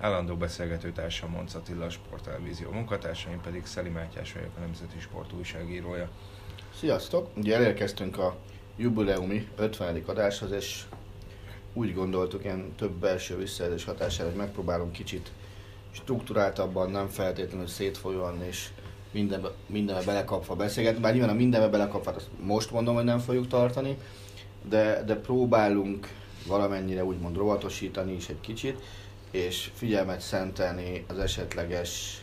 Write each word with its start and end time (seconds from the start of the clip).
Állandó 0.00 0.36
beszélgető 0.36 0.92
társam 0.92 1.30
Monc 1.30 1.54
Attila, 1.54 1.90
Sporttelevízió 1.90 2.70
munkatársa, 2.70 3.30
én 3.30 3.40
pedig 3.40 3.66
Szeli 3.66 3.88
Mátyás 3.88 4.32
vagyok, 4.32 4.50
a 4.56 4.60
Nemzeti 4.60 5.00
Sport 5.00 5.32
újságírója. 5.32 6.08
Sziasztok! 6.78 7.28
Ugye 7.36 7.56
elérkeztünk 7.56 8.18
a 8.18 8.36
jubileumi 8.76 9.48
50. 9.56 10.02
adáshoz, 10.06 10.50
és 10.50 10.84
úgy 11.72 11.94
gondoltuk 11.94 12.44
ilyen 12.44 12.72
több 12.76 12.92
belső 12.92 13.36
visszajelzés 13.36 13.84
hatására, 13.84 14.28
hogy 14.28 14.38
megpróbálunk 14.38 14.92
kicsit 14.92 15.32
struktúráltabban, 15.90 16.90
nem 16.90 17.08
feltétlenül 17.08 17.66
szétfolyóan 17.66 18.42
és 18.42 18.68
mindenbe, 19.10 19.48
mindenbe 19.66 20.04
belekapva 20.04 20.54
beszélgetni. 20.54 21.00
Bár 21.00 21.12
nyilván 21.12 21.30
a 21.30 21.38
mindenbe 21.38 21.68
belekapva, 21.68 22.10
azt 22.10 22.28
most 22.42 22.70
mondom, 22.70 22.94
hogy 22.94 23.04
nem 23.04 23.18
fogjuk 23.18 23.46
tartani, 23.46 23.96
de, 24.68 25.02
de 25.06 25.16
próbálunk 25.16 26.08
valamennyire 26.46 27.04
úgymond 27.04 27.36
rovatosítani 27.36 28.12
is 28.12 28.28
egy 28.28 28.40
kicsit, 28.40 28.82
és 29.30 29.70
figyelmet 29.74 30.20
szentelni 30.20 31.04
az 31.08 31.18
esetleges 31.18 32.20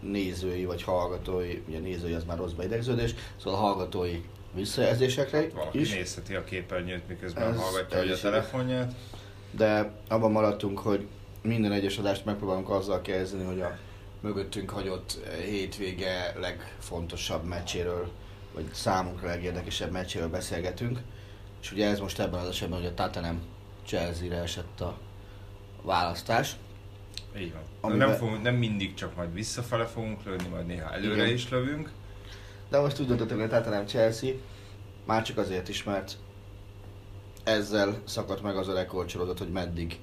nézői 0.00 0.64
vagy 0.64 0.82
hallgatói, 0.82 1.62
ugye 1.68 1.78
nézői 1.78 2.12
az 2.12 2.24
már 2.24 2.38
rossz 2.38 2.52
beidegződés, 2.52 3.14
szóval 3.36 3.60
hallgatói 3.60 4.20
visszajelzésekre 4.54 5.48
Valaki 5.54 5.80
is. 5.80 5.94
nézheti 5.94 6.34
a 6.34 6.44
képernyőt, 6.44 7.08
miközben 7.08 7.52
Ez 7.52 7.60
hallgatja 7.60 7.98
hogy 7.98 8.10
a 8.10 8.18
telefonját. 8.18 8.94
de 9.50 9.92
abban 10.08 10.30
maradtunk, 10.30 10.78
hogy 10.78 11.06
minden 11.42 11.72
egyes 11.72 11.98
adást 11.98 12.24
megpróbálunk 12.24 12.70
azzal 12.70 13.00
kezdeni, 13.00 13.44
hogy 13.44 13.60
a 13.60 13.78
mögöttünk 14.20 14.70
hagyott 14.70 15.18
hétvége 15.44 16.34
legfontosabb 16.40 17.44
meccséről, 17.44 18.10
vagy 18.54 18.64
számunkra 18.72 19.26
legérdekesebb 19.28 19.90
meccséről 19.90 20.28
beszélgetünk. 20.28 20.98
És 21.62 21.72
ugye 21.72 21.88
ez 21.88 22.00
most 22.00 22.18
ebben 22.18 22.40
az 22.40 22.48
esetben, 22.48 22.78
hogy 22.78 22.88
a 22.88 22.94
Tottenham 22.94 23.42
Chelsea-re 23.86 24.36
esett 24.36 24.80
a 24.80 24.98
választás. 25.84 26.56
Így 27.38 27.52
van. 27.52 27.62
Amiben- 27.80 28.08
Nem, 28.08 28.16
fogunk, 28.18 28.42
nem 28.42 28.54
mindig 28.54 28.94
csak 28.94 29.16
majd 29.16 29.32
visszafele 29.34 29.84
fogunk 29.86 30.24
lőni, 30.24 30.48
majd 30.48 30.66
néha 30.66 30.92
előre 30.92 31.22
Igen. 31.22 31.34
is 31.34 31.48
lövünk. 31.48 31.90
De 32.68 32.80
most 32.80 33.00
úgy 33.00 33.06
döntöttünk, 33.06 33.40
hogy 33.40 33.50
a 33.50 33.56
Tottenham 33.56 33.86
Chelsea, 33.86 34.30
már 35.06 35.22
csak 35.22 35.36
azért 35.38 35.68
is, 35.68 35.82
mert 35.84 36.16
ezzel 37.44 38.00
szakadt 38.04 38.42
meg 38.42 38.56
az 38.56 38.68
a 38.68 38.74
rekordsorozat, 38.74 39.38
hogy 39.38 39.50
meddig 39.50 39.98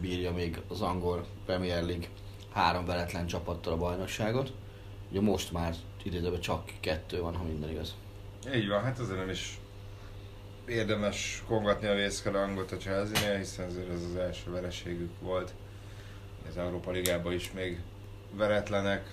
bírja 0.00 0.32
még 0.32 0.60
az 0.68 0.80
angol 0.80 1.26
Premier 1.46 1.82
League 1.84 2.06
három 2.52 2.84
veretlen 2.86 3.26
csapattal 3.26 3.72
a 3.72 3.76
bajnokságot. 3.76 4.52
Ugye 5.10 5.20
most 5.20 5.52
már 5.52 5.74
idézőben 6.02 6.40
csak 6.40 6.70
kettő 6.80 7.20
van, 7.20 7.36
ha 7.36 7.44
minden 7.44 7.70
igaz. 7.70 7.94
Így 8.54 8.68
van, 8.68 8.82
hát 8.82 8.98
azért 8.98 9.18
nem 9.18 9.28
is 9.30 9.58
érdemes 10.66 11.42
kongatni 11.46 11.86
a 11.86 11.94
vészkarangot 11.94 12.72
a 12.72 12.76
Chelsea-nél, 12.76 13.38
hiszen 13.38 13.66
azért 13.66 13.90
ez 13.90 14.02
az 14.02 14.16
első 14.16 14.50
vereségük 14.50 15.20
volt. 15.20 15.54
Az 16.48 16.56
Európa 16.56 16.90
Ligában 16.90 17.32
is 17.32 17.52
még 17.52 17.80
veretlenek, 18.32 19.12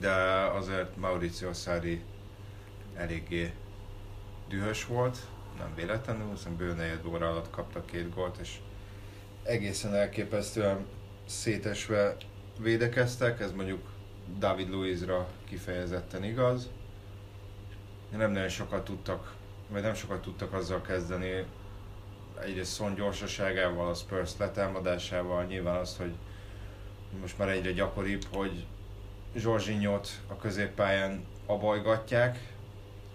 de 0.00 0.12
azért 0.54 0.96
Mauricio 0.96 1.52
Sarri 1.52 2.02
eléggé 2.96 3.52
dühös 4.48 4.86
volt, 4.86 5.18
nem 5.58 5.74
véletlenül, 5.74 6.30
hiszen 6.30 6.56
bő 6.56 6.72
negyed 6.72 7.06
óra 7.06 7.28
alatt 7.28 7.50
kaptak 7.50 7.86
két 7.86 8.14
gólt, 8.14 8.36
és 8.40 8.58
egészen 9.42 9.94
elképesztően 9.94 10.86
szétesve 11.26 12.16
védekeztek, 12.58 13.40
ez 13.40 13.52
mondjuk 13.52 13.90
David 14.38 14.70
Luizra 14.70 15.28
kifejezetten 15.44 16.24
igaz. 16.24 16.70
Nem 18.10 18.30
nagyon 18.30 18.48
sokat 18.48 18.84
tudtak, 18.84 19.34
vagy 19.72 19.82
nem 19.82 19.94
sokat 19.94 20.22
tudtak 20.22 20.52
azzal 20.52 20.80
kezdeni, 20.80 21.44
egyrészt 22.40 22.74
Son 22.74 22.94
gyorsaságával, 22.94 23.88
a 23.88 23.94
Spurs 23.94 24.30
letámadásával, 24.38 25.44
nyilván 25.44 25.76
az, 25.76 25.96
hogy 25.96 26.12
most 27.20 27.38
már 27.38 27.48
egyre 27.48 27.72
gyakoribb, 27.72 28.22
hogy 28.32 28.66
Zsorzsinyót 29.34 30.08
a 30.26 30.36
középpályán 30.36 31.24
abajgatják, 31.46 32.38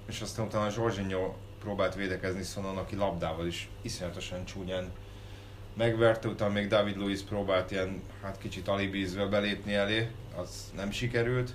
és 0.05 0.21
aztán 0.21 0.45
utána 0.45 0.69
Zsorzsinyó 0.69 1.35
próbált 1.59 1.95
védekezni 1.95 2.43
Sonon, 2.43 2.77
aki 2.77 2.95
labdával 2.95 3.47
is 3.47 3.69
iszonyatosan 3.81 4.45
csúnyán 4.45 4.91
megverte, 5.73 6.27
utána 6.27 6.53
még 6.53 6.67
David 6.67 6.97
Luiz 6.97 7.23
próbált 7.23 7.71
ilyen, 7.71 8.01
hát 8.21 8.37
kicsit 8.37 8.67
alibízve 8.67 9.25
belépni 9.25 9.73
elé, 9.73 10.09
az 10.35 10.71
nem 10.75 10.91
sikerült. 10.91 11.53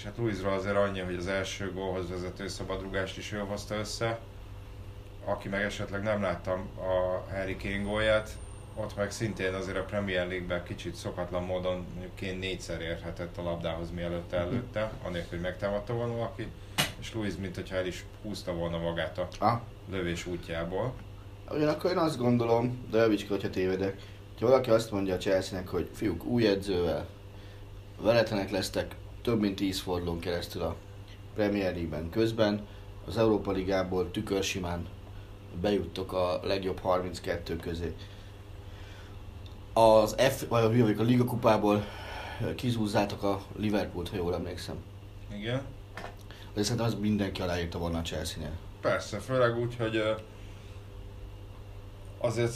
És 0.00 0.06
hát 0.06 0.16
Luizra 0.16 0.52
azért 0.52 0.76
annyi, 0.76 1.00
hogy 1.00 1.14
az 1.14 1.26
első 1.26 1.72
gólhoz 1.72 2.08
vezető 2.08 2.48
szabadrugást 2.48 3.18
is 3.18 3.32
ő 3.32 3.38
hozta 3.38 3.74
össze. 3.74 4.18
Aki 5.24 5.48
meg 5.48 5.62
esetleg 5.62 6.02
nem 6.02 6.22
láttam 6.22 6.68
a 6.76 7.30
Harry 7.32 7.56
Kane 7.56 7.82
gólját, 7.82 8.36
ott 8.74 8.96
meg 8.96 9.10
szintén 9.10 9.54
azért 9.54 9.76
a 9.76 9.84
Premier 9.84 10.26
League-ben 10.26 10.62
kicsit 10.62 10.94
szokatlan 10.94 11.44
módon 11.44 11.86
mondjuk 11.92 12.16
Kane 12.20 12.38
négyszer 12.38 12.80
érhetett 12.80 13.36
a 13.36 13.42
labdához 13.42 13.90
mielőtt 13.90 14.32
előtte, 14.32 14.92
anélkül, 15.02 15.30
hogy 15.30 15.40
megtámadta 15.40 15.94
volna 15.94 16.14
valaki, 16.14 16.46
és 17.00 17.14
Luiz, 17.14 17.36
mint 17.36 17.54
hogyha 17.54 17.76
el 17.76 17.86
is 17.86 18.04
húzta 18.22 18.52
volna 18.52 18.78
magát 18.78 19.18
a 19.18 19.28
Ah, 19.38 19.60
lövés 19.90 20.26
útjából. 20.26 20.94
ugyanakkor 21.50 21.90
én 21.90 21.98
azt 21.98 22.18
gondolom, 22.18 22.86
de 22.90 22.98
javíts 22.98 23.28
hogyha 23.28 23.50
tévedek, 23.50 24.02
hogyha 24.32 24.46
valaki 24.46 24.70
azt 24.70 24.90
mondja 24.90 25.14
a 25.14 25.18
Chelsea-nek, 25.18 25.68
hogy 25.68 25.90
fiúk, 25.94 26.24
új 26.24 26.46
edzővel, 26.46 27.06
veretlenek 27.98 28.50
lesztek 28.50 28.94
több 29.22 29.40
mint 29.40 29.56
10 29.56 29.80
fordulón 29.80 30.18
keresztül 30.18 30.62
a 30.62 30.76
Premier 31.34 31.72
League-ben 31.72 32.10
közben, 32.10 32.66
az 33.06 33.16
Európa 33.16 33.52
Ligából 33.52 34.10
tükörsimán 34.10 34.86
bejuttok 35.60 36.12
a 36.12 36.40
legjobb 36.42 36.78
32 36.78 37.56
közé. 37.56 37.94
Az 39.72 40.14
F, 40.18 40.48
vagy 40.48 40.62
a, 40.62 40.68
vagy 40.68 40.98
a 40.98 41.02
Liga 41.02 41.24
kupából 41.24 41.84
kizúzzátok 42.54 43.22
a 43.22 43.42
Liverpoolt, 43.56 44.08
ha 44.08 44.16
jól 44.16 44.34
emlékszem. 44.34 44.76
Igen. 45.36 45.62
De 46.54 46.62
szerintem 46.62 46.86
az 46.86 46.94
mindenki 46.94 47.40
aláírta 47.42 47.78
volna 47.78 47.98
a 47.98 48.02
Chelsea-nél. 48.02 48.52
Persze, 48.80 49.18
főleg 49.18 49.58
úgy, 49.58 49.76
hogy 49.76 50.02
azért 52.18 52.54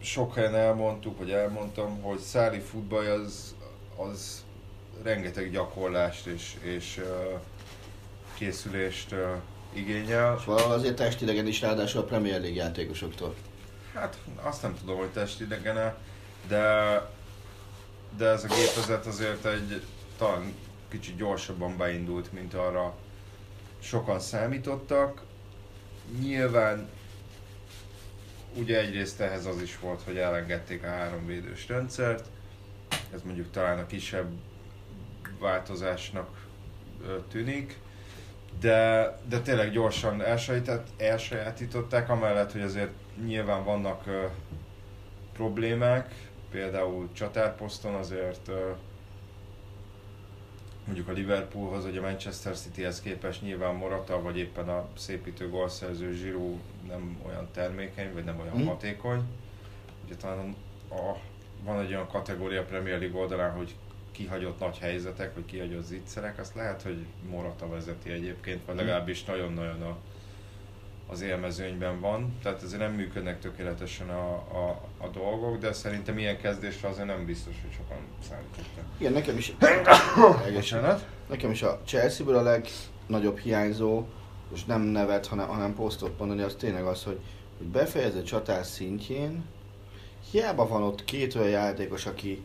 sok 0.00 0.34
helyen 0.34 0.54
elmondtuk, 0.54 1.18
vagy 1.18 1.30
elmondtam, 1.30 2.02
hogy 2.02 2.18
száli 2.18 2.58
futball 2.58 3.06
az, 3.06 3.54
az 3.96 4.44
rengeteg 5.06 5.50
gyakorlást 5.50 6.26
és, 6.26 6.54
és 6.62 7.00
készülést 8.34 9.12
ö, 9.12 9.32
igényel. 9.72 10.42
Valahol 10.46 10.72
azért 10.72 10.96
testidegen 10.96 11.46
is 11.46 11.60
ráadásul 11.60 12.00
a 12.00 12.04
Premier 12.04 12.40
League 12.40 12.62
játékosoktól. 12.62 13.34
Hát 13.94 14.18
azt 14.42 14.62
nem 14.62 14.76
tudom, 14.80 14.96
hogy 14.98 15.08
testidegene, 15.08 15.96
de, 16.48 16.64
de 18.16 18.26
ez 18.26 18.44
a 18.44 18.48
gépezet 18.48 19.06
azért 19.06 19.44
egy 19.44 19.82
talán 20.18 20.54
kicsit 20.88 21.16
gyorsabban 21.16 21.76
beindult, 21.76 22.32
mint 22.32 22.54
arra 22.54 22.96
sokan 23.78 24.20
számítottak. 24.20 25.22
Nyilván 26.20 26.88
ugye 28.54 28.78
egyrészt 28.78 29.20
ehhez 29.20 29.46
az 29.46 29.62
is 29.62 29.78
volt, 29.78 30.02
hogy 30.02 30.16
elengedték 30.16 30.82
a 30.82 30.86
háromvédős 30.86 31.68
rendszert, 31.68 32.26
ez 33.14 33.22
mondjuk 33.22 33.50
talán 33.50 33.78
a 33.78 33.86
kisebb 33.86 34.30
változásnak 35.38 36.46
tűnik, 37.28 37.78
de, 38.60 39.18
de 39.28 39.40
tényleg 39.40 39.70
gyorsan 39.70 40.22
elsajátították, 40.22 41.00
elsajátították, 41.08 42.08
amellett, 42.10 42.52
hogy 42.52 42.60
azért 42.60 42.90
nyilván 43.24 43.64
vannak 43.64 44.04
problémák, 45.32 46.14
például 46.50 47.08
csatárposzton 47.12 47.94
azért 47.94 48.50
mondjuk 50.84 51.08
a 51.08 51.12
Liverpoolhoz, 51.12 51.84
vagy 51.84 51.96
a 51.96 52.00
Manchester 52.00 52.56
Cityhez 52.56 53.00
képest 53.00 53.42
nyilván 53.42 53.74
Morata, 53.74 54.22
vagy 54.22 54.38
éppen 54.38 54.68
a 54.68 54.88
szépítő 54.96 55.48
gólszerző 55.50 56.10
Giroud 56.22 56.58
nem 56.88 57.20
olyan 57.26 57.48
termékeny, 57.52 58.12
vagy 58.12 58.24
nem 58.24 58.40
olyan 58.40 58.56
Mhm. 58.56 58.66
hatékony. 58.66 59.22
Ugye 60.04 60.14
talán 60.14 60.54
a, 60.90 61.16
van 61.64 61.80
egy 61.80 61.88
olyan 61.90 62.08
kategória 62.08 62.60
a 62.60 62.64
Premier 62.64 62.98
League 62.98 63.20
oldalán, 63.20 63.50
hogy 63.52 63.74
kihagyott 64.16 64.60
nagy 64.60 64.78
helyzetek, 64.78 65.34
vagy 65.34 65.44
kihagyott 65.44 65.84
zicserek, 65.84 66.38
azt 66.38 66.54
lehet, 66.54 66.82
hogy 66.82 67.06
Morata 67.30 67.68
vezeti 67.68 68.10
egyébként, 68.10 68.66
vagy 68.66 68.76
legalábbis 68.76 69.24
nagyon-nagyon 69.24 69.82
a, 69.82 69.96
az 71.06 71.20
élmezőnyben 71.20 72.00
van, 72.00 72.38
tehát 72.42 72.62
ezért 72.62 72.80
nem 72.80 72.92
működnek 72.92 73.40
tökéletesen 73.40 74.08
a, 74.08 74.32
a, 74.34 74.80
a 74.98 75.08
dolgok, 75.08 75.58
de 75.58 75.72
szerintem 75.72 76.18
ilyen 76.18 76.38
kezdésre 76.38 76.88
azért 76.88 77.06
nem 77.06 77.24
biztos, 77.24 77.54
hogy 77.62 77.72
sokan 77.72 77.98
számítottak. 78.28 78.84
Igen, 78.98 79.12
nekem 79.12 79.36
is, 79.36 79.52
Bocsánat? 80.52 81.06
nekem 81.28 81.50
is 81.50 81.62
a 81.62 81.80
Chelsea-ből 81.84 82.36
a 82.36 82.42
legnagyobb 82.42 83.38
hiányzó, 83.38 84.04
és 84.54 84.64
nem 84.64 84.80
nevet, 84.80 85.26
hanem, 85.26 85.48
hanem 85.48 85.74
posztot 85.74 86.18
mondani, 86.18 86.42
az 86.42 86.54
tényleg 86.58 86.84
az, 86.84 87.04
hogy, 87.04 87.20
hogy 87.58 87.66
befejező 87.66 88.22
csatár 88.22 88.64
szintjén 88.64 89.44
hiába 90.30 90.68
van 90.68 90.82
ott 90.82 91.04
két 91.04 91.34
olyan 91.34 91.50
játékos, 91.50 92.06
aki 92.06 92.44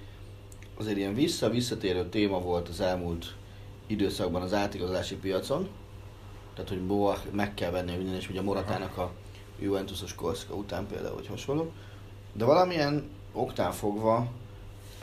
azért 0.77 0.97
ilyen 0.97 1.13
vissza-visszatérő 1.13 2.09
téma 2.09 2.39
volt 2.39 2.69
az 2.69 2.79
elmúlt 2.79 3.35
időszakban 3.87 4.41
az 4.41 4.53
átigazolási 4.53 5.15
piacon, 5.15 5.69
tehát 6.53 6.69
hogy 6.69 6.81
Boa 6.81 7.21
meg 7.31 7.53
kell 7.53 7.71
venni 7.71 7.95
minden, 7.95 8.15
és 8.15 8.29
ugye 8.29 8.39
a 8.39 8.43
Moratának 8.43 8.97
a 8.97 9.11
Juventusos 9.59 10.15
korszaka 10.15 10.55
után 10.55 10.87
például, 10.87 11.15
hogy 11.15 11.27
hasonló. 11.27 11.71
De 12.33 12.45
valamilyen 12.45 13.09
oktán 13.33 13.71
fogva 13.71 14.31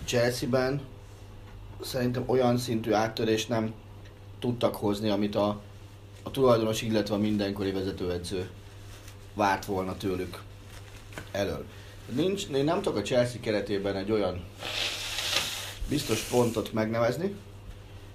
Chelsea-ben 0.05 0.81
szerintem 1.81 2.23
olyan 2.27 2.57
szintű 2.57 2.93
áttörést 2.93 3.49
nem 3.49 3.75
tudtak 4.39 4.75
hozni, 4.75 5.09
amit 5.09 5.35
a, 5.35 5.61
a 6.23 6.31
tulajdonos, 6.31 6.83
illetve 6.83 7.15
a 7.15 7.19
mindenkori 7.19 7.71
vezetőedző 7.71 8.51
várt 9.35 9.65
volna 9.65 9.97
tőlük 9.97 10.43
elől. 11.31 11.65
Nincs, 12.15 12.47
én 12.47 12.65
nem 12.65 12.83
tudok 12.83 12.99
a 12.99 13.03
Chelsea 13.03 13.41
keretében 13.41 13.97
egy 13.97 14.11
olyan 14.11 14.45
biztos 15.89 16.23
pontot 16.23 16.73
megnevezni, 16.73 17.35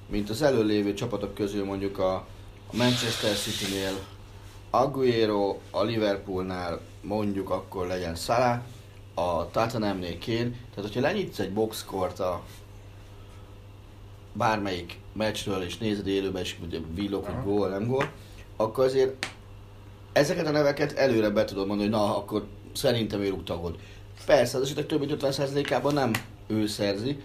mint 0.09 0.29
az 0.29 0.41
előlévő 0.41 0.93
csapatok 0.93 1.33
közül 1.33 1.65
mondjuk 1.65 1.99
a, 1.99 2.13
a 2.67 2.75
Manchester 2.75 3.35
City-nél 3.35 3.99
Aguero, 4.69 5.57
a 5.71 5.83
Liverpoolnál 5.83 6.79
mondjuk 7.01 7.49
akkor 7.49 7.87
legyen 7.87 8.15
Salah, 8.15 8.61
a 9.13 9.49
Tottenhamnél 9.51 10.17
Kane, 10.25 10.49
tehát 10.49 10.81
hogyha 10.81 11.01
lenyitsz 11.01 11.39
egy 11.39 11.53
boxkort 11.53 12.19
a 12.19 12.43
bármelyik 14.33 14.99
meccsről 15.13 15.61
és 15.61 15.77
nézed 15.77 16.07
élőben, 16.07 16.41
és 16.41 16.55
ugye 16.63 16.79
villog, 16.93 17.25
hogy 17.25 17.43
gól, 17.43 17.69
nem 17.69 17.87
gól, 17.87 18.11
akkor 18.55 18.85
azért 18.85 19.27
ezeket 20.11 20.47
a 20.47 20.51
neveket 20.51 20.91
előre 20.91 21.29
be 21.29 21.45
tudod 21.45 21.67
mondani, 21.67 21.89
hogy 21.89 21.99
na, 21.99 22.17
akkor 22.17 22.45
szerintem 22.73 23.21
ő 23.21 23.29
rúgta 23.29 23.53
a 23.53 23.59
gólt. 23.59 23.79
Persze, 24.25 24.57
az 24.57 24.63
esetek 24.63 24.85
több 24.85 24.99
mint 24.99 25.21
50%-ában 25.21 25.93
nem 25.93 26.11
ő 26.47 26.67
szerzi, 26.67 27.21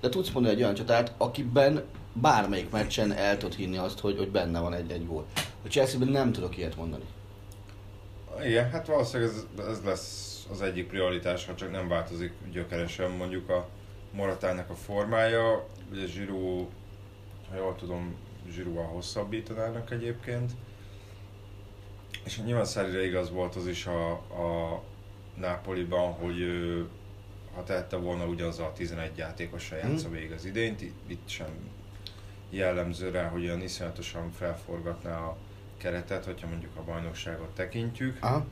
de 0.00 0.08
tudsz 0.08 0.30
mondani 0.30 0.54
egy 0.54 0.62
olyan 0.62 0.74
csatát, 0.74 1.14
akiben 1.16 1.84
bármelyik 2.12 2.70
meccsen 2.70 3.12
el 3.12 3.36
tud 3.36 3.54
hinni 3.54 3.76
azt, 3.76 3.98
hogy, 3.98 4.16
hogy 4.16 4.30
benne 4.30 4.60
van 4.60 4.74
egy-egy 4.74 5.06
gól. 5.06 5.26
A 5.64 5.68
Chelsea-ben 5.68 6.08
nem 6.08 6.32
tudok 6.32 6.56
ilyet 6.56 6.76
mondani. 6.76 7.04
Igen, 8.44 8.70
hát 8.70 8.86
valószínűleg 8.86 9.32
ez, 9.32 9.64
ez 9.66 9.80
lesz 9.84 10.46
az 10.50 10.62
egyik 10.62 10.88
prioritás, 10.88 11.46
ha 11.46 11.54
csak 11.54 11.70
nem 11.70 11.88
változik 11.88 12.32
gyökeresen 12.52 13.10
mondjuk 13.10 13.48
a 13.48 13.68
Moratának 14.12 14.70
a 14.70 14.74
formája. 14.74 15.66
Ugye 15.92 16.06
Giroud, 16.06 16.66
ha 17.50 17.56
jól 17.56 17.74
tudom, 17.74 18.16
Giroud-a 18.54 18.82
hosszabbítanának 18.82 19.90
egyébként. 19.90 20.52
És 22.24 22.40
nyilván 22.40 22.64
szerire 22.64 23.04
igaz 23.04 23.30
volt 23.30 23.56
az 23.56 23.66
is 23.66 23.86
a, 23.86 24.10
a 24.12 24.82
Napoliban, 25.36 26.12
hogy 26.12 26.40
ő, 26.40 26.88
ha 27.58 27.64
tehette 27.64 27.96
volna 27.96 28.26
ugyanaz 28.26 28.58
a 28.58 28.72
11 28.76 29.16
játékossal 29.16 29.78
játsza 29.78 30.08
végig 30.08 30.32
az 30.32 30.44
idényt, 30.44 30.82
itt, 31.06 31.28
sem 31.28 31.48
jellemző 32.50 33.10
rá, 33.10 33.28
hogy 33.28 33.44
olyan 33.44 33.62
iszonyatosan 33.62 34.30
felforgatná 34.30 35.18
a 35.18 35.36
keretet, 35.76 36.24
hogyha 36.24 36.48
mondjuk 36.48 36.76
a 36.76 36.82
bajnokságot 36.82 37.54
tekintjük. 37.54 38.16
Aha. 38.20 38.46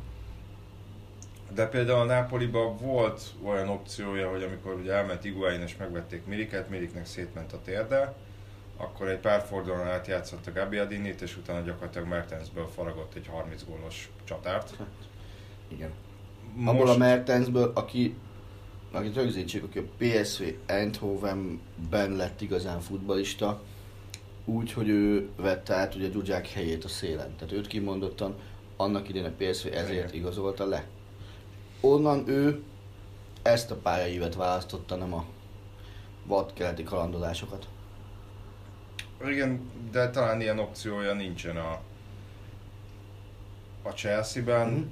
De 1.54 1.66
például 1.68 2.00
a 2.00 2.04
Napoliban 2.04 2.76
volt 2.76 3.34
olyan 3.44 3.68
opciója, 3.68 4.30
hogy 4.30 4.42
amikor 4.42 4.74
ugye 4.74 4.92
elment 4.92 5.24
Iguain 5.24 5.60
és 5.60 5.76
megvették 5.76 6.26
Miliket, 6.26 6.68
Miliknek 6.68 7.06
szétment 7.06 7.52
a 7.52 7.60
térde, 7.64 8.14
akkor 8.76 9.08
egy 9.08 9.18
pár 9.18 9.42
fordulón 9.42 9.86
át 9.86 10.06
játszott 10.06 10.46
a 10.46 10.52
Gabiadinit, 10.52 11.20
és 11.20 11.36
utána 11.36 11.60
gyakorlatilag 11.60 12.08
Mertensből 12.08 12.66
faragott 12.66 13.14
egy 13.14 13.26
30 13.26 13.64
gólos 13.64 14.10
csatárt. 14.24 14.76
Igen. 15.68 15.90
Abból 16.64 16.88
a 16.88 16.96
Mertensből, 16.96 17.72
aki, 17.74 18.16
akit 18.92 19.14
rögzítsük, 19.14 19.64
aki 19.64 19.78
a 19.78 19.84
PSV 19.98 20.42
Eindhovenben 20.66 22.16
lett 22.16 22.40
igazán 22.40 22.80
futbalista, 22.80 23.62
úgy, 24.44 24.72
hogy 24.72 24.88
ő 24.88 25.28
vette 25.36 25.74
át 25.74 25.94
ugye 25.94 26.08
Dzsuzsák 26.08 26.48
helyét 26.48 26.84
a 26.84 26.88
szélen. 26.88 27.36
Tehát 27.36 27.54
őt 27.54 27.66
kimondottan 27.66 28.34
annak 28.76 29.08
idén 29.08 29.24
a 29.24 29.30
PSV 29.38 29.66
ezért 29.72 30.14
igazolta 30.14 30.66
le. 30.66 30.86
Onnan 31.80 32.28
ő 32.28 32.62
ezt 33.42 33.70
a 33.70 33.76
pályaívet 33.76 34.34
választotta, 34.34 34.96
nem 34.96 35.14
a 35.14 35.24
vad 36.24 36.52
keleti 36.52 36.82
kalandozásokat. 36.82 37.68
Igen, 39.24 39.70
de 39.90 40.10
talán 40.10 40.40
ilyen 40.40 40.58
opciója 40.58 41.12
nincsen 41.12 41.56
a, 41.56 41.80
a 43.82 43.90
Chelsea-ben. 43.90 44.68
Mhm. 44.68 44.82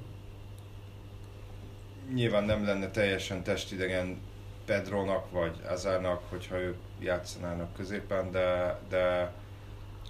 Nyilván 2.13 2.43
nem 2.43 2.65
lenne 2.65 2.89
teljesen 2.91 3.43
testidegen 3.43 4.17
Pedronak 4.65 5.31
vagy 5.31 5.55
Azárnak, 5.67 6.21
hogyha 6.29 6.59
ők 6.59 6.75
játszanának 6.99 7.73
középen, 7.73 8.31
de, 8.31 8.79
de 8.89 9.31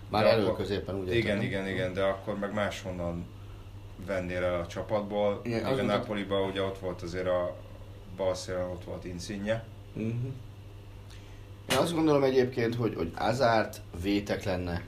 Már 0.09 0.23
De 0.23 0.29
elő 0.29 0.43
akkor- 0.43 0.57
középen 0.57 0.95
úgy 0.95 1.07
igen, 1.07 1.15
értem, 1.17 1.35
nem? 1.37 1.45
igen, 1.45 1.67
igen, 1.67 1.93
de 1.93 2.01
akkor 2.03 2.39
meg 2.39 2.53
máshonnan 2.53 3.25
vennél 4.05 4.43
el 4.43 4.59
a 4.59 4.67
csapatból. 4.67 5.41
Igen, 5.43 5.65
az 5.65 5.77
a 5.77 5.81
mutat- 5.81 5.97
Napoliban 5.99 6.49
ugye 6.49 6.61
ott 6.61 6.79
volt 6.79 7.01
azért 7.01 7.27
a 7.27 7.55
bal 8.17 8.35
szélen, 8.35 8.69
ott 8.69 8.83
volt 8.83 9.05
Insigne. 9.05 9.63
Mhm. 9.93 10.25
Én 11.71 11.77
azt 11.77 11.93
gondolom 11.93 12.23
egyébként, 12.23 12.75
hogy, 12.75 12.95
hogy 12.95 13.11
Azárt 13.15 13.81
vétek 14.01 14.43
lenne 14.43 14.81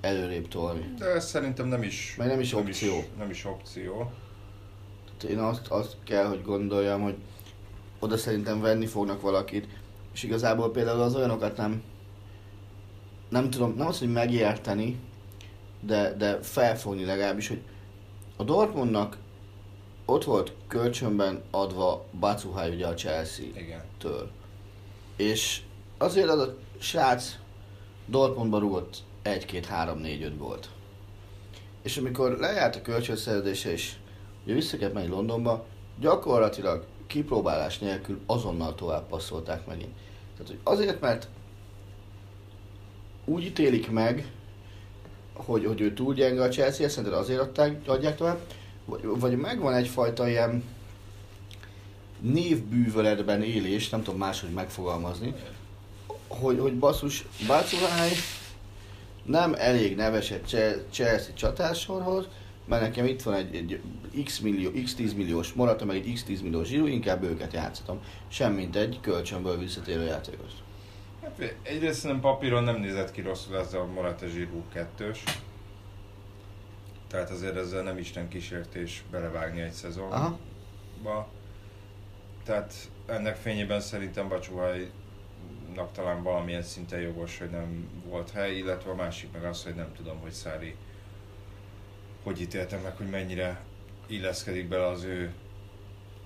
előrébb 0.00 0.48
tolni. 0.48 0.94
De 0.98 1.04
ez 1.06 1.28
szerintem 1.28 1.66
nem 1.66 1.82
is, 1.82 2.14
Meg 2.18 2.26
nem 2.26 2.40
is 2.40 2.52
opció. 2.54 2.96
Is, 2.98 3.04
nem 3.18 3.30
is 3.30 3.44
opció. 3.44 4.12
Én 5.24 5.38
azt, 5.38 5.66
azt 5.66 5.96
kell, 6.04 6.24
hogy 6.26 6.42
gondoljam, 6.42 7.00
hogy 7.02 7.16
oda 7.98 8.16
szerintem 8.16 8.60
venni 8.60 8.86
fognak 8.86 9.20
valakit, 9.20 9.66
és 10.12 10.22
igazából 10.22 10.70
például 10.70 11.00
az 11.00 11.14
olyanokat 11.14 11.56
nem, 11.56 11.82
nem 13.28 13.50
tudom, 13.50 13.74
nem 13.76 13.86
azt, 13.86 13.98
hogy 13.98 14.12
megérteni, 14.12 14.98
de, 15.80 16.14
de 16.14 16.42
felfogni 16.42 17.04
legalábbis, 17.04 17.48
hogy 17.48 17.60
a 18.36 18.42
Dortmundnak 18.42 19.16
ott 20.04 20.24
volt 20.24 20.52
kölcsönben 20.68 21.42
adva 21.50 22.04
Bacuhaj 22.20 22.74
ugye 22.74 22.86
a 22.86 22.94
Chelsea-től. 22.94 24.30
És 25.16 25.62
azért 25.98 26.28
az 26.28 26.40
a 26.40 26.56
srác 26.78 27.38
Dortmundba 28.06 28.58
rúgott 28.58 28.96
1-2-3-4-5 29.24 30.32
gólt. 30.38 30.68
És 31.82 31.96
amikor 31.96 32.38
lejárt 32.38 32.76
a 32.76 32.82
kölcsönszerződése 32.82 33.70
és 33.70 33.92
ugye 34.44 34.54
vissza 34.54 34.76
kellett 34.76 34.94
menni 34.94 35.08
Londonba, 35.08 35.66
gyakorlatilag 36.00 36.84
kipróbálás 37.06 37.78
nélkül 37.78 38.20
azonnal 38.26 38.74
tovább 38.74 39.08
passzolták 39.08 39.66
megint. 39.66 39.92
Tehát, 40.32 40.46
hogy 40.46 40.58
azért, 40.62 41.00
mert 41.00 41.28
úgy 43.24 43.44
ítélik 43.44 43.90
meg, 43.90 44.32
hogy, 45.32 45.66
hogy 45.66 45.80
ő 45.80 45.92
túl 45.94 46.14
gyenge 46.14 46.42
a 46.42 46.48
Chelsea, 46.48 46.88
szerinted 46.88 47.18
azért 47.18 47.40
adták, 47.40 47.88
adják 47.88 48.16
tovább, 48.16 48.38
vagy, 48.84 49.02
vagy 49.04 49.36
megvan 49.36 49.74
egyfajta 49.74 50.28
ilyen 50.28 50.64
névbűvöletben 52.20 53.42
élés, 53.42 53.88
nem 53.88 54.02
tudom 54.02 54.18
máshogy 54.18 54.50
megfogalmazni, 54.50 55.34
hogy, 56.28 56.58
hogy 56.58 56.78
basszus, 56.78 57.26
Báculáj 57.46 58.10
nem 59.24 59.54
elég 59.58 59.96
neves 59.96 60.30
egy 60.30 60.46
Chel- 60.46 60.84
Chelsea 60.90 61.34
csatársorhoz, 61.34 62.24
mert 62.64 62.82
nekem 62.82 63.04
itt 63.04 63.22
van 63.22 63.34
egy, 63.34 63.54
egy 63.54 63.80
x, 64.24 64.38
millió, 64.38 64.70
x 64.84 64.94
10 64.94 65.14
milliós 65.14 65.52
Morata, 65.52 65.84
meg 65.84 65.96
egy 65.96 66.12
x 66.12 66.22
10 66.24 66.40
milliós 66.42 66.68
Zsirú, 66.68 66.86
inkább 66.86 67.22
őket 67.22 67.52
játszhatom, 67.52 68.00
semmint 68.28 68.76
egy 68.76 68.98
kölcsönből 69.00 69.58
visszatérő 69.58 70.04
játékos. 70.04 70.50
Hát 71.22 71.56
egyrészt 71.62 72.00
szerintem 72.00 72.30
papíron 72.30 72.64
nem 72.64 72.80
nézett 72.80 73.10
ki 73.10 73.20
rosszul 73.20 73.56
ez 73.56 73.74
a 73.74 73.86
Morata 73.86 74.26
Giroud 74.26 74.72
kettős. 74.72 75.22
Tehát 77.08 77.30
azért 77.30 77.56
ezzel 77.56 77.82
nem 77.82 77.98
Isten 77.98 78.28
kísértés 78.28 79.04
belevágni 79.10 79.60
egy 79.60 79.72
szezonba. 79.72 80.14
Aha. 80.14 81.28
Tehát 82.44 82.74
ennek 83.06 83.36
fényében 83.36 83.80
szerintem 83.80 84.28
Bacsuhajnak 84.28 85.92
talán 85.92 86.22
valamilyen 86.22 86.62
szinten 86.62 87.00
jogos, 87.00 87.38
hogy 87.38 87.50
nem 87.50 87.88
volt 88.08 88.30
hely, 88.30 88.56
illetve 88.56 88.90
a 88.90 88.94
másik 88.94 89.32
meg 89.32 89.44
az, 89.44 89.64
hogy 89.64 89.74
nem 89.74 89.92
tudom, 89.96 90.18
hogy 90.20 90.32
Szári 90.32 90.76
hogy 92.24 92.40
ítéltem 92.40 92.80
meg, 92.80 92.96
hogy 92.96 93.10
mennyire 93.10 93.60
illeszkedik 94.06 94.68
bele 94.68 94.86
az 94.86 95.02
ő 95.04 95.32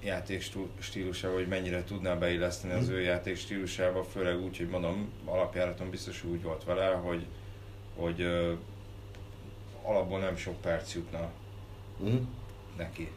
játék 0.03 0.45
stílusába, 0.79 1.35
hogy 1.35 1.49
mennyire 1.49 1.85
tudná 1.85 2.15
beilleszteni 2.15 2.73
az 2.73 2.89
ő 2.89 3.01
játék 3.01 3.37
stílusába, 3.37 4.05
főleg 4.05 4.41
úgy, 4.41 4.57
hogy 4.57 4.69
mondom, 4.69 5.13
alapjáraton 5.25 5.91
biztos 5.91 6.25
úgy 6.25 6.43
volt 6.43 6.65
vele, 6.65 6.87
hogy, 6.87 7.27
hogy 7.97 8.21
ö, 8.21 8.53
alapból 9.83 10.19
nem 10.19 10.37
sok 10.37 10.61
perc 10.61 10.95
jutna 10.95 11.31
Mm. 12.03 12.17
neki. 12.77 13.11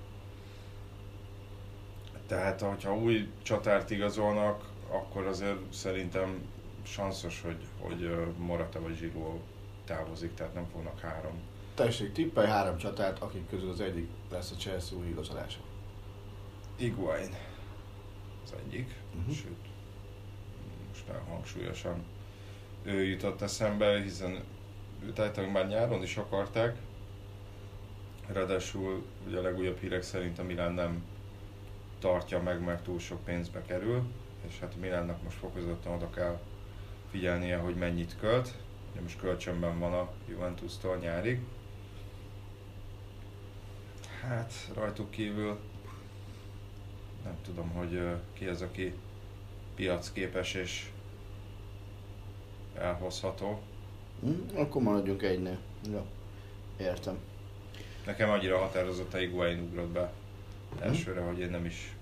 Tehát, 2.28 2.62
hogyha 2.62 2.96
új 2.96 3.32
csatárt 3.42 3.90
igazolnak, 3.90 4.70
akkor 4.90 5.26
azért 5.26 5.74
szerintem 5.74 6.46
sanszos, 6.84 7.42
hogy, 7.42 7.66
hogy 7.80 8.16
Morata 8.38 8.82
vagy 8.82 8.98
Zsigó 8.98 9.42
távozik, 9.86 10.34
tehát 10.34 10.54
nem 10.54 10.68
fognak 10.74 11.00
három. 11.00 11.40
Tessék, 11.74 12.12
tippelj 12.12 12.48
három 12.48 12.78
csatát, 12.78 13.20
akik 13.20 13.50
közül 13.50 13.70
az 13.70 13.82
egyik 13.82 14.08
lesz 14.32 14.52
a 14.52 14.56
Chelsea 14.56 14.98
új 14.98 15.08
igazolása. 15.08 15.60
Iguain 16.76 17.36
az 18.44 18.54
egyik, 18.66 18.96
uh-huh. 19.16 19.36
sőt, 19.36 19.68
most 20.90 21.08
már 21.08 21.22
hangsúlyosan 21.28 22.04
ő 22.84 23.04
jutott 23.04 23.42
eszembe, 23.42 24.02
hiszen 24.02 24.44
őt 25.06 25.20
általában 25.20 25.54
már 25.54 25.68
nyáron 25.68 26.04
is 26.04 26.18
akarták, 26.18 26.78
ráadásul 28.28 29.06
ugye 29.28 29.38
a 29.38 29.42
legújabb 29.42 29.80
hírek 29.80 30.02
szerint 30.02 30.40
a 30.40 30.44
Milán 30.44 30.74
nem 30.74 31.04
tartja 32.00 32.42
meg, 32.42 32.64
mert 32.64 32.84
túl 32.84 33.00
sok 33.00 33.24
pénzbe 33.24 33.62
kerül, 33.62 34.04
és 34.48 34.60
hát 34.60 34.74
a 34.74 34.80
Milánnak 34.80 35.24
most 35.24 35.38
fokozottan 35.38 35.94
oda 35.94 36.10
kell 36.10 36.40
figyelnie, 37.12 37.58
hogy 37.58 37.76
mennyit 37.76 38.16
költ. 38.20 38.54
Ugye 38.92 39.02
most 39.02 39.20
kölcsönben 39.20 39.80
van 39.80 39.94
a 39.94 40.12
Juventus-tól 40.30 40.98
nyárig. 40.98 41.40
Hát 44.28 44.54
rajtuk 44.74 45.12
kívül 45.12 45.60
nem 47.24 47.36
tudom, 47.46 47.70
hogy 47.70 48.02
ki 48.34 48.46
az, 48.46 48.62
aki 48.62 48.94
piacképes 49.76 50.54
és 50.54 50.90
elhozható. 52.76 53.62
Mm, 54.26 54.56
akkor 54.56 54.82
maradjunk 54.82 55.22
egynél. 55.22 55.58
Jó. 55.92 56.06
Értem. 56.80 57.18
Nekem 58.06 58.30
annyira 58.30 58.58
határozott 58.58 59.14
a 59.14 59.18
Higuain 59.18 59.60
ugrott 59.60 59.90
be 59.90 60.14
elsőre, 60.80 61.22
hogy 61.22 61.40
én 61.40 61.50
nem 61.50 61.66
is 61.66 61.96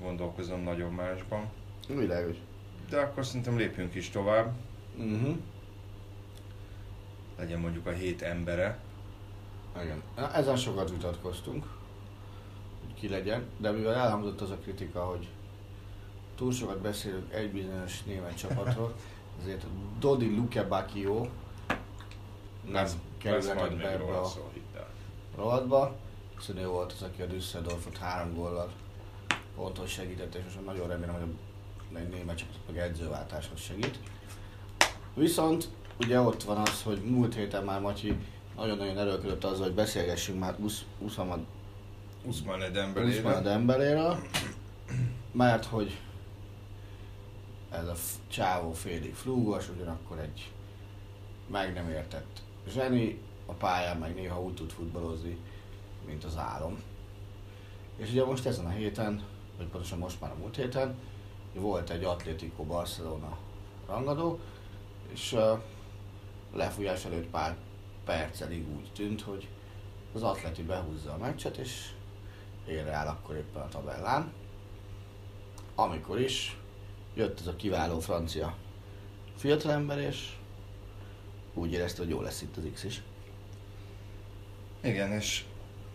gondolkozom 0.00 0.62
nagyon 0.62 0.92
másban. 0.92 1.50
Világos. 1.88 2.36
De 2.88 2.98
akkor 3.00 3.26
szerintem 3.26 3.56
lépjünk 3.56 3.94
is 3.94 4.10
tovább. 4.10 4.52
Mhm. 4.96 5.30
Legyen 7.38 7.60
mondjuk 7.60 7.86
a 7.86 7.92
hét 7.92 8.22
embere. 8.22 8.78
Igen. 9.82 10.02
Na, 10.16 10.32
ezen 10.32 10.56
sokat 10.56 10.90
vitatkoztunk, 10.90 11.66
hogy 12.84 12.94
ki 12.94 13.08
legyen, 13.08 13.44
de 13.56 13.70
mivel 13.70 13.94
elhangzott 13.94 14.40
az 14.40 14.50
a 14.50 14.56
kritika, 14.56 15.04
hogy 15.04 15.28
túl 16.34 16.52
sokat 16.52 16.78
beszélünk 16.78 17.32
egy 17.32 17.52
bizonyos 17.52 18.02
német 18.02 18.36
csapatról, 18.36 18.94
ezért 19.40 19.64
Dodi 19.98 20.36
Lukebakio 20.36 21.26
nem 22.70 22.86
kerülhetett 23.18 23.76
be 23.76 23.90
ebbe 23.90 24.16
a 24.18 24.28
rovatba, 25.36 25.96
hiszen 26.38 26.56
ő 26.56 26.66
volt 26.66 26.92
az, 26.92 27.02
aki 27.02 27.22
a 27.22 27.26
Düsseldorfot 27.26 27.96
három 27.96 28.34
góllal 28.34 28.70
pontos 29.56 29.90
segített, 29.90 30.34
és 30.34 30.42
most 30.44 30.64
nagyon 30.64 30.88
remélem, 30.88 31.14
hogy 31.14 31.22
a 31.94 31.98
német 31.98 32.36
csapat 32.36 32.56
meg 32.66 32.78
edzőváltáshoz 32.78 33.60
segít. 33.60 33.98
Viszont 35.14 35.68
ugye 35.98 36.20
ott 36.20 36.42
van 36.42 36.56
az, 36.56 36.82
hogy 36.82 37.02
múlt 37.04 37.34
héten 37.34 37.64
már 37.64 37.80
Matyi 37.80 38.16
nagyon-nagyon 38.60 38.98
erőlködött 38.98 39.44
azzal, 39.44 39.64
hogy 39.64 39.74
beszélgessünk 39.74 40.38
már 40.38 40.56
Uszamad 40.98 41.40
Usman 42.24 43.42
Dembélére. 43.42 44.18
Mert 45.32 45.64
hogy 45.64 45.98
ez 47.70 47.86
a 47.86 47.94
csávó 48.28 48.72
félig 48.72 49.14
flúgos, 49.14 49.68
ugyanakkor 49.68 50.18
egy 50.18 50.50
meg 51.46 51.74
nem 51.74 51.88
értett 51.88 52.42
zseni, 52.68 53.20
a 53.46 53.52
pályán 53.52 53.96
meg 53.96 54.14
néha 54.14 54.42
úgy 54.42 54.54
tud 54.54 54.70
futballozni, 54.70 55.38
mint 56.06 56.24
az 56.24 56.36
álom. 56.36 56.82
És 57.96 58.10
ugye 58.10 58.24
most 58.24 58.46
ezen 58.46 58.66
a 58.66 58.70
héten, 58.70 59.22
vagy 59.56 59.66
pontosan 59.66 59.98
most 59.98 60.20
már 60.20 60.30
a 60.30 60.36
múlt 60.40 60.56
héten, 60.56 60.94
volt 61.54 61.90
egy 61.90 62.04
Atlético 62.04 62.62
Barcelona 62.62 63.38
rangadó, 63.86 64.38
és 65.12 65.32
uh, 65.32 65.58
lefújás 66.54 67.04
előtt 67.04 67.26
pár 67.26 67.56
percelig 68.10 68.68
úgy 68.76 68.92
tűnt, 68.92 69.22
hogy 69.22 69.48
az 70.12 70.22
Atleti 70.22 70.62
behúzza 70.62 71.12
a 71.12 71.18
meccset, 71.18 71.56
és 71.56 71.90
élre 72.66 72.92
áll 72.92 73.06
akkor 73.06 73.36
éppen 73.36 73.62
a 73.62 73.68
tabellán. 73.68 74.32
Amikor 75.74 76.20
is 76.20 76.56
jött 77.14 77.40
ez 77.40 77.46
a 77.46 77.56
kiváló 77.56 78.00
francia 78.00 78.56
fiatalember, 79.36 79.98
és 79.98 80.36
úgy 81.54 81.72
érezte, 81.72 82.02
hogy 82.02 82.10
jó 82.10 82.20
lesz 82.20 82.42
itt 82.42 82.56
az 82.56 82.62
X 82.72 82.84
is. 82.84 83.02
Igen, 84.80 85.12
és 85.12 85.44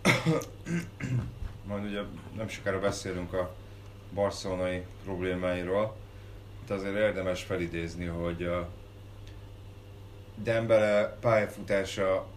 majd 1.67 1.83
ugye 1.83 2.01
nem 2.35 2.47
sokára 2.47 2.79
beszélünk 2.79 3.33
a 3.33 3.55
barcelonai 4.13 4.85
problémáiról, 5.03 5.95
de 6.67 6.73
azért 6.73 6.95
érdemes 6.95 7.43
felidézni, 7.43 8.05
hogy 8.05 8.43
a 8.43 8.69
Dembele 10.35 11.17
pályafutása 11.19 12.27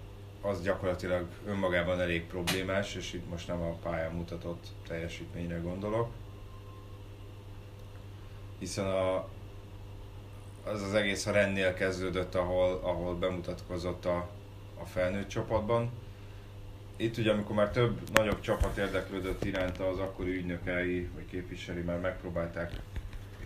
az 0.41 0.63
gyakorlatilag 0.63 1.27
önmagában 1.47 2.01
elég 2.01 2.27
problémás, 2.27 2.95
és 2.95 3.13
itt 3.13 3.29
most 3.29 3.49
nem 3.49 3.61
a 3.61 3.73
pályán 3.83 4.13
mutatott 4.13 4.67
teljesítményre 4.87 5.57
gondolok. 5.57 6.09
Hiszen 8.59 8.87
a, 8.87 9.29
az 10.65 10.83
az 10.83 10.95
egész 10.95 11.27
a 11.27 11.33
Rennél 11.33 11.75
kezdődött, 11.75 12.35
ahol, 12.35 12.81
ahol 12.83 13.15
bemutatkozott 13.15 14.05
a, 14.05 14.29
a 14.81 14.85
felnőtt 14.85 15.29
csapatban. 15.29 15.91
Itt 16.97 17.17
ugye, 17.17 17.33
amikor 17.33 17.57
már 17.57 17.71
több 17.71 18.11
nagyobb 18.13 18.41
csapat 18.41 18.77
érdeklődött 18.77 19.45
iránta, 19.45 19.89
az 19.89 19.99
akkori 19.99 20.37
ügynökei 20.37 21.09
vagy 21.15 21.27
képviselői 21.31 21.83
már 21.83 22.01
megpróbálták 22.01 22.73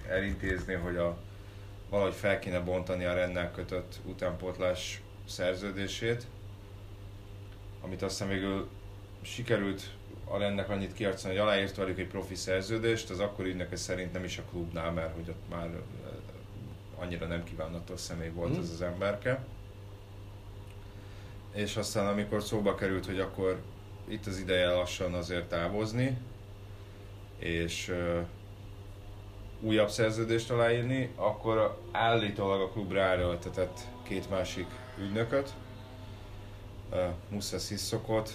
elintézni, 0.09 0.75
hogy 0.75 0.97
a, 0.97 1.19
valahogy 1.93 2.15
fel 2.15 2.39
kéne 2.39 2.61
bontani 2.61 3.05
a 3.05 3.15
Rennel 3.15 3.51
kötött 3.51 4.01
utánpótlás 4.05 5.03
szerződését, 5.29 6.27
amit 7.81 8.03
aztán 8.03 8.29
végül 8.29 8.69
sikerült 9.23 9.83
a 10.25 10.39
Rennek 10.39 10.69
annyit 10.69 10.93
kiarcolni, 10.93 11.37
hogy 11.37 11.47
aláírt 11.47 11.77
velük 11.77 11.99
egy 11.99 12.07
profi 12.07 12.35
szerződést, 12.35 13.11
az 13.11 13.19
akkori 13.21 13.51
ügynöke 13.51 13.77
szerint 13.77 14.13
nem 14.13 14.25
is 14.25 14.39
a 14.39 14.43
klubnál, 14.51 14.93
mert 14.93 15.15
hogy 15.15 15.29
ott 15.29 15.49
már 15.51 15.67
eh, 15.67 15.81
annyira 16.99 17.27
nem 17.27 17.45
kívánatos 17.45 18.01
személy 18.01 18.29
volt 18.31 18.51
Mhm. 18.53 18.61
ez 18.61 18.71
az 18.71 18.83
emberke. 18.83 19.45
És 21.55 21.77
aztán 21.77 22.07
amikor 22.07 22.43
szóba 22.43 22.75
került, 22.75 23.07
hogy 23.07 23.21
akkor 23.21 23.61
itt 24.09 24.27
az 24.27 24.39
ideje 24.39 24.71
lassan 24.71 25.15
azért 25.15 25.49
távozni, 25.49 26.19
és 27.39 27.89
uh, 27.89 28.27
újabb 29.63 29.91
szerződést 29.91 30.51
aláírni, 30.51 31.11
akkor 31.17 31.81
állítólag 31.93 32.61
a 32.61 32.69
klub 32.69 32.93
ráerőltetett 32.93 33.81
két 34.03 34.31
másik 34.31 34.67
ügynököt, 34.99 35.55
Musa 37.29 37.59
Sissokot 37.59 38.33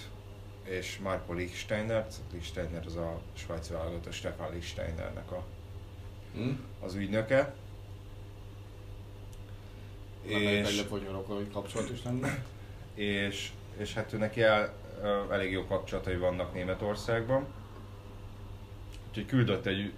és 0.64 0.98
Marco 1.02 1.32
Lichsteinert. 1.32 2.14
Lichsteiner 2.32 2.86
az 2.86 2.96
a 2.96 3.20
svájci 3.32 3.72
válogatott 3.72 4.12
Stefan 4.12 4.52
Lichsteinernek 4.52 5.32
a, 5.32 5.44
Hm? 6.34 6.50
az 6.80 6.94
ügynöke. 6.94 7.54
És... 10.22 10.70
És, 10.70 10.84
hogy 11.28 11.50
kapcsolat 11.52 11.90
is 11.90 12.02
lenne. 12.02 12.44
és, 12.94 13.50
és 13.76 13.94
hát 13.94 14.12
ő 14.12 14.16
neki 14.16 14.42
el, 14.42 14.74
elég 15.30 15.52
jó 15.52 15.64
kapcsolatai 15.64 16.16
vannak 16.16 16.54
Németországban. 16.54 17.46
Úgyhogy 19.08 19.26
küldött 19.26 19.66
egy 19.66 19.92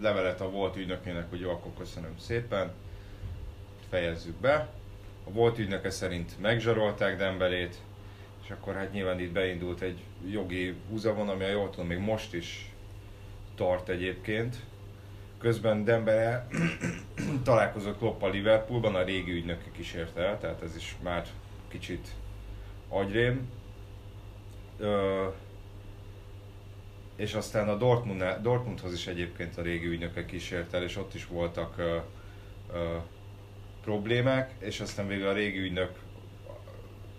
levelet 0.00 0.40
a 0.40 0.50
volt 0.50 0.76
ügynökének, 0.76 1.30
hogy 1.30 1.40
jó, 1.40 1.50
akkor 1.50 1.72
köszönöm 1.78 2.18
szépen, 2.18 2.72
fejezzük 3.88 4.36
be. 4.36 4.68
A 5.24 5.30
volt 5.30 5.58
ügynöke 5.58 5.90
szerint 5.90 6.40
megzsarolták 6.40 7.16
Dembelét, 7.16 7.76
és 8.42 8.50
akkor 8.50 8.74
hát 8.74 8.92
nyilván 8.92 9.20
itt 9.20 9.32
beindult 9.32 9.80
egy 9.80 9.98
jogi 10.30 10.74
húzavon, 10.88 11.28
ami 11.28 11.44
a 11.44 11.48
jól 11.48 11.70
tudom, 11.70 11.86
még 11.86 11.98
most 11.98 12.34
is 12.34 12.72
tart 13.54 13.88
egyébként. 13.88 14.56
Közben 15.38 15.84
Dembele 15.84 16.46
találkozott 17.44 17.98
Klopp 17.98 18.22
a 18.22 18.28
Liverpoolban, 18.28 18.94
a 18.94 19.02
régi 19.02 19.32
ügynöke 19.32 19.70
kísérte 19.72 20.20
el, 20.22 20.38
tehát 20.38 20.62
ez 20.62 20.76
is 20.76 20.96
már 21.02 21.26
kicsit 21.68 22.08
agyrém. 22.88 23.48
Ö, 24.78 25.26
és 27.20 27.34
aztán 27.34 27.68
a 27.68 27.76
Dortmund, 27.76 28.22
Dortmundhoz 28.42 28.92
is 28.92 29.06
egyébként 29.06 29.58
a 29.58 29.62
régi 29.62 29.86
ügynöke 29.86 30.24
kísért 30.24 30.74
el, 30.74 30.82
és 30.82 30.96
ott 30.96 31.14
is 31.14 31.26
voltak 31.26 31.78
ö, 31.78 31.98
ö, 32.72 32.96
problémák, 33.82 34.54
és 34.58 34.80
aztán 34.80 35.06
végül 35.06 35.28
a 35.28 35.32
régi 35.32 35.58
ügynök 35.58 35.90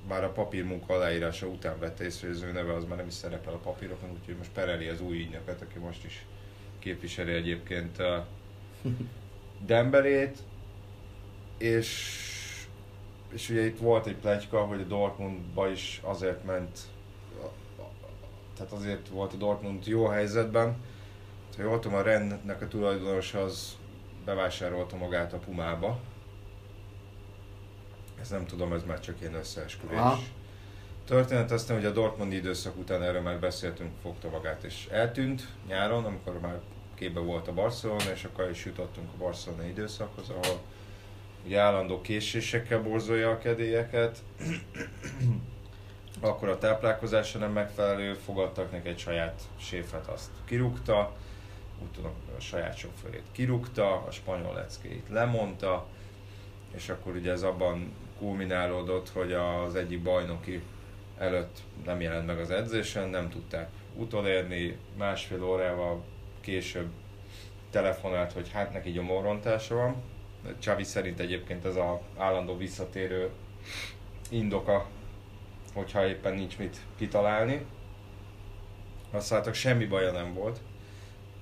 már 0.07 0.23
a 0.23 0.31
papírmunka 0.31 0.93
aláírása 0.93 1.47
után 1.47 1.79
vette 1.79 2.03
észre, 2.03 2.27
hogy 2.27 2.35
az 2.35 2.43
ő 2.43 2.51
neve 2.51 2.73
az 2.73 2.85
már 2.85 2.97
nem 2.97 3.07
is 3.07 3.13
szerepel 3.13 3.53
a 3.53 3.57
papírokon, 3.57 4.09
úgyhogy 4.19 4.35
most 4.37 4.51
pereli 4.51 4.87
az 4.87 5.01
új 5.01 5.17
ügynöket, 5.17 5.61
aki 5.61 5.79
most 5.79 6.05
is 6.05 6.25
képviseli 6.79 7.33
egyébként 7.33 7.99
a 7.99 8.27
Dembelét, 9.65 10.37
és, 11.57 12.19
és 13.33 13.49
ugye 13.49 13.65
itt 13.65 13.79
volt 13.79 14.07
egy 14.07 14.15
pletyka, 14.15 14.65
hogy 14.65 14.81
a 14.81 14.83
Dortmundba 14.83 15.69
is 15.69 15.99
azért 16.03 16.45
ment, 16.45 16.79
tehát 18.61 18.75
azért 18.75 19.07
volt 19.07 19.33
a 19.33 19.37
Dortmund 19.37 19.87
jó 19.87 20.05
helyzetben, 20.05 20.75
ha 21.57 21.61
jól 21.63 21.79
tudom, 21.79 21.97
a 21.97 22.01
Rennek 22.01 22.61
a 22.61 22.67
tulajdonos 22.67 23.33
az 23.33 23.77
bevásárolta 24.25 24.97
magát 24.97 25.33
a 25.33 25.37
Pumába, 25.37 25.99
ez 28.21 28.29
nem 28.29 28.45
tudom, 28.45 28.73
ez 28.73 28.83
már 28.83 28.99
csak 28.99 29.21
ilyen 29.21 29.33
összeesküvés. 29.33 29.97
Aha. 29.97 30.19
Történet 31.05 31.51
aztán, 31.51 31.77
hogy 31.77 31.85
a 31.85 31.91
Dortmundi 31.91 32.35
időszak 32.35 32.77
után 32.77 33.03
erről 33.03 33.21
már 33.21 33.39
beszéltünk, 33.39 33.91
fogta 34.01 34.29
magát 34.29 34.63
és 34.63 34.87
eltűnt 34.91 35.47
nyáron, 35.67 36.05
amikor 36.05 36.39
már 36.39 36.59
képbe 36.95 37.19
volt 37.19 37.47
a 37.47 37.53
Barcelona, 37.53 38.11
és 38.13 38.23
akkor 38.23 38.49
is 38.49 38.65
jutottunk 38.65 39.09
a 39.13 39.17
Barcelona 39.17 39.63
időszakhoz, 39.63 40.29
ahol 40.29 40.61
ugye 41.45 41.59
állandó 41.59 42.01
késésekkel 42.01 42.81
borzolja 42.81 43.29
a 43.29 43.37
kedélyeket, 43.37 44.17
akkor 46.21 46.49
a 46.49 46.57
táplálkozása 46.57 47.37
nem 47.37 47.51
megfelelő, 47.51 48.13
fogadtak 48.13 48.71
neki 48.71 48.87
egy 48.87 48.99
saját 48.99 49.41
séfet, 49.57 50.07
azt 50.07 50.29
kirúgta, 50.45 51.15
úgy 51.81 51.91
tudom, 51.91 52.11
a 52.37 52.39
saját 52.39 52.77
sofőrét 52.77 53.25
kirúgta, 53.31 54.03
a 54.07 54.11
spanyol 54.11 54.53
leckéit 54.53 55.09
lemondta, 55.09 55.85
és 56.75 56.89
akkor 56.89 57.15
ugye 57.15 57.31
ez 57.31 57.43
abban 57.43 57.93
kulminálódott, 58.17 59.09
hogy 59.09 59.33
az 59.33 59.75
egyik 59.75 60.01
bajnoki 60.01 60.61
előtt 61.17 61.59
nem 61.85 62.01
jelent 62.01 62.25
meg 62.25 62.39
az 62.39 62.51
edzésen, 62.51 63.09
nem 63.09 63.29
tudták 63.29 63.69
utolérni, 63.95 64.77
másfél 64.97 65.43
órával 65.43 66.03
később 66.41 66.89
telefonált, 67.69 68.31
hogy 68.31 68.51
hát 68.51 68.73
neki 68.73 68.91
gyomorrontása 68.91 69.75
van. 69.75 69.95
Csavi 70.59 70.83
szerint 70.83 71.19
egyébként 71.19 71.65
ez 71.65 71.75
az 71.75 71.97
állandó 72.17 72.57
visszatérő 72.57 73.29
indoka, 74.29 74.87
hogyha 75.73 76.07
éppen 76.07 76.33
nincs 76.33 76.57
mit 76.57 76.77
kitalálni. 76.97 77.65
Azt 79.11 79.29
láttak, 79.29 79.53
semmi 79.53 79.85
baja 79.85 80.11
nem 80.11 80.33
volt. 80.33 80.59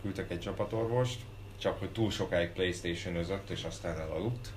Küldtek 0.01 0.31
egy 0.31 0.39
csapatorvost, 0.39 1.19
csak 1.57 1.79
hogy 1.79 1.89
túl 1.91 2.12
sokáig 2.12 2.50
playstation 2.50 3.15
özött 3.15 3.50
és 3.50 3.63
aztán 3.63 4.00
elaludt. 4.00 4.48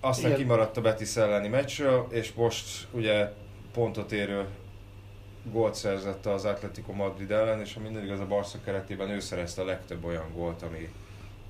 Aztán 0.00 0.26
Igen. 0.26 0.38
kimaradt 0.38 0.76
a 0.76 0.80
Betis 0.80 1.16
elleni 1.16 1.48
meccsről, 1.48 2.06
és 2.10 2.32
most 2.32 2.86
ugye 2.90 3.32
pontot 3.72 4.12
érő 4.12 4.46
gólt 5.50 5.74
szerzett 5.74 6.26
az 6.26 6.44
Atletico 6.44 6.92
Madrid 6.92 7.30
ellen, 7.30 7.60
és 7.60 7.74
ha 7.74 7.80
minden 7.80 8.04
igaz 8.04 8.20
a 8.20 8.26
Barca 8.26 8.58
keretében 8.64 9.10
ő 9.10 9.20
szerezte 9.20 9.62
a 9.62 9.64
legtöbb 9.64 10.04
olyan 10.04 10.32
gólt, 10.32 10.62
ami 10.62 10.92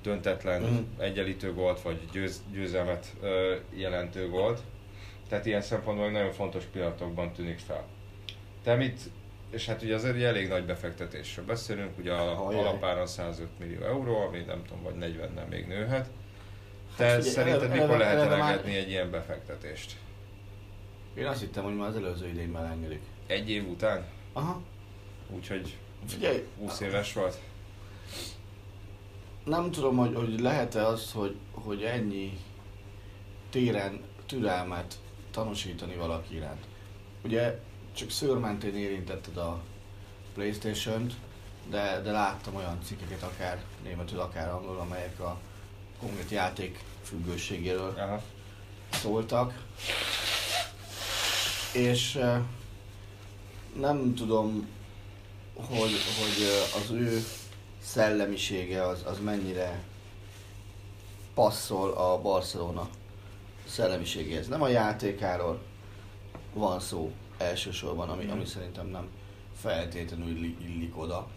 döntetlen, 0.03 0.61
Mhm. 0.61 0.75
egyenlítő 1.01 1.53
gólt, 1.53 1.81
vagy 1.81 1.99
győz, 2.11 2.41
győzelmet 2.51 3.13
ö, 3.21 3.55
jelentő 3.73 4.29
gólt. 4.29 4.61
Tehát 5.29 5.45
ilyen 5.45 5.61
szempontból 5.61 6.11
nagyon 6.11 6.31
fontos 6.31 6.63
pillanatokban 6.63 7.31
tűnik 7.31 7.59
fel. 7.59 7.85
Te 8.63 8.75
mit, 8.75 8.99
és 9.51 9.65
hát 9.65 9.81
ugye 9.81 9.95
azért 9.95 10.15
egy 10.15 10.23
elég 10.23 10.47
nagy 10.47 10.65
befektetésről 10.65 11.45
beszélünk, 11.45 11.97
ugye 11.97 12.11
a 12.13 12.47
Ajaj. 12.47 12.59
alapáron 12.61 13.07
105 13.07 13.47
millió 13.59 13.81
euró, 13.83 14.15
ami 14.19 14.39
nem 14.39 14.63
tudom, 14.63 14.83
vagy 14.83 14.95
40 14.95 15.47
még 15.49 15.67
nőhet. 15.67 16.09
Te 16.95 17.05
Hát 17.05 17.21
szerinted 17.21 17.61
eleve- 17.61 17.73
mikor 17.81 18.01
eleve- 18.01 18.15
lehet 18.15 18.29
már- 18.29 18.39
elengedni 18.39 18.75
egy 18.75 18.89
ilyen 18.89 19.11
befektetést? 19.11 19.95
Én 21.17 21.25
azt 21.25 21.39
hittem, 21.39 21.63
hogy 21.63 21.75
már 21.75 21.87
az 21.89 21.95
előző 21.95 22.27
idényben 22.27 22.65
engedik. 22.71 23.01
Egy 23.27 23.49
év 23.49 23.69
után? 23.69 24.05
Aha. 24.33 24.61
Úgyhogy 25.29 25.77
Figyelj, 26.07 26.43
20 26.59 26.79
éves 26.79 27.13
volt? 27.13 27.39
nem 29.45 29.71
tudom, 29.71 29.97
hogy, 29.97 30.15
hogy 30.15 30.39
lehet-e 30.39 30.85
az, 30.87 31.11
hogy, 31.11 31.35
hogy 31.51 31.83
ennyi 31.83 32.37
téren 33.49 34.01
türelmet 34.25 34.95
tanúsítani 35.35 35.95
valaki 35.95 36.35
iránt. 36.35 36.65
Ugye 37.23 37.59
csak 37.93 38.09
szőrmentén 38.09 38.75
érintetted 38.75 39.37
a 39.37 39.59
Playstation-t, 40.33 41.13
de, 41.69 42.01
de 42.01 42.11
láttam 42.11 42.55
olyan 42.55 42.79
cikkeket, 42.83 43.23
akár 43.23 43.63
németül, 43.83 44.19
akár 44.19 44.49
angol, 44.49 44.79
amelyek 44.79 45.19
a 45.19 45.37
konkrét 45.99 46.29
játék 46.29 46.83
függőségéről 47.03 47.93
Aha. 47.97 48.21
szóltak. 48.91 49.63
És 51.73 52.19
nem 53.79 54.13
tudom, 54.13 54.67
hogy, 55.53 55.95
hogy 56.19 56.43
az 56.81 56.91
ő 56.91 57.23
szellemisége 57.83 58.87
az, 58.87 59.03
az 59.05 59.19
mennyire 59.19 59.83
passzol 61.33 61.91
a 61.91 62.21
Barcelona 62.21 62.89
szellemiségéhez. 63.75 64.47
Nem 64.47 64.61
a 64.61 64.67
játékáról 64.67 65.61
van 66.53 66.79
szó 66.79 67.11
elsősorban, 67.37 68.09
ami, 68.09 68.25
ami 68.25 68.45
szerintem 68.45 68.87
nem 68.87 69.07
feltétlenül 69.55 70.29
illi- 70.29 70.57
illik 70.61 70.97
oda, 70.97 71.27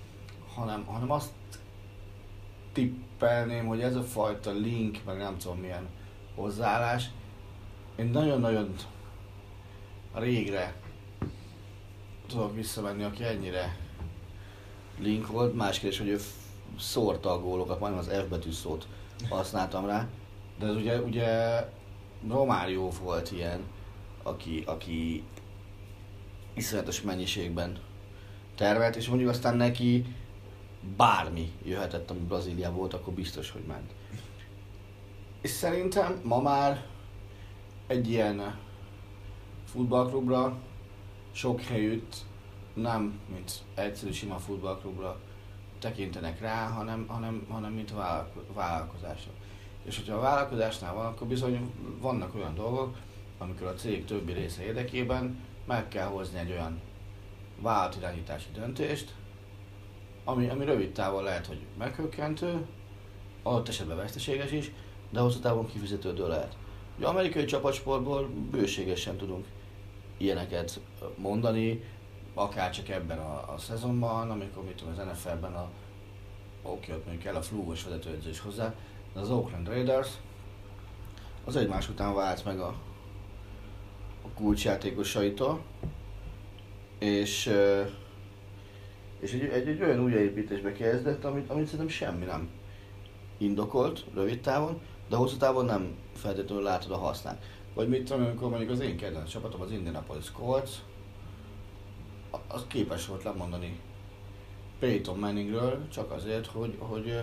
hanem, 0.54 0.84
hanem 0.84 1.10
azt 1.10 1.30
tippelném, 2.72 3.66
hogy 3.66 3.80
ez 3.80 3.94
a 3.94 4.02
fajta 4.02 4.50
link, 4.50 4.98
meg 5.04 5.16
nem 5.16 5.38
tudom 5.38 5.58
milyen 5.58 5.88
hozzáállás, 6.34 7.10
én 7.96 8.06
nagyon-nagyon 8.06 8.74
régre 10.14 10.74
tudok 12.26 12.54
visszamenni, 12.54 13.02
aki 13.02 13.24
ennyire 13.24 13.76
link 14.98 15.26
volt. 15.26 15.54
Más 15.54 15.78
kérdés, 15.78 15.98
hogy 15.98 16.08
ő 16.08 16.18
szórta 16.78 17.32
a 17.32 17.40
gólokat, 17.40 17.80
majdnem 17.80 18.00
az 18.00 18.24
F 18.24 18.28
betű 18.28 18.50
szót 18.50 18.86
használtam 19.28 19.86
rá. 19.86 20.06
De 20.58 20.66
ez 20.66 20.74
ugye, 20.74 21.00
ugye 21.00 21.26
Romárió 22.28 22.90
volt 23.02 23.32
ilyen, 23.32 23.60
aki, 24.22 24.62
aki 24.66 25.24
iszonyatos 26.54 27.02
mennyiségben 27.02 27.78
tervelt, 28.54 28.96
és 28.96 29.08
mondjuk 29.08 29.30
aztán 29.30 29.56
neki 29.56 30.04
bármi 30.96 31.52
jöhetett, 31.64 32.10
ami 32.10 32.20
Brazília 32.20 32.72
volt, 32.72 32.94
akkor 32.94 33.12
biztos, 33.12 33.50
hogy 33.50 33.64
ment. 33.66 33.92
És 35.40 35.50
szerintem 35.50 36.20
ma 36.24 36.40
már 36.40 36.86
egy 37.86 38.10
ilyen 38.10 38.58
futballklubra 39.64 40.58
sok 41.32 41.60
helyütt 41.60 42.16
nem, 42.74 43.20
mint 43.32 43.52
egyszerű 43.74 44.12
sima 44.12 44.38
futballklubra 44.38 45.20
tekintenek 45.78 46.40
rá, 46.40 46.66
hanem, 46.66 47.06
hanem, 47.08 47.46
hanem 47.48 47.72
mint 47.72 47.92
vállalko- 47.92 48.54
vállalkozásra. 48.54 49.30
És 49.88 49.96
hogyha 49.96 50.14
a 50.14 50.20
vállalkozásnál 50.20 50.94
van, 50.94 51.06
akkor 51.06 51.26
bizony 51.26 51.72
vannak 52.00 52.34
olyan 52.34 52.54
dolgok, 52.54 52.96
amikor 53.38 53.66
a 53.66 53.74
cég 53.74 54.04
többi 54.04 54.32
része 54.32 54.62
érdekében 54.62 55.38
meg 55.66 55.88
kell 55.88 56.06
hozni 56.06 56.38
egy 56.38 56.50
olyan 56.50 56.80
vállalatirányítási 57.60 58.48
döntést, 58.54 59.14
ami, 60.24 60.48
ami 60.48 60.64
rövid 60.64 60.92
távon 60.92 61.22
lehet, 61.22 61.46
hogy 61.46 61.60
meghökkentő, 61.78 62.66
adott 63.42 63.68
esetben 63.68 63.96
veszteséges 63.96 64.52
is, 64.52 64.72
de 65.10 65.20
hosszú 65.20 65.38
távon 65.38 65.66
kifizetődő 65.66 66.28
lehet. 66.28 66.56
Ugye 66.96 67.06
amerikai 67.06 67.44
csapatsportból 67.44 68.28
bőségesen 68.50 69.16
tudunk 69.16 69.46
ilyeneket 70.16 70.80
mondani, 71.16 71.84
akár 72.34 72.70
csak 72.70 72.88
ebben 72.88 73.18
a, 73.18 73.52
a 73.54 73.58
szezonban, 73.58 74.30
amikor 74.30 74.64
mit 74.64 74.76
tudom, 74.76 74.94
az 74.98 75.04
NFL-ben 75.04 75.54
a 75.54 75.68
oké, 76.62 76.92
ott 76.92 77.04
mondjuk 77.04 77.26
el 77.26 77.36
a 77.36 77.42
flúgos 77.42 77.84
vezetőedzés 77.84 78.40
hozzá, 78.40 78.74
az 79.14 79.30
Oakland 79.30 79.68
Raiders 79.68 80.08
az 81.44 81.56
egymás 81.56 81.88
után 81.88 82.14
vált 82.14 82.44
meg 82.44 82.60
a, 82.60 82.74
a 84.22 84.28
kulcsjátékosaitól, 84.34 85.60
és, 86.98 87.46
ö, 87.46 87.82
és 89.20 89.32
egy, 89.32 89.42
egy, 89.42 89.68
egy 89.68 89.82
olyan 89.82 90.00
újjáépítésbe 90.00 90.72
kezdett, 90.72 91.24
amit, 91.24 91.50
amit 91.50 91.64
szerintem 91.64 91.88
semmi 91.88 92.24
nem 92.24 92.48
indokolt 93.36 94.04
rövid 94.14 94.40
távon, 94.40 94.80
de 95.08 95.16
hosszú 95.16 95.36
távon 95.36 95.64
nem 95.64 95.96
feltétlenül 96.14 96.64
látod 96.64 96.90
a 96.90 96.96
hasznát. 96.96 97.44
Vagy 97.74 97.88
mit 97.88 98.04
tudom, 98.04 98.24
amikor 98.24 98.48
mondjuk 98.48 98.70
az 98.70 98.80
én 98.80 98.96
kedvenc 98.96 99.30
csapatom, 99.30 99.60
az 99.60 99.70
Indianapolis 99.70 100.30
Colts, 100.30 100.70
az 102.48 102.64
képes 102.66 103.06
volt 103.06 103.22
lemondani 103.22 103.80
Peyton 104.78 105.18
Manningről, 105.18 105.88
csak 105.88 106.10
azért, 106.10 106.46
hogy, 106.46 106.76
hogy 106.78 107.08
ö, 107.08 107.20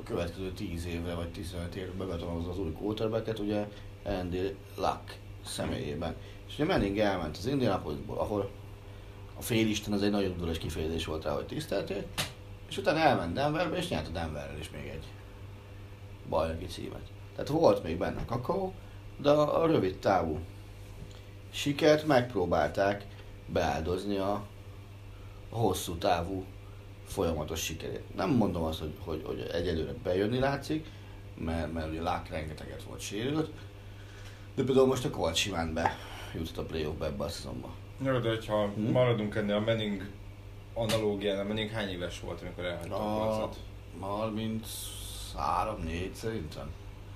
a 0.00 0.02
következő 0.02 0.52
10 0.52 0.86
évre 0.86 1.14
vagy 1.14 1.28
15 1.28 1.74
évre 1.74 1.92
bebetonozza 1.98 2.50
az 2.50 2.58
új 2.58 2.72
quarterbacket, 2.72 3.38
ugye 3.38 3.68
Andy 4.04 4.56
Luck 4.76 5.18
személyében. 5.44 6.14
És 6.48 6.54
ugye 6.54 6.64
Manning 6.64 6.98
elment 6.98 7.36
az 7.36 7.46
Indianapolisból, 7.46 8.18
ahol, 8.18 8.50
a 9.38 9.42
félisten 9.42 9.92
az 9.92 10.02
egy 10.02 10.10
nagyon 10.10 10.30
udvaros 10.30 10.58
kifejezés 10.58 11.04
volt 11.04 11.24
rá, 11.24 11.34
hogy 11.34 11.46
tisztelték, 11.46 12.06
és 12.68 12.78
utána 12.78 12.98
elment 12.98 13.32
Denverbe, 13.32 13.76
és 13.76 13.88
nyert 13.88 14.08
a 14.08 14.10
Denverrel 14.10 14.58
is 14.58 14.70
még 14.70 14.86
egy 14.86 15.04
bajnoki 16.28 16.66
címet. 16.66 17.10
Tehát 17.34 17.50
volt 17.50 17.82
még 17.82 17.98
benne 17.98 18.24
kakaó, 18.24 18.74
de 19.16 19.30
a, 19.30 19.66
rövid 19.66 19.98
távú 19.98 20.38
sikert 21.50 22.06
megpróbálták 22.06 23.06
beáldozni 23.46 24.16
a 24.16 24.46
hosszú 25.50 25.94
távú 25.94 26.44
folyamatos 27.10 27.60
sikerét. 27.64 28.16
Nem 28.16 28.30
mondom 28.30 28.62
azt, 28.62 28.78
hogy, 28.78 28.92
hogy, 29.04 29.22
hogy 29.26 29.50
egyelőre 29.52 29.92
bejönni 30.02 30.38
látszik, 30.38 30.86
mert, 31.38 31.72
mert 31.72 31.88
ugye 31.88 32.02
Lák 32.02 32.30
rengeteget 32.30 32.82
volt 32.82 33.00
sérült, 33.00 33.50
de 34.54 34.62
például 34.64 34.86
most 34.86 35.04
a 35.04 35.10
Kovacs 35.10 35.38
simán 35.38 35.74
be 35.74 35.96
jutott 36.34 36.56
a 36.58 36.62
playoffba 36.62 37.06
ebbe 37.06 37.24
a 37.24 37.28
szezonba. 37.28 37.70
Jó, 38.04 38.18
de 38.18 38.36
ha 38.48 38.66
Hm? 38.66 38.82
maradunk 38.90 39.34
ennél 39.34 39.54
a 39.54 39.60
Menning 39.60 40.06
analógiánál, 40.74 41.44
Menning 41.44 41.70
hány 41.70 41.88
éves 41.88 42.20
volt, 42.20 42.40
amikor 42.42 42.64
elhagyta 42.64 42.94
a 42.96 43.22
A 43.22 43.26
placot? 43.26 43.56
33-4 45.36 46.12
szerintem. 46.12 46.70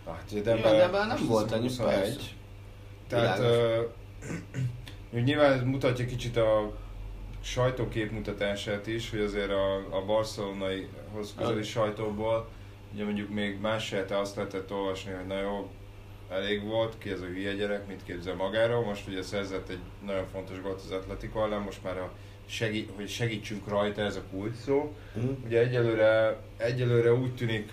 Hát, 0.07 0.25
Igen, 0.31 0.43
Denver, 0.43 0.77
de 0.77 0.87
már 0.87 1.07
nem 1.07 1.27
volt 1.27 1.53
ennyi, 1.53 1.63
21. 1.63 1.95
persze. 1.95 2.21
Tehát 3.09 3.41
úgy 5.11 5.23
nyilván 5.29 5.53
ez 5.53 5.63
mutatja 5.63 6.07
kicsit 6.07 6.37
a 6.37 6.73
sajtókép 7.45 8.11
mutatását 8.11 8.87
is, 8.87 9.11
hogy 9.11 9.21
azért 9.21 9.51
a, 9.51 9.75
a 9.97 10.05
barcelonaihoz 10.07 11.35
közeli 11.37 11.63
sajtóból, 11.63 12.49
ugye 12.95 13.05
mondjuk 13.05 13.31
még 13.31 13.61
más 13.61 13.91
hete 13.91 14.19
azt 14.19 14.37
lehetett 14.37 14.73
olvasni, 14.73 15.13
hogy 15.13 15.27
na 15.27 15.41
jó, 15.41 15.71
elég 16.31 16.65
volt, 16.65 16.99
ki 16.99 17.11
ez 17.11 17.21
a 17.21 17.25
hülye 17.25 17.53
gyerek, 17.53 17.87
mit 17.87 18.05
képzel 18.05 18.35
magáról, 18.35 18.85
most 18.85 19.09
ugye 19.09 19.23
szerzett 19.23 19.69
egy 19.69 19.79
nagyon 20.07 20.27
fontos 20.33 20.61
gólt 20.61 20.81
az 20.85 20.91
Atletico 20.91 21.45
ellen, 21.45 21.61
most 21.61 21.83
már 21.83 21.99
a 21.99 22.13
segí- 22.47 22.91
hogy 22.97 23.09
segítsünk 23.09 23.69
rajta, 23.69 24.03
ez 24.03 24.17
a 24.17 24.23
kulcs 24.31 24.57
szó. 24.57 24.95
Mhm. 25.13 25.27
Ugye 25.45 25.59
egyelőre, 25.59 26.37
egyelőre 26.57 27.13
úgy 27.13 27.35
tűnik, 27.35 27.71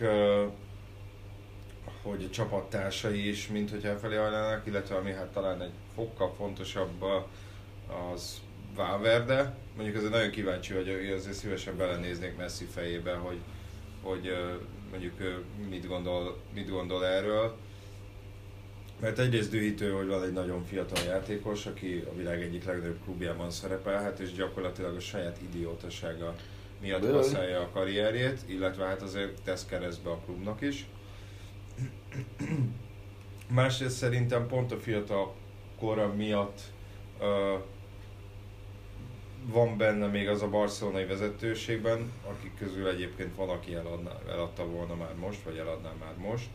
hogy 2.03 2.23
a 2.23 2.29
csapattársai 2.29 3.29
is, 3.29 3.47
mint 3.47 3.69
hogy 3.69 3.85
elfelé 3.85 4.15
hajlanak, 4.15 4.67
illetve 4.67 4.95
ami 4.95 5.11
hát 5.11 5.27
talán 5.27 5.61
egy 5.61 5.71
fokkal 5.95 6.33
fontosabb 6.37 7.03
az 8.13 8.41
Valverde. 8.75 9.55
Mondjuk 9.75 9.95
azért 9.95 10.11
nagyon 10.11 10.29
kíváncsi 10.29 10.73
vagyok, 10.73 10.97
hogy 10.97 11.09
azért 11.09 11.35
szívesen 11.35 11.77
belenéznék 11.77 12.37
Messi 12.37 12.65
fejébe, 12.65 13.13
hogy, 13.13 13.37
hogy 14.01 14.35
mondjuk 14.89 15.13
mit 15.69 15.87
gondol, 15.87 16.37
mit 16.53 16.69
gondol 16.69 17.05
erről. 17.05 17.57
Mert 18.99 19.19
egyrészt 19.19 19.51
dühítő, 19.51 19.91
hogy 19.91 20.07
van 20.07 20.23
egy 20.23 20.33
nagyon 20.33 20.65
fiatal 20.65 21.03
játékos, 21.03 21.65
aki 21.65 22.03
a 22.09 22.15
világ 22.15 22.41
egyik 22.41 22.65
legnagyobb 22.65 23.03
klubjában 23.03 23.51
szerepelhet, 23.51 24.19
és 24.19 24.33
gyakorlatilag 24.33 24.95
a 24.95 24.99
saját 24.99 25.37
idiótasága 25.41 26.35
miatt 26.81 27.11
használja 27.11 27.59
a 27.59 27.69
karrierjét, 27.73 28.39
illetve 28.45 28.85
hát 28.85 29.01
azért 29.01 29.41
tesz 29.43 29.65
keresztbe 29.65 30.09
a 30.09 30.19
klubnak 30.25 30.61
is. 30.61 30.85
Másrészt 33.47 33.97
szerintem 33.97 34.47
pont 34.47 34.71
a 34.71 34.77
fiatal 34.77 35.35
kora 35.79 36.13
miatt 36.13 36.59
ö, 37.19 37.55
van 39.45 39.77
benne 39.77 40.07
még 40.07 40.29
az 40.29 40.41
a 40.41 40.49
barcelonai 40.49 41.05
vezetőségben, 41.05 42.11
akik 42.29 42.57
közül 42.57 42.87
egyébként 42.87 43.35
van, 43.35 43.49
aki 43.49 43.73
eladná, 43.73 44.11
eladta 44.29 44.65
volna 44.65 44.95
már 44.95 45.15
most, 45.15 45.43
vagy 45.43 45.57
eladná 45.57 45.91
már 45.99 46.15
most, 46.17 46.47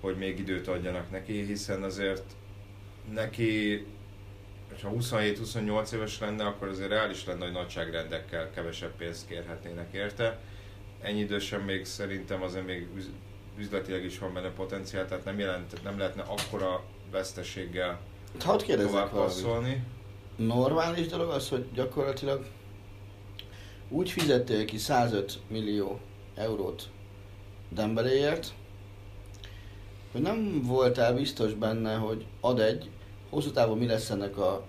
hogy 0.00 0.16
még 0.16 0.38
időt 0.38 0.68
adjanak 0.68 1.10
neki, 1.10 1.44
hiszen 1.44 1.82
azért 1.82 2.24
neki, 3.12 3.86
ha 4.82 4.90
27-28 4.90 5.92
éves 5.92 6.20
lenne, 6.20 6.44
akkor 6.44 6.68
azért 6.68 6.88
reális 6.88 7.24
lenne, 7.24 7.44
hogy 7.44 7.52
nagyságrendekkel 7.52 8.50
kevesebb 8.50 8.96
pénzt 8.96 9.26
kérhetnének 9.26 9.92
érte. 9.92 10.38
Ennyi 11.00 11.20
idősen 11.20 11.60
még 11.60 11.84
szerintem 11.84 12.42
azért 12.42 12.66
még 12.66 12.86
üz- 12.96 13.10
üzletileg 13.58 14.04
is 14.04 14.18
van 14.18 14.32
benne 14.32 14.50
potenciál, 14.50 15.06
tehát 15.06 15.24
nem, 15.24 15.38
jelent, 15.38 15.82
nem 15.82 15.98
lehetne 15.98 16.22
akkora 16.22 16.84
veszteséggel 17.10 18.00
Hadd 18.44 18.62
kérdezzek 18.62 18.90
tovább 18.90 19.12
valamit. 19.42 19.78
Normális 20.38 21.06
dolog 21.06 21.30
az, 21.30 21.48
hogy 21.48 21.66
gyakorlatilag 21.72 22.46
úgy 23.88 24.10
fizettél 24.10 24.64
ki 24.64 24.78
105 24.78 25.38
millió 25.48 26.00
eurót 26.34 26.88
Dembeleért, 27.68 28.52
hogy 30.12 30.20
nem 30.20 30.62
voltál 30.62 31.14
biztos 31.14 31.52
benne, 31.52 31.94
hogy 31.94 32.26
ad 32.40 32.60
egy, 32.60 32.90
hosszú 33.30 33.50
távon 33.50 33.78
mi 33.78 33.86
lesz 33.86 34.10
ennek 34.10 34.36
a 34.36 34.64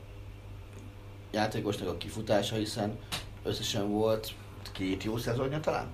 játékosnak 1.32 1.88
a 1.88 1.98
kifutása, 1.98 2.56
hiszen 2.56 3.00
összesen 3.44 3.90
volt 3.90 4.34
két 4.72 5.04
jó 5.04 5.18
szezonja 5.18 5.60
talán. 5.60 5.88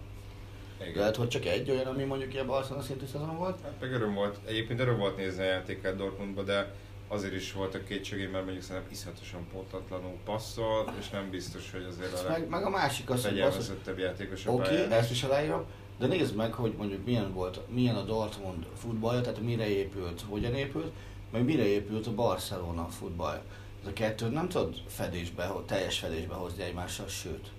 Igen. 0.82 0.94
Lehet, 0.96 1.16
hogy 1.16 1.28
csak 1.28 1.46
egy 1.46 1.70
olyan, 1.70 1.86
ami 1.86 2.04
mondjuk 2.04 2.34
ilyen 2.34 2.48
Barcelona 2.48 2.84
szintű 2.84 3.06
szezon 3.06 3.38
volt. 3.38 3.62
Hát 3.64 3.74
meg 3.80 3.92
öröm 3.92 4.14
volt, 4.14 4.38
egyébként 4.46 4.80
öröm 4.80 4.98
volt 4.98 5.18
nézni 5.18 5.42
a 5.42 5.46
játékát 5.46 5.96
Dortmundba, 5.96 6.44
de 6.44 6.74
azért 7.08 7.34
is 7.34 7.54
voltak 7.54 7.86
kétségei, 7.86 8.26
mert 8.26 8.44
mondjuk 8.44 8.64
szerintem 8.64 8.92
iszonyatosan 8.92 9.48
pontatlanul 9.54 10.18
passzol, 10.26 10.94
és 11.00 11.10
nem 11.10 11.30
biztos, 11.30 11.72
hogy 11.72 11.84
azért 11.84 12.14
a 12.14 12.30
Meg, 12.30 12.50
meg 12.50 12.64
a 12.64 12.70
másik 12.70 13.10
az, 13.10 13.24
hogy 13.24 13.32
legfegyelmezettebb 13.32 13.98
játékos 13.98 14.46
a 14.46 14.52
Oké, 14.52 14.64
pályán. 14.64 14.86
okay, 14.86 14.98
ezt 14.98 15.12
is 15.12 15.24
aláírom, 15.24 15.64
de 16.00 16.08
nézd 16.08 16.36
meg, 16.36 16.54
hogy 16.54 16.74
mondjuk 16.78 17.06
milyen 17.06 17.34
volt, 17.34 17.60
milyen 17.70 17.96
a 17.96 18.04
Dortmund 18.04 18.66
futballja, 18.78 19.22
tehát 19.22 19.42
mire 19.42 19.68
épült, 19.70 20.24
hogyan 20.30 20.54
épült, 20.54 20.92
meg 21.32 21.44
mire 21.44 21.66
épült 21.66 22.08
a 22.08 22.14
Barcelona 22.14 22.88
futball. 22.88 23.42
Ez 23.82 23.88
a 23.88 23.94
kettőt 23.94 24.32
nem 24.32 24.50
tudod 24.50 24.76
fedésbe, 24.88 25.52
teljes 25.66 26.00
fedésbe 26.00 26.34
hozni 26.34 26.64
egymással, 26.64 27.08
sőt. 27.08 27.52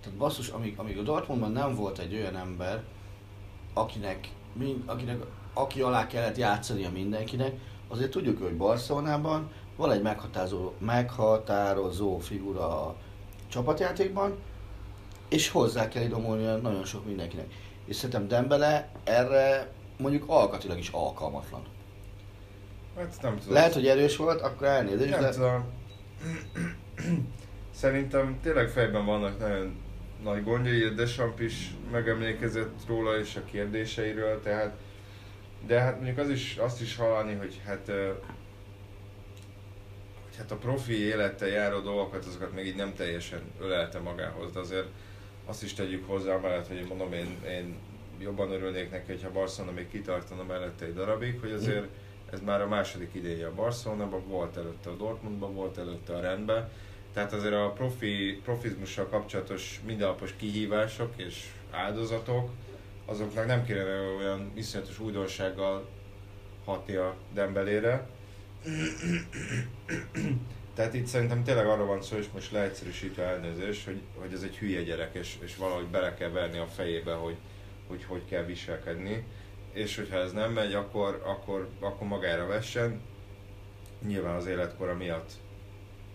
Tehát 0.00 0.18
basszus, 0.18 0.48
amíg, 0.48 0.78
amíg 0.78 0.98
a 0.98 1.02
Dortmundban 1.02 1.52
nem 1.52 1.74
volt 1.74 1.98
egy 1.98 2.14
olyan 2.14 2.36
ember, 2.36 2.82
akinek, 3.72 4.28
mind, 4.52 4.82
akinek, 4.86 5.22
aki 5.52 5.80
alá 5.80 6.06
kellett 6.06 6.36
játszania 6.36 6.90
mindenkinek, 6.90 7.54
azért 7.90 8.10
tudjuk, 8.10 8.42
hogy 8.42 8.56
Barcelonában 8.56 9.50
van 9.76 9.92
egy 9.92 10.02
meghatározó, 10.02 10.72
meghatározó 10.78 12.18
figura 12.18 12.86
a 12.86 12.96
csapatjátékban, 13.48 14.38
és 15.28 15.48
hozzá 15.48 15.88
kell 15.88 16.02
idomulnia 16.02 16.56
nagyon 16.56 16.84
sok 16.84 17.06
mindenkinek. 17.06 17.46
És 17.84 17.96
szerintem 17.96 18.28
Dembele 18.28 18.88
erre 19.04 19.72
mondjuk 19.96 20.24
alkatilag 20.26 20.78
is 20.78 20.88
alkalmatlan. 20.88 21.62
Hát 22.96 23.18
nem 23.22 23.38
tudom. 23.38 23.54
Lehet, 23.54 23.74
hogy 23.74 23.86
erős 23.86 24.16
volt, 24.16 24.40
akkor 24.40 24.66
elnézést, 24.66 25.10
nem 25.10 25.20
de 25.20 25.30
tudom. 25.30 25.64
Szerintem 27.74 28.38
tényleg 28.42 28.68
fejben 28.68 29.04
vannak 29.04 29.38
nagyon 29.38 29.76
nagy 30.22 30.44
gondjai, 30.44 30.94
Desamp 30.94 31.40
is 31.40 31.74
megemlékezett 31.92 32.86
róla 32.86 33.18
és 33.18 33.36
a 33.36 33.44
kérdéseiről, 33.44 34.42
tehát 34.42 34.76
de 35.66 35.80
hát 35.80 35.94
mondjuk 35.94 36.18
az 36.18 36.28
is, 36.30 36.56
azt 36.56 36.80
is 36.80 36.96
hallani, 36.96 37.34
hogy 37.34 37.60
hát 37.64 37.86
hogy 40.24 40.38
hát 40.38 40.50
a 40.50 40.56
profi 40.56 41.04
élettel 41.04 41.48
járó 41.48 41.80
dolgokat, 41.80 42.24
azokat 42.24 42.54
még 42.54 42.66
így 42.66 42.76
nem 42.76 42.94
teljesen 42.94 43.40
ölelte 43.60 43.98
magához, 43.98 44.52
de 44.52 44.58
azért 44.58 44.86
azt 45.46 45.62
is 45.62 45.72
tegyük 45.72 46.06
hozzá, 46.06 46.36
mellett, 46.36 46.68
hogy 46.68 46.84
mondom, 46.88 47.12
én, 47.12 47.36
én 47.48 47.76
jobban 48.18 48.50
örülnék 48.50 48.90
neki, 48.90 49.12
hogyha 49.12 49.32
Barcelona 49.32 49.72
még 49.72 49.88
kitartana 49.88 50.42
mellette 50.42 50.84
egy 50.84 50.94
darabig, 50.94 51.40
hogy 51.40 51.52
azért 51.52 51.86
ez 52.32 52.40
már 52.40 52.60
a 52.60 52.68
második 52.68 53.10
idéje 53.12 53.46
a 53.46 53.54
Barcelonában, 53.54 54.28
volt 54.28 54.56
előtte 54.56 54.90
a 54.90 54.96
Dortmundban, 54.96 55.54
volt 55.54 55.78
előtte 55.78 56.16
a 56.16 56.20
rendben, 56.20 56.68
tehát 57.12 57.32
azért 57.32 57.54
a 57.54 57.72
profi, 57.72 58.40
profizmussal 58.44 59.06
kapcsolatos 59.06 59.80
mindennapos 59.86 60.34
kihívások 60.36 61.12
és 61.16 61.52
áldozatok, 61.70 62.50
azoknak 63.10 63.46
nem 63.46 63.64
kéne 63.64 64.00
olyan 64.18 64.50
iszonyatos 64.54 64.98
újdonsággal 64.98 65.88
hatni 66.64 66.94
a 66.94 67.16
Dembelére. 67.32 68.08
Tehát 70.74 70.94
itt 70.94 71.06
szerintem 71.06 71.44
tényleg 71.44 71.66
arra 71.66 71.84
van 71.84 72.02
szó, 72.02 72.16
és 72.16 72.26
most 72.32 72.52
leegyszerűsítve 72.52 73.22
elnézés, 73.22 73.84
hogy, 73.84 74.00
hogy 74.14 74.32
ez 74.32 74.42
egy 74.42 74.56
hülye 74.56 74.82
gyerek, 74.82 75.14
és, 75.14 75.36
és 75.42 75.56
valahogy 75.56 75.86
bele 75.86 76.14
kell 76.14 76.30
verni 76.30 76.58
a 76.58 76.66
fejébe, 76.66 77.12
hogy 77.12 77.36
hogy, 77.90 78.04
hogy 78.04 78.24
kell 78.24 78.44
viselkedni. 78.44 79.24
És 79.72 79.96
hogyha 79.96 80.16
ez 80.16 80.32
nem 80.32 80.52
megy, 80.52 80.74
akkor, 80.74 81.22
akkor, 81.24 81.68
akkor 81.80 82.06
magára 82.06 82.46
vessen. 82.46 83.00
Nyilván 84.06 84.36
az 84.36 84.46
életkora 84.46 84.94
miatt 84.94 85.32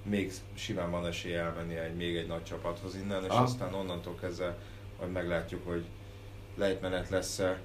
még 0.04 0.32
simán 0.54 0.92
van 0.92 1.06
esélye 1.06 1.40
elmenni 1.40 1.76
egy, 1.76 1.96
még 1.96 2.16
egy 2.16 2.28
nagy 2.28 2.44
csapathoz 2.44 2.96
innen, 2.96 3.24
és 3.24 3.30
Aha. 3.30 3.44
aztán 3.44 3.74
onnantól 3.74 4.16
kezdve 4.16 4.58
majd 5.00 5.12
meglátjuk, 5.12 5.68
hogy 5.68 5.86
lejtmenet 6.56 7.10
lesz-e 7.10 7.62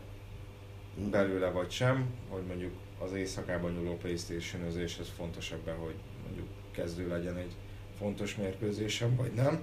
belőle 1.11 1.51
vagy 1.51 1.71
sem, 1.71 2.07
hogy 2.29 2.43
mondjuk 2.47 2.73
az 2.99 3.13
éjszakában 3.13 3.73
nyúló 3.73 3.97
playstation 3.97 4.63
ez 4.65 5.09
fontos 5.17 5.53
ebben, 5.53 5.77
hogy 5.77 5.95
mondjuk 6.25 6.47
kezdő 6.71 7.09
legyen 7.09 7.37
egy 7.37 7.53
fontos 7.99 8.37
mérkőzésem, 8.37 9.17
vagy 9.17 9.33
nem. 9.33 9.61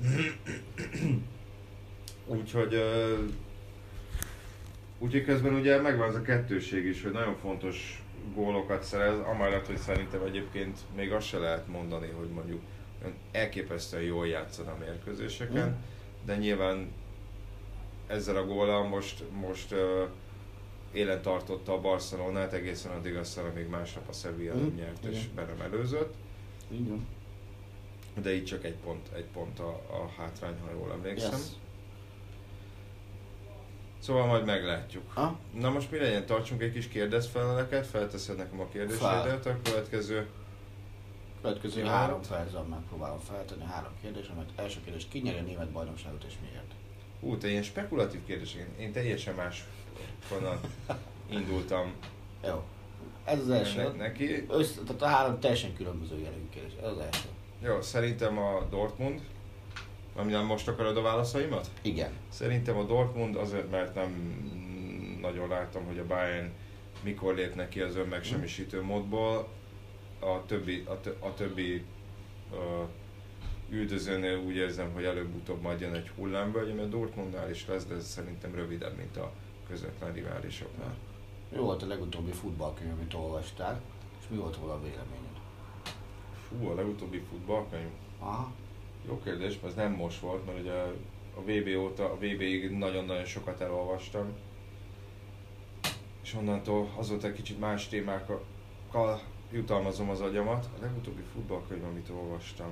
Úgyhogy 2.26 2.82
Úgyhogy 4.98 5.24
közben 5.24 5.54
ugye 5.54 5.80
megvan 5.80 6.08
az 6.08 6.14
a 6.14 6.22
kettőség 6.22 6.84
is, 6.84 7.02
hogy 7.02 7.12
nagyon 7.12 7.36
fontos 7.36 8.02
gólokat 8.34 8.82
szerez, 8.82 9.18
amellett, 9.18 9.66
hogy 9.66 9.76
szerintem 9.76 10.22
egyébként 10.22 10.78
még 10.96 11.12
azt 11.12 11.26
se 11.26 11.38
lehet 11.38 11.68
mondani, 11.68 12.08
hogy 12.16 12.28
mondjuk 12.28 12.60
elképesztően 13.32 14.02
jól 14.02 14.26
játszana 14.26 14.70
a 14.70 14.76
mérkőzéseken, 14.78 15.68
mm. 15.68 15.72
de 16.24 16.36
nyilván 16.36 16.92
ezzel 18.06 18.36
a 18.36 18.46
góllal 18.46 18.88
most, 18.88 19.24
most 19.30 19.72
uh, 19.72 20.08
élen 20.92 21.22
tartotta 21.22 21.72
a 21.72 21.80
Barcelonát 21.80 22.52
egészen 22.52 22.92
addig 22.92 23.16
aztán, 23.16 23.44
amíg 23.44 23.68
másnap 23.68 24.08
a 24.08 24.12
Sevilla 24.12 24.54
mm. 24.54 24.76
nyert 24.76 25.04
és 25.04 25.26
be 25.34 25.44
nem 25.44 25.60
előzött. 25.60 26.14
Igen. 26.68 27.06
De 28.22 28.34
így 28.34 28.44
csak 28.44 28.64
egy 28.64 28.76
pont, 28.84 29.08
egy 29.14 29.24
pont 29.24 29.58
a, 29.58 29.68
a 29.68 30.12
hátrány, 30.16 30.58
ha 30.64 30.70
jól 30.70 30.92
emlékszem. 30.92 31.30
Yes. 31.30 31.46
Szóval 33.98 34.26
majd 34.26 34.44
meglátjuk. 34.44 35.12
Ha? 35.12 35.38
Na 35.54 35.70
most 35.70 35.90
mi 35.90 35.98
legyen? 35.98 36.26
Tartsunk 36.26 36.62
egy 36.62 36.72
kis 36.72 36.88
kérdezfeleleket, 36.88 37.86
felteszed 37.86 38.36
nekem 38.36 38.60
a 38.60 38.68
kérdéseidet, 38.68 39.46
a 39.46 39.56
következő... 39.62 40.28
Következő 41.42 41.84
három 41.84 42.20
percben 42.28 42.64
megpróbálom 42.64 43.18
feltenni 43.18 43.64
három 43.64 43.92
kérdést, 44.00 44.30
amit 44.30 44.50
első 44.56 44.80
kérdés, 44.84 45.08
ki 45.08 45.18
nyeri 45.18 45.38
a 45.38 45.42
német 45.42 45.70
bajnokságot 45.70 46.24
és 46.24 46.34
miért? 46.40 46.74
Ú, 47.26 47.36
te 47.36 47.48
ilyen 47.48 47.62
spekulatív 47.62 48.20
kérdés, 48.26 48.56
én, 48.78 48.92
teljesen 48.92 49.34
más 49.34 49.64
honnan 50.28 50.60
indultam. 51.30 51.92
Jó. 52.44 52.62
Ez 53.24 53.38
az 53.38 53.50
első. 53.50 53.82
Ne, 53.82 53.88
neki. 53.88 54.46
Össze, 54.48 54.80
tehát 54.80 55.02
a 55.02 55.06
három 55.06 55.40
teljesen 55.40 55.74
különböző 55.74 56.18
jellegű 56.18 56.48
kérdés. 56.50 56.72
Ez 56.82 56.90
az 56.90 56.98
első. 56.98 57.28
Jó, 57.62 57.80
szerintem 57.82 58.38
a 58.38 58.66
Dortmund. 58.70 59.20
Amivel 60.14 60.42
most 60.42 60.68
akarod 60.68 60.96
a 60.96 61.02
válaszaimat? 61.02 61.70
Igen. 61.82 62.10
Szerintem 62.28 62.76
a 62.76 62.84
Dortmund 62.84 63.36
azért, 63.36 63.70
mert 63.70 63.94
nem 63.94 64.10
nagyon 65.20 65.48
láttam, 65.48 65.84
hogy 65.84 65.98
a 65.98 66.06
Bayern 66.06 66.52
mikor 67.02 67.34
lép 67.34 67.54
neki 67.54 67.80
az 67.80 67.96
önmegsemmisítő 67.96 68.82
módból. 68.82 69.48
A 70.20 70.46
többi, 70.46 70.84
a, 70.86 71.00
tö, 71.00 71.10
a 71.20 71.34
többi 71.34 71.84
uh, 72.50 72.88
üldözőnél 73.68 74.38
úgy 74.38 74.54
érzem, 74.54 74.92
hogy 74.92 75.04
előbb-utóbb 75.04 75.60
majd 75.60 75.80
jön 75.80 75.94
egy 75.94 76.08
hullámvölgy, 76.08 76.70
ami 76.70 76.80
a 76.80 76.86
Dortmundnál 76.86 77.50
is 77.50 77.66
lesz, 77.66 77.86
de 77.86 77.94
ez 77.94 78.06
szerintem 78.06 78.54
rövidebb, 78.54 78.96
mint 78.96 79.16
a 79.16 79.32
közvetlen 79.68 80.12
riválisoknál. 80.12 80.94
Mi 81.52 81.58
volt 81.58 81.82
a 81.82 81.86
legutóbbi 81.86 82.30
futballkönyv, 82.30 82.92
amit 82.92 83.14
olvastál, 83.14 83.80
és 84.20 84.24
mi 84.28 84.36
volt 84.36 84.56
volna 84.56 84.74
a 84.74 84.80
véleményed? 84.80 85.40
Fú, 86.48 86.66
a 86.66 86.74
legutóbbi 86.74 87.22
futballkönyv? 87.30 87.88
Aha. 88.18 88.52
Jó 89.08 89.20
kérdés, 89.24 89.60
mert 89.60 89.64
ez 89.64 89.74
nem 89.74 89.92
most 89.92 90.20
volt, 90.20 90.46
mert 90.46 90.60
ugye 90.60 90.72
a 91.34 91.40
VB 91.40 91.78
óta, 91.78 92.04
a 92.10 92.14
VB-ig 92.14 92.70
nagyon-nagyon 92.70 93.24
sokat 93.24 93.60
elolvastam. 93.60 94.26
És 96.22 96.34
onnantól 96.34 96.90
azóta 96.96 97.26
egy 97.26 97.32
kicsit 97.32 97.58
más 97.58 97.88
témákkal 97.88 98.42
jutalmazom 99.52 100.10
az 100.10 100.20
agyamat. 100.20 100.68
A 100.78 100.80
legutóbbi 100.80 101.22
futballkönyv, 101.32 101.84
amit 101.84 102.08
olvastam, 102.10 102.70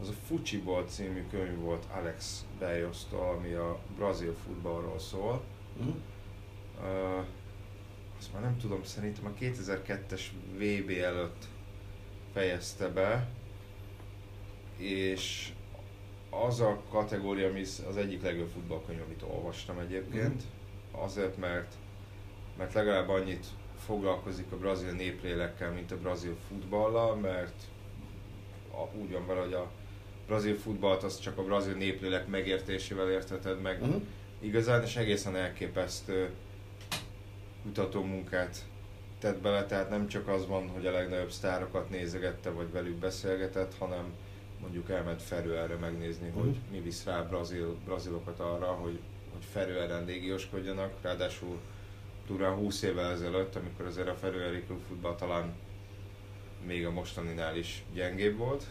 az 0.00 0.08
a 0.08 0.12
Fucsiból 0.26 0.84
című 0.84 1.24
könyv 1.30 1.58
volt 1.58 1.84
Alex 1.92 2.44
Bejosztól, 2.58 3.28
ami 3.28 3.52
a 3.52 3.78
brazil 3.96 4.36
futballról 4.44 4.98
szól. 4.98 5.42
Mm. 5.82 5.88
Uh, 6.78 7.24
azt 8.18 8.32
már 8.32 8.42
nem 8.42 8.56
tudom, 8.58 8.84
szerintem 8.84 9.26
a 9.26 9.40
2002-es 9.40 10.22
VB 10.54 10.90
előtt 10.90 11.44
fejezte 12.32 12.88
be, 12.88 13.28
és 14.76 15.52
az 16.30 16.60
a 16.60 16.82
kategória, 16.90 17.48
ami 17.48 17.60
az 17.60 17.96
egyik 17.96 18.22
legjobb 18.22 18.48
futballkönyv, 18.48 19.00
amit 19.02 19.22
olvastam 19.22 19.78
egyébként, 19.78 20.42
mm. 20.42 21.00
azért, 21.00 21.36
mert, 21.36 21.74
mert 22.58 22.72
legalább 22.72 23.08
annyit 23.08 23.46
foglalkozik 23.90 24.52
a 24.52 24.56
brazil 24.56 24.92
néplélekkel, 24.92 25.72
mint 25.72 25.90
a 25.90 25.98
brazil 25.98 26.36
futballal, 26.48 27.14
mert 27.14 27.62
a, 28.70 28.96
úgy 28.96 29.12
van 29.12 29.26
vele, 29.26 29.40
hogy 29.40 29.52
a 29.52 29.70
brazil 30.26 30.54
futballt 30.54 31.02
az 31.02 31.18
csak 31.18 31.38
a 31.38 31.44
brazil 31.44 31.74
néplélek 31.74 32.26
megértésével 32.26 33.10
értheted 33.10 33.60
meg 33.60 33.82
uh-huh. 33.82 34.02
igazán, 34.40 34.82
és 34.82 34.96
egészen 34.96 35.36
elképesztő 35.36 36.30
kutató 37.62 38.02
munkát 38.02 38.64
tett 39.18 39.40
bele, 39.40 39.66
tehát 39.66 39.90
nem 39.90 40.08
csak 40.08 40.28
az 40.28 40.46
van, 40.46 40.68
hogy 40.68 40.86
a 40.86 40.92
legnagyobb 40.92 41.30
sztárokat 41.30 41.90
nézegette, 41.90 42.50
vagy 42.50 42.72
velük 42.72 42.96
beszélgetett, 42.96 43.74
hanem 43.78 44.14
mondjuk 44.60 44.90
elment 44.90 45.22
Ferőerre 45.22 45.76
megnézni, 45.76 46.28
uh-huh. 46.28 46.42
hogy 46.42 46.56
mi 46.70 46.80
visz 46.80 47.04
rá 47.04 47.22
brazil, 47.22 47.76
brazilokat 47.84 48.40
arra, 48.40 48.66
hogy, 48.66 48.98
hogy 49.32 49.44
Ferőeren 49.52 50.04
légióskodjanak, 50.04 50.92
ráadásul 51.02 51.58
durván 52.30 52.54
20 52.54 52.82
évvel 52.82 53.10
ezelőtt, 53.10 53.56
amikor 53.56 53.86
azért 53.86 54.08
a 54.08 54.14
Ferőeri 54.14 54.62
klubfutball 54.62 55.14
talán 55.14 55.54
még 56.66 56.86
a 56.86 56.90
mostaninál 56.90 57.56
is 57.56 57.84
gyengébb 57.92 58.36
volt, 58.36 58.66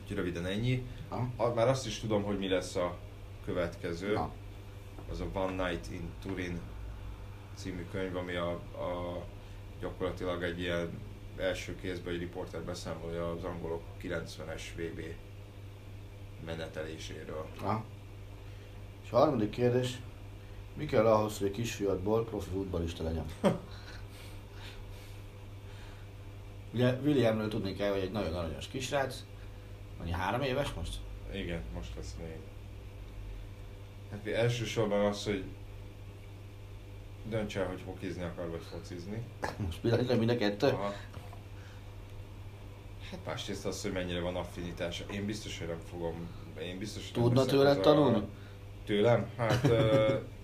Úgyhogy 0.00 0.16
röviden 0.16 0.46
ennyi. 0.46 0.86
Ha. 1.08 1.54
Már 1.54 1.68
azt 1.68 1.86
is 1.86 1.98
tudom, 1.98 2.22
hogy 2.22 2.38
mi 2.38 2.48
lesz 2.48 2.76
a 2.76 2.96
következő. 3.44 4.14
Ha. 4.14 4.32
Az 5.10 5.20
a 5.20 5.26
One 5.32 5.68
Night 5.68 5.92
in 5.92 6.10
Turin 6.22 6.60
című 7.54 7.86
könyv, 7.90 8.16
ami 8.16 8.34
a, 8.34 8.50
a 8.52 9.24
gyakorlatilag 9.80 10.42
egy 10.42 10.60
ilyen 10.60 11.00
első 11.36 11.76
kézben 11.80 12.12
egy 12.14 12.18
riporter 12.18 12.62
beszámolja 12.62 13.30
az 13.30 13.44
angolok 13.44 13.82
90-es 14.02 14.62
VB 14.76 15.00
meneteléséről. 16.46 17.46
Ha. 17.60 17.84
És 19.04 19.10
a 19.10 19.16
harmadik 19.16 19.50
kérdés, 19.50 19.98
mi 20.78 20.84
kell 20.84 21.06
ahhoz, 21.06 21.38
hogy 21.38 21.46
egy 21.46 21.52
kisfiatból 21.52 22.24
profi 22.24 22.50
futballista 22.50 23.02
legyen? 23.02 23.24
Ugye 26.74 26.92
Williamről 26.92 27.48
tudni 27.48 27.74
kell, 27.74 27.92
hogy 27.92 28.00
egy 28.00 28.12
nagyon 28.12 28.34
aranyos 28.34 28.68
kisrác, 28.68 29.24
Annyi 30.00 30.10
három 30.10 30.42
éves 30.42 30.72
most? 30.72 30.96
Igen, 31.32 31.62
most 31.74 31.94
lesz 31.96 32.14
még. 32.20 32.36
Hát 34.10 34.26
elsősorban 34.26 35.04
az, 35.04 35.24
hogy 35.24 35.44
dönts 37.28 37.56
el, 37.56 37.66
hogy 37.66 37.82
hokizni 37.84 38.22
akar, 38.22 38.50
vagy 38.50 38.62
focizni. 38.70 39.22
Most 39.66 39.80
pillanatban 39.80 40.18
mind 40.18 40.30
a 40.30 40.36
kettő? 40.36 40.66
Aha. 40.66 40.92
Hát 43.10 43.20
másrészt 43.26 43.66
az, 43.66 43.82
hogy 43.82 43.92
mennyire 43.92 44.20
van 44.20 44.36
affinitása. 44.36 45.04
Én 45.12 45.26
biztos, 45.26 45.58
hogy 45.58 45.66
nem 45.66 45.80
fogom... 45.90 46.28
Én 46.60 46.78
biztos, 46.78 47.10
hogy 47.12 47.22
Tudna 47.22 47.44
tőled 47.44 47.80
tanulni? 47.80 48.22
Tőlem? 48.84 49.30
Hát... 49.36 49.68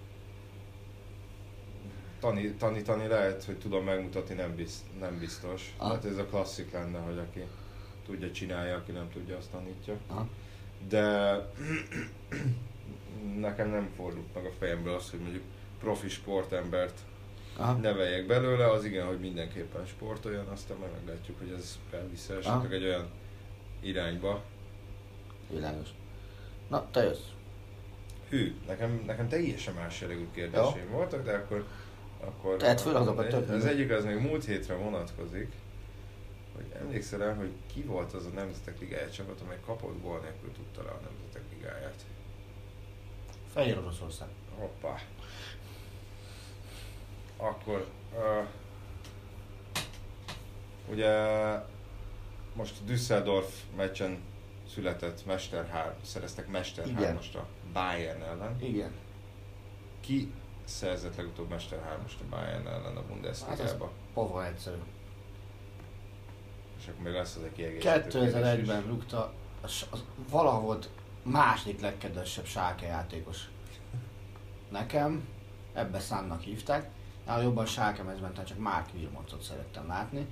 tani, 2.25 2.53
tanítani 2.53 3.07
lehet, 3.07 3.45
hogy 3.45 3.59
tudom 3.59 3.85
megmutatni, 3.85 4.35
nem, 4.35 4.55
bizt, 4.55 4.83
nem 4.99 5.19
biztos. 5.19 5.75
Ah. 5.77 5.91
Hát 5.91 6.05
ez 6.05 6.17
a 6.17 6.25
klasszik 6.25 6.73
lenne, 6.73 6.99
hogy 6.99 7.19
aki 7.19 7.45
tudja, 8.07 8.31
csinálja, 8.31 8.77
aki 8.77 8.93
nem 8.93 9.11
tudja, 9.13 9.37
azt 9.37 9.51
tanítja. 9.51 9.97
Aha. 10.07 10.29
De 10.89 11.37
nekem 13.47 13.71
nem 13.71 13.91
fordult 13.97 14.35
meg 14.35 14.45
a 14.45 14.53
fejemből 14.59 14.95
az, 14.95 15.11
hogy 15.11 15.21
mondjuk 15.21 15.43
profi 15.81 16.09
sportembert 16.09 16.99
Aha. 17.57 17.73
neveljek 17.73 18.27
belőle, 18.27 18.71
az 18.71 18.85
igen, 18.85 19.07
hogy 19.07 19.21
mindenképpen 19.21 19.87
sportoljon, 19.87 20.47
aztán 20.47 20.77
majd 20.77 20.93
meglátjuk, 20.93 21.39
hogy 21.39 21.55
ez 21.59 21.79
elvisz 21.93 22.29
esetleg 22.29 22.73
egy 22.73 22.85
olyan 22.85 23.07
irányba. 23.81 24.43
Világos. 25.51 25.89
Na, 26.69 26.87
te 26.91 27.03
jössz. 27.03 27.29
Hű, 28.29 28.55
nekem, 28.67 29.03
nekem 29.07 29.29
teljesen 29.29 29.75
más 29.75 30.01
jellegű 30.01 30.27
kérdéseim 30.35 30.91
voltak, 30.91 31.25
de 31.25 31.33
akkor... 31.33 31.67
akkor 32.27 32.57
Tehát 32.57 32.81
föl 32.81 32.97
azokat 32.97 33.29
több. 33.29 33.49
Az 33.49 33.65
egyik 33.65 33.91
az 33.91 34.05
még 34.05 34.19
múlt 34.19 34.45
hétre 34.45 34.75
vonatkozik 34.75 35.53
hogy 36.55 36.65
emlékszel 36.81 37.23
el, 37.23 37.35
hogy 37.35 37.53
ki 37.67 37.83
volt 37.83 38.13
az 38.13 38.27
a 38.27 38.29
Nemzetek 38.29 38.81
Ligája 38.81 39.11
csapat, 39.11 39.41
amely 39.41 39.59
kapott 39.67 40.03
gól 40.03 40.19
nélkül 40.19 40.53
tudta 40.53 40.83
le 40.83 40.91
a 40.91 41.01
Nemzetek 41.05 41.43
Ligáját? 41.53 42.05
Fehér 43.53 43.79
Oroszország. 43.79 44.29
Hoppá. 44.59 44.99
Akkor 47.37 47.87
uh, 48.13 48.47
ugye 50.91 51.13
most 52.53 52.85
Düsseldorf 52.85 53.63
meccsen 53.77 54.23
született 54.75 55.27
Mester 55.27 55.69
3, 55.69 55.93
szereztek 56.03 56.49
Mester 56.49 56.87
3-ast 56.89 57.35
a 57.35 57.47
Bayern 57.73 58.23
ellen. 58.23 58.63
Igen. 58.63 58.93
Ki 60.01 60.33
szerzett 60.65 61.17
legutóbb 61.17 61.49
Mester 61.49 61.79
3-ast 61.79 62.21
a 62.21 62.25
Bayern 62.31 62.67
ellen 62.67 62.97
a 62.97 63.03
Bundesliga-ba? 63.03 63.85
Hát 63.85 63.93
pova 64.15 64.47
egyszerű 64.47 64.77
és 66.85 66.91
akkor 66.91 67.05
még 67.05 67.13
lesz 67.13 67.37
az 67.37 67.43
egy 67.43 67.53
kiegészítő 67.53 68.31
2001-ben 68.31 68.87
rúgta, 68.87 69.33
az, 69.61 69.87
az 69.91 70.05
valaha 70.31 70.61
volt 70.61 70.89
második 71.23 71.81
legkedvesebb 71.81 72.45
sáke 72.45 72.87
játékos. 72.87 73.39
Nekem, 74.71 75.29
ebbe 75.73 76.01
szánnak 76.01 76.41
hívták, 76.41 76.91
nála 77.27 77.43
jobban 77.43 77.67
sákemezben, 77.67 78.45
csak 78.45 78.59
Mark 78.59 78.87
Wilmotsot 78.95 79.43
szerettem 79.43 79.87
látni. 79.87 80.27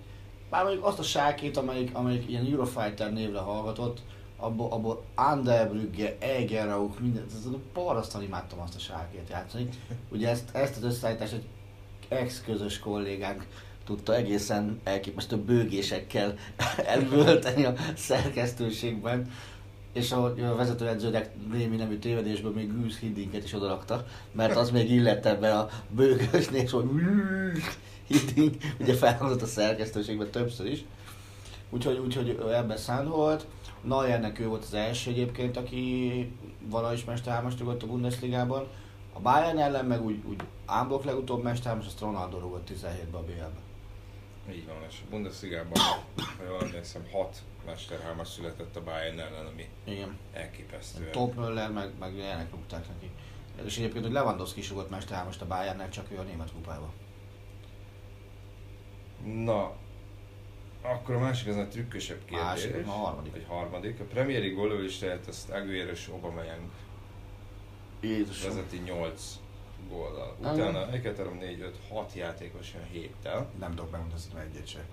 Bár 0.51 0.65
mondjuk 0.65 0.85
azt 0.85 0.99
a 0.99 1.03
sákét, 1.03 1.57
amelyik, 1.57 1.95
amelyik 1.95 2.29
ilyen 2.29 2.47
Eurofighter 2.47 3.13
névre 3.13 3.39
hallgatott, 3.39 4.01
abból, 4.43 4.71
abból 4.71 5.05
Anderbrügge, 5.15 6.17
Egerauch, 6.19 7.01
minden, 7.01 7.25
ez 7.29 7.49
parasztan 7.73 8.23
imádtam 8.23 8.61
azt 8.61 8.75
a 8.75 8.79
sákét 8.79 9.29
játszani. 9.31 9.69
Ugye 10.09 10.29
ezt, 10.29 10.55
ezt 10.55 10.77
az 10.77 10.83
összeállítást 10.83 11.33
egy 11.33 11.47
ex-közös 12.09 12.79
kollégánk 12.79 13.47
tudta 13.85 14.15
egészen 14.15 14.81
elképesztő 14.85 15.37
bőgésekkel 15.37 16.35
elvölteni 16.87 17.65
a 17.65 17.75
szerkesztőségben. 17.97 19.31
És 19.93 20.13
ahogy 20.13 20.41
a 20.41 20.55
vezetőedzőnek 20.55 21.31
némi 21.53 21.77
nemű 21.77 21.99
tévedésből 21.99 22.53
még 22.53 22.81
Goose 22.81 22.99
Hiddinket 23.01 23.45
is 23.45 23.53
odarakta, 23.53 24.07
mert 24.33 24.57
az 24.57 24.71
még 24.71 24.91
illett 24.91 25.27
ebbe 25.27 25.59
a 25.59 25.69
bőgősnél, 25.91 26.69
hogy 26.71 26.89
Hiddink, 28.07 28.57
ugye 28.81 28.95
felhozott 28.95 29.43
a 29.43 29.47
szerkesztőségben 29.47 30.31
többször 30.31 30.67
is. 30.67 30.85
Úgyhogy, 31.73 31.99
úgyhogy 31.99 32.39
ebben 32.53 32.77
szánt 32.77 33.09
volt. 33.09 33.47
Neuernek 33.83 34.39
ő 34.39 34.47
volt 34.47 34.63
az 34.63 34.75
első 34.75 35.11
egyébként, 35.11 35.57
aki 35.57 36.37
valahogy 36.61 36.97
is 36.97 37.05
mesterhámast 37.05 37.59
rúgott 37.59 37.83
a 37.83 37.87
Bundesligában. 37.87 38.67
A 39.13 39.21
Bayern 39.21 39.59
ellen 39.59 39.85
meg 39.85 40.05
úgy, 40.05 40.23
úgy 40.29 40.43
ámblok 40.67 41.05
legutóbb 41.05 41.43
mesterhámos, 41.43 41.87
azt 41.87 42.01
Ronaldo 42.01 42.39
rúgott 42.39 42.71
17-be 42.71 43.19
a 43.19 43.23
BL-be. 43.23 43.61
Így 44.53 44.67
van, 44.67 44.77
és 44.89 45.01
a 45.05 45.11
Bundesligában, 45.11 45.79
ha 46.39 46.45
jól 46.49 46.63
emlékszem, 46.63 47.03
hat 47.13 47.43
mesterhámas 47.67 48.29
született 48.29 48.77
a 48.77 48.83
Bayern 48.83 49.19
ellen, 49.19 49.47
ami 49.47 49.69
Igen. 49.85 50.19
elképesztő. 50.33 51.11
Top 51.11 51.35
Müller 51.35 51.71
meg, 51.71 51.91
meg 51.99 52.15
ilyenek 52.15 52.51
rúgták 52.51 52.89
neki. 52.89 53.11
És 53.65 53.79
egyébként, 53.79 54.05
hogy 54.05 54.13
Lewandowski 54.13 54.61
is 54.61 54.69
rúgott 54.69 54.91
mesterhámast 54.91 55.43
a 55.43 55.47
Bayernnek, 55.47 55.91
csak 55.91 56.07
ő 56.11 56.19
a 56.19 56.23
német 56.23 56.53
kupába. 56.53 56.93
Na, 59.25 59.73
akkor 60.83 61.15
a 61.15 61.19
másik 61.19 61.49
az 61.49 61.57
a 61.57 61.67
trükkösebb 61.67 62.25
kérdés. 62.25 62.45
Másik, 62.45 62.87
a 62.87 62.91
harmadik. 62.91 63.35
Egy 63.35 63.45
harmadik. 63.49 64.01
A 64.01 64.05
Premier 64.05 64.41
League 64.41 64.57
gólőlistáját 64.57 65.27
azt 65.27 65.51
Aguero 65.51 65.91
és 65.91 66.07
Aubameyang 66.07 66.71
Jézusom. 68.01 68.49
vezeti 68.51 68.77
8 68.77 69.39
góllal. 69.89 70.37
Utána 70.39 70.93
1, 70.93 71.01
2, 71.01 71.23
3, 71.23 71.39
4, 71.39 71.61
5, 71.61 71.77
6 71.89 72.15
játékos 72.15 72.75
jön 72.75 73.11
7-tel. 73.23 73.45
Nem 73.59 73.71
tudok 73.71 73.91
megmondani 73.91 74.21
egyet 74.51 74.67
se. 74.67 74.87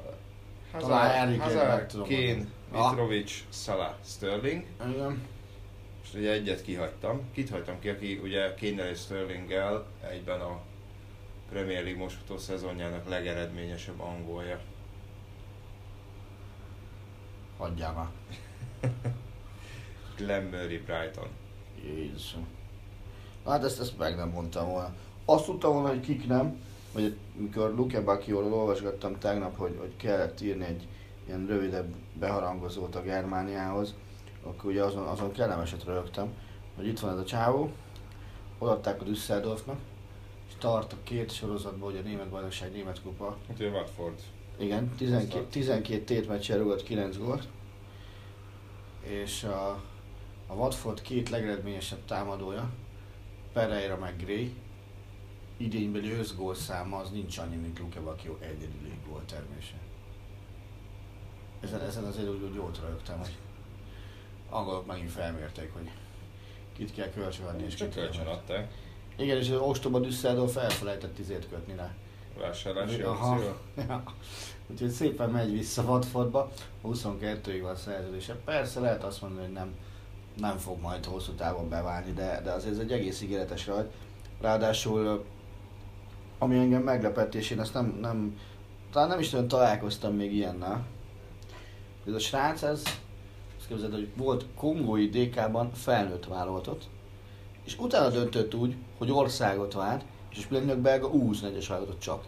Hazard, 0.71 1.39
Hazard 1.39 1.91
Kane. 1.91 2.45
Mitrovic, 2.71 3.43
Salah, 3.49 3.93
Sterling. 4.05 4.65
Igen. 4.89 5.27
És 6.03 6.13
ugye 6.13 6.31
egyet 6.31 6.61
kihagytam. 6.61 7.21
Kit 7.33 7.49
hagytam 7.49 7.79
ki, 7.79 7.89
aki 7.89 8.19
ugye 8.23 8.53
kane 8.59 8.89
és 8.89 8.99
Sterlinggel 8.99 9.85
egyben 10.09 10.39
a 10.39 10.59
Premier 11.49 11.83
League 11.83 12.01
most 12.01 12.15
futó 12.15 12.37
szezonjának 12.37 13.09
legeredményesebb 13.09 13.99
angolja. 13.99 14.59
Hagyjál 17.59 17.93
már. 17.93 18.09
Glenn 20.15 20.43
Murray 20.43 20.77
Brighton. 20.77 21.27
Jézusom. 21.83 22.47
Hát 23.45 23.63
ezt, 23.63 23.79
ezt 23.79 23.97
meg 23.97 24.15
nem 24.15 24.29
mondtam 24.29 24.69
volna. 24.69 24.93
Azt 25.25 25.45
tudtam 25.45 25.73
volna, 25.73 25.87
hogy 25.87 25.99
kik 25.99 26.27
nem, 26.27 26.61
vagy 26.93 27.15
mikor 27.35 27.75
Luke 27.75 28.01
Bacchióról 28.01 28.53
olvasgattam 28.53 29.17
tegnap, 29.17 29.57
hogy, 29.57 29.75
hogy 29.79 29.95
kellett 29.95 30.41
írni 30.41 30.65
egy 30.65 30.87
ilyen 31.27 31.45
rövidebb 31.45 31.93
beharangozót 32.13 32.95
a 32.95 33.01
Germániához, 33.01 33.95
akkor 34.43 34.71
ugye 34.71 34.83
azon, 34.83 35.07
azon 35.07 35.31
kellemeset 35.31 35.83
rögtem, 35.83 36.33
hogy 36.75 36.87
itt 36.87 36.99
van 36.99 37.11
ez 37.11 37.17
a 37.17 37.25
csávó, 37.25 37.71
odaadták 38.57 39.01
a 39.01 39.03
Düsseldorfnak, 39.03 39.79
és 40.47 40.53
tart 40.57 40.93
a 40.93 40.97
két 41.03 41.31
sorozatban, 41.31 41.91
hogy 41.91 41.99
a 41.99 42.07
német 42.07 42.29
bajnokság, 42.29 42.71
német 42.71 43.01
kupa, 43.01 43.37
Hát 43.47 43.59
ugye 43.59 43.69
Watford. 43.69 44.19
Igen, 44.59 44.95
12, 44.97 45.45
12 45.49 46.03
tétmeccsen 46.03 46.57
rúgott 46.57 46.83
9 46.83 47.17
gólt, 47.17 47.47
és 49.01 49.43
a, 49.43 49.69
a 50.47 50.53
Watford 50.53 51.01
két 51.01 51.29
legeredményesebb 51.29 52.05
támadója, 52.05 52.69
Pereira 53.53 53.97
meg 53.97 54.23
Gray, 54.23 54.55
idénybeli 55.57 56.11
összgól 56.11 56.55
száma 56.55 56.97
az 56.97 57.09
nincs 57.09 57.37
annyi, 57.37 57.55
mint 57.55 57.79
Luke 57.79 57.99
Bacchio 57.99 58.37
egyedüli 58.39 58.93
gól 59.07 59.21
termése. 59.25 59.75
Ezen, 61.59 61.81
ezen 61.81 62.03
azért 62.03 62.29
úgy, 62.29 62.41
úgy 62.41 62.55
jót 62.55 62.79
rögtem, 62.79 63.17
hogy 63.17 63.37
angolok 64.49 64.85
megint 64.85 65.11
felmérték, 65.11 65.73
hogy 65.73 65.89
kit 66.73 66.93
kell 66.93 67.09
kölcsönadni 67.09 67.63
és 67.63 67.75
kit 67.75 67.93
kölcsön 67.93 68.23
kell. 68.23 68.33
adták. 68.33 68.71
Igen, 69.17 69.37
és 69.37 69.49
az 69.49 69.59
ostoba 69.59 69.99
Düsseldorf 69.99 70.57
elfelejtett 70.57 71.15
tizét 71.15 71.47
kötni 71.49 71.75
rá. 71.75 71.95
Vásárlási 72.39 73.01
Aha. 73.01 73.39
Ja. 73.75 74.03
Úgyhogy 74.67 74.89
szépen 74.89 75.29
megy 75.29 75.51
vissza 75.51 75.83
Watfordba, 75.83 76.51
22-ig 76.85 77.59
van 77.61 77.71
a 77.71 77.75
szerződése. 77.75 78.35
Persze 78.45 78.79
lehet 78.79 79.03
azt 79.03 79.21
mondani, 79.21 79.45
hogy 79.45 79.53
nem, 79.53 79.75
nem 80.37 80.57
fog 80.57 80.81
majd 80.81 81.05
hosszú 81.05 81.31
távon 81.31 81.69
beválni, 81.69 82.11
de, 82.11 82.41
de 82.43 82.51
azért 82.51 82.73
ez 82.73 82.79
egy 82.79 82.91
egész 82.91 83.21
ígéretes 83.21 83.67
rajt. 83.67 83.91
Ráadásul, 84.41 85.25
ami 86.37 86.57
engem 86.57 86.81
meglepett, 86.81 87.35
és 87.35 87.49
én 87.49 87.59
ezt 87.59 87.73
nem, 87.73 87.97
nem 88.01 88.37
talán 88.91 89.07
nem 89.07 89.19
is 89.19 89.29
nagyon 89.29 89.47
találkoztam 89.47 90.15
még 90.15 90.33
ilyennel. 90.33 90.85
Ez 92.07 92.13
a 92.13 92.19
srác, 92.19 92.61
ez, 92.61 92.83
azt 93.57 93.67
képzeld, 93.67 93.93
hogy 93.93 94.09
volt 94.15 94.45
kongói 94.55 95.09
DK-ban 95.09 95.73
felnőtt 95.73 96.25
válogatott, 96.25 96.83
és 97.65 97.77
utána 97.77 98.09
döntött 98.09 98.55
úgy, 98.55 98.75
hogy 98.97 99.11
országot 99.11 99.73
vált, 99.73 100.03
és 100.31 100.45
pillanatnyilag 100.45 100.83
belga 100.83 101.09
U21-es 101.13 101.65
válogatott 101.69 101.99
csak. 101.99 102.23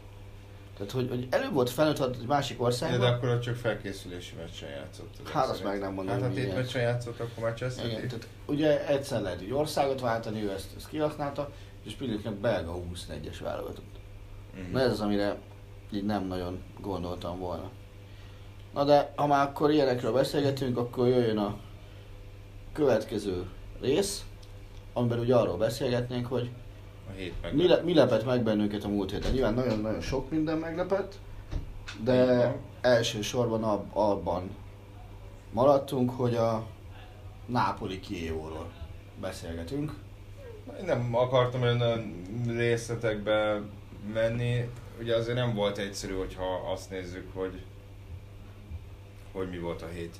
Tehát, 0.77 0.91
hogy, 0.91 1.09
hogy 1.09 1.27
előbb 1.29 1.53
volt 1.53 1.69
felnőtt 1.69 1.99
egy 1.99 2.27
másik 2.27 2.61
országban, 2.61 2.99
de 2.99 3.07
akkor 3.07 3.29
ott 3.29 3.41
csak 3.41 3.55
felkészülési 3.55 4.35
meccsen 4.35 4.69
játszott. 4.69 5.29
Hát 5.33 5.49
azt 5.49 5.63
meg 5.63 5.79
nem 5.79 5.93
mondom, 5.93 6.13
Hát 6.13 6.23
ha 6.23 6.33
tét 6.33 6.55
meccsen 6.55 6.81
játszott, 6.81 7.19
akkor 7.19 7.43
már 7.43 7.53
Igen, 7.55 7.69
Chester 7.69 7.89
tehát 7.89 8.27
ugye 8.45 8.87
egyszer 8.87 9.21
lehet 9.21 9.41
egy 9.41 9.51
országot 9.51 10.01
váltani, 10.01 10.43
ő 10.43 10.51
ezt, 10.51 10.69
ezt 10.77 10.89
kihasználta, 10.89 11.51
és 11.83 11.93
pillanatnyilag 11.93 12.37
belga 12.37 12.79
21-es 12.93 13.37
válogatott. 13.41 13.95
Mhm. 14.55 14.71
Na 14.71 14.79
ez 14.79 14.91
az, 14.91 14.99
amire 14.99 15.37
így 15.91 16.05
nem 16.05 16.27
nagyon 16.27 16.63
gondoltam 16.81 17.39
volna. 17.39 17.69
Na 18.73 18.83
de 18.83 19.13
ha 19.15 19.27
már 19.27 19.47
akkor 19.47 19.71
ilyenekről 19.71 20.13
beszélgetünk, 20.13 20.77
akkor 20.77 21.07
jöjjön 21.07 21.37
a 21.37 21.57
következő 22.73 23.49
rész, 23.81 24.25
amiben 24.93 25.19
ugye 25.19 25.35
arról 25.35 25.57
beszélgetnénk, 25.57 26.25
hogy 26.25 26.49
A 27.11 27.13
hét 27.17 27.33
meg. 27.41 27.55
mi, 27.55 27.67
le, 27.67 27.81
mi 27.81 27.93
lepett 27.93 28.25
meg 28.25 28.43
bennünket 28.43 28.83
a 28.83 28.87
múlt 28.87 29.11
héten. 29.11 29.31
Nyilván 29.31 29.53
nagyon-nagyon 29.53 30.01
sok 30.01 30.29
minden 30.29 30.57
meglepett, 30.57 31.15
de 32.03 32.55
elsősorban 32.81 33.63
ab, 33.63 33.85
abban 33.93 34.49
maradtunk, 35.51 36.11
hogy 36.11 36.35
a 36.35 36.67
Nápoli 37.45 37.99
Kievóról 37.99 38.71
beszélgetünk. 39.21 39.93
Én 40.79 40.85
nem 40.85 41.15
akartam 41.15 41.61
olyan 41.61 41.81
részletekbe 42.47 43.61
menni. 44.13 44.69
Ugye 44.99 45.15
azért 45.15 45.37
nem 45.37 45.53
volt 45.53 45.77
egyszerű, 45.77 46.13
hogyha 46.13 46.71
azt 46.73 46.89
nézzük, 46.89 47.27
hogy 47.33 47.61
hogy 49.31 49.49
mi 49.49 49.57
volt 49.57 49.81
a 49.81 49.87
hét 49.87 50.15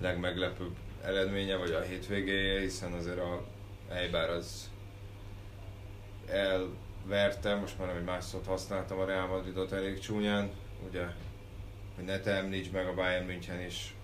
legmeglepőbb 0.00 0.74
eredménye, 1.04 1.56
vagy 1.56 1.70
a 1.70 1.80
hétvégéje, 1.80 2.60
hiszen 2.60 2.92
azért 2.92 3.18
a 3.18 3.42
Eibar 3.92 4.28
az 4.28 4.70
elverte, 6.28 7.54
most 7.54 7.78
már 7.78 7.88
nem 7.88 7.96
egy 7.96 8.04
más 8.04 8.24
szót 8.24 8.46
használtam 8.46 8.98
a 8.98 9.04
Real 9.04 9.26
Madridot 9.26 9.72
elég 9.72 9.98
csúnyán, 9.98 10.50
ugye, 10.88 11.06
hogy 11.94 12.04
ne 12.04 12.20
te 12.20 12.30
említs 12.30 12.70
meg 12.70 12.86
a 12.86 12.94
Bayern 12.94 13.26
München 13.26 13.60
is 13.60 13.94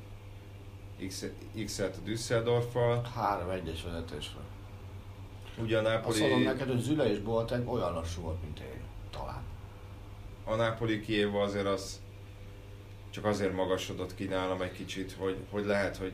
X-et 1.65 1.97
a 1.97 2.01
Düsseldorffal, 2.05 3.09
Három 3.15 3.51
egyes 3.51 3.83
vezetésről. 3.83 4.43
ugye 5.59 5.79
a 5.79 6.07
Azt 6.07 6.21
mondom 6.21 6.43
Napoli, 6.43 6.45
neked, 6.45 6.69
hogy 6.69 6.81
Züle 6.81 7.11
és 7.11 7.19
Boateng 7.19 7.69
olyan 7.69 7.93
lassú 7.93 8.23
volt, 8.23 8.43
mint 8.43 8.59
én. 8.59 8.81
Talán. 9.11 9.43
a 10.45 10.55
Napoli 10.55 11.01
Kiev 11.01 11.35
azért 11.35 11.67
az 11.67 12.01
csak 13.11 13.25
azért 13.25 13.55
magasodott 13.55 14.15
ki 14.15 14.25
nálam 14.25 14.63
egy 14.63 14.73
kicsit, 14.73 15.13
hogy, 15.19 15.37
hogy 15.51 15.65
lehet, 15.65 15.97
hogy 15.97 16.13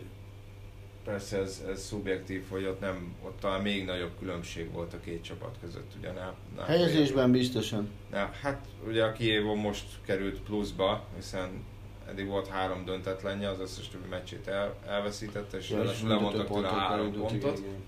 persze 1.07 1.39
ez, 1.39 1.65
ez 1.69 1.83
szubjektív, 1.85 2.45
hogy 2.49 2.65
ott 2.65 2.81
nem, 2.81 3.15
ott 3.23 3.41
talán 3.41 3.63
még 3.63 3.85
nagyobb 3.85 4.11
különbség 4.19 4.73
volt 4.73 4.95
a 4.95 5.01
két 5.01 5.23
csapat 5.23 5.57
között, 5.61 5.93
ugye 5.99 6.13
Náp, 6.13 6.35
Napoli- 6.57 6.77
Helyezésben 6.77 7.31
biztosan. 7.33 7.91
Na, 8.11 8.31
hát 8.43 8.67
ugye 8.87 9.05
a 9.05 9.13
Kievo 9.13 9.55
most 9.55 9.85
került 10.05 10.41
pluszba, 10.41 11.05
hiszen 11.17 11.65
eddig 12.09 12.27
volt 12.27 12.47
három 12.47 12.85
döntetlenje, 12.85 13.49
az 13.49 13.61
összes 13.61 13.89
többi 13.89 14.09
meccsét 14.09 14.47
el, 14.47 14.75
elveszítette, 14.87 15.57
és 15.57 15.71
Ja, 15.71 15.85
lemondtak 16.05 16.53
tőle 16.53 16.69
három 16.69 17.13
pontot 17.13 17.59
igen. 17.59 17.85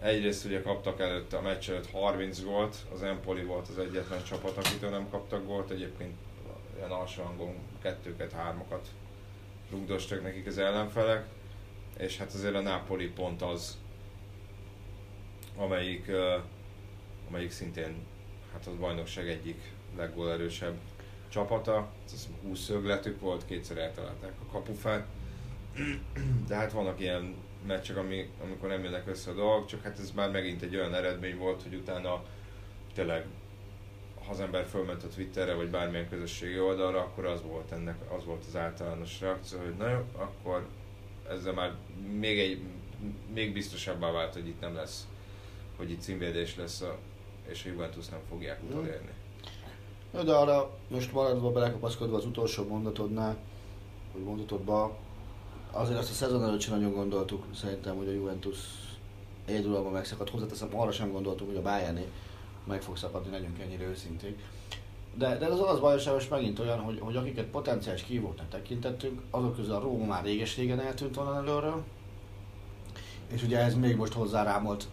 Egyrészt 0.00 0.44
ugye 0.44 0.62
kaptak 0.62 1.00
előtte 1.00 1.36
a 1.36 1.40
meccs 1.40 1.70
előtt 1.70 1.90
30 1.90 2.42
gólt, 2.42 2.76
az 2.94 3.02
Empoli 3.02 3.42
volt 3.42 3.68
az 3.68 3.78
egyetlen 3.78 4.22
csapat, 4.24 4.56
akitől 4.56 4.90
nem 4.90 5.08
kaptak 5.10 5.46
gólt, 5.46 5.70
egyébként 5.70 6.12
ilyen 6.76 6.90
alsó 6.90 7.22
hangon 7.22 7.54
kettőket, 7.82 8.32
hármakat 8.32 8.88
rugdostak 9.70 10.22
nekik 10.22 10.46
az 10.46 10.58
ellenfelek, 10.58 11.26
és 11.98 12.18
hát 12.18 12.32
azért 12.32 12.54
a 12.54 12.60
Napoli 12.60 13.08
pont 13.08 13.42
az, 13.42 13.78
amelyik, 15.56 16.10
amelyik 17.28 17.50
szintén 17.50 17.94
hát 18.52 18.66
az 18.66 18.74
bajnokság 18.74 19.28
egyik 19.28 19.72
leggólerősebb 19.96 20.76
csapata, 21.28 21.92
az 22.12 22.28
20 22.42 22.60
szögletük 22.60 23.20
volt, 23.20 23.44
kétszer 23.44 23.78
eltalálták 23.78 24.32
a 24.48 24.52
kapufát, 24.52 25.06
de 26.48 26.54
hát 26.54 26.72
vannak 26.72 27.00
ilyen 27.00 27.34
meccsek, 27.66 27.96
ami, 27.96 28.30
amikor 28.42 28.68
nem 28.68 28.84
jönnek 28.84 29.06
össze 29.06 29.30
a 29.30 29.34
dolgok, 29.34 29.66
csak 29.66 29.82
hát 29.82 29.98
ez 29.98 30.10
már 30.10 30.30
megint 30.30 30.62
egy 30.62 30.76
olyan 30.76 30.94
eredmény 30.94 31.36
volt, 31.36 31.62
hogy 31.62 31.74
utána 31.74 32.24
tényleg 32.94 33.26
ha 34.24 34.30
az 34.30 34.40
ember 34.40 34.66
fölment 34.66 35.02
a 35.02 35.08
Twitterre, 35.08 35.54
vagy 35.54 35.70
bármilyen 35.70 36.08
közösségi 36.08 36.60
oldalra, 36.60 37.00
akkor 37.00 37.24
az 37.24 37.42
volt 37.42 37.72
ennek, 37.72 37.96
az 38.16 38.24
volt 38.24 38.44
az 38.48 38.56
általános 38.56 39.20
reakció, 39.20 39.58
hogy 39.58 39.74
na 39.76 39.88
jó, 39.88 40.04
akkor 40.12 40.66
ezzel 41.28 41.52
már 41.52 41.74
még 42.18 42.38
egy, 42.38 42.60
még 43.34 43.52
biztosabbá 43.52 44.10
vált, 44.10 44.32
hogy 44.32 44.46
itt 44.46 44.60
nem 44.60 44.74
lesz, 44.74 45.06
hogy 45.76 45.90
itt 45.90 46.00
címvédés 46.00 46.56
lesz, 46.56 46.80
a, 46.80 46.98
és 47.48 47.64
a 47.64 47.68
Juventus 47.68 48.08
nem 48.08 48.20
fogják 48.28 48.62
utolérni. 48.68 49.12
Jó, 50.14 50.22
de 50.22 50.32
arra 50.32 50.78
most 50.88 51.12
maradva 51.12 51.50
belekapaszkodva 51.50 52.16
az 52.16 52.26
utolsó 52.26 52.66
mondatodnál, 52.66 53.36
hogy 54.12 54.22
mondatodba, 54.22 54.96
azért 55.70 55.98
azt 55.98 56.10
a 56.10 56.14
szezon 56.14 56.42
előtt 56.42 56.60
sem 56.60 56.74
nagyon 56.74 56.92
gondoltuk, 56.92 57.44
szerintem, 57.54 57.96
hogy 57.96 58.08
a 58.08 58.12
Juventus 58.12 58.58
egyedülalban 59.44 59.92
megszakad. 59.92 60.28
Hozzáteszem, 60.28 60.78
arra 60.78 60.92
sem 60.92 61.12
gondoltuk, 61.12 61.46
hogy 61.46 61.56
a 61.56 61.62
bayern 61.62 62.00
meg 62.64 62.82
fog 62.82 62.96
szakadni, 62.96 63.30
legyünk 63.30 63.58
ennyire 63.58 63.84
őszinték. 63.84 64.38
De, 65.16 65.36
de 65.36 65.46
az 65.46 65.60
olasz 65.60 65.78
bajnokság 65.78 66.14
most 66.14 66.30
megint 66.30 66.58
olyan, 66.58 66.78
hogy, 66.80 66.98
hogy 67.00 67.16
akiket 67.16 67.44
potenciális 67.44 68.02
kívóknak 68.02 68.48
tekintettünk, 68.48 69.20
azok 69.30 69.56
közül 69.56 69.74
a 69.74 69.80
Róma 69.80 70.04
már 70.04 70.24
réges-régen 70.24 70.80
eltűnt 70.80 71.14
volna 71.14 71.36
előről. 71.36 71.84
És 73.32 73.42
ugye 73.42 73.58
ez 73.58 73.74
még 73.74 73.96
most 73.96 74.12
hozzárámolt 74.12 74.88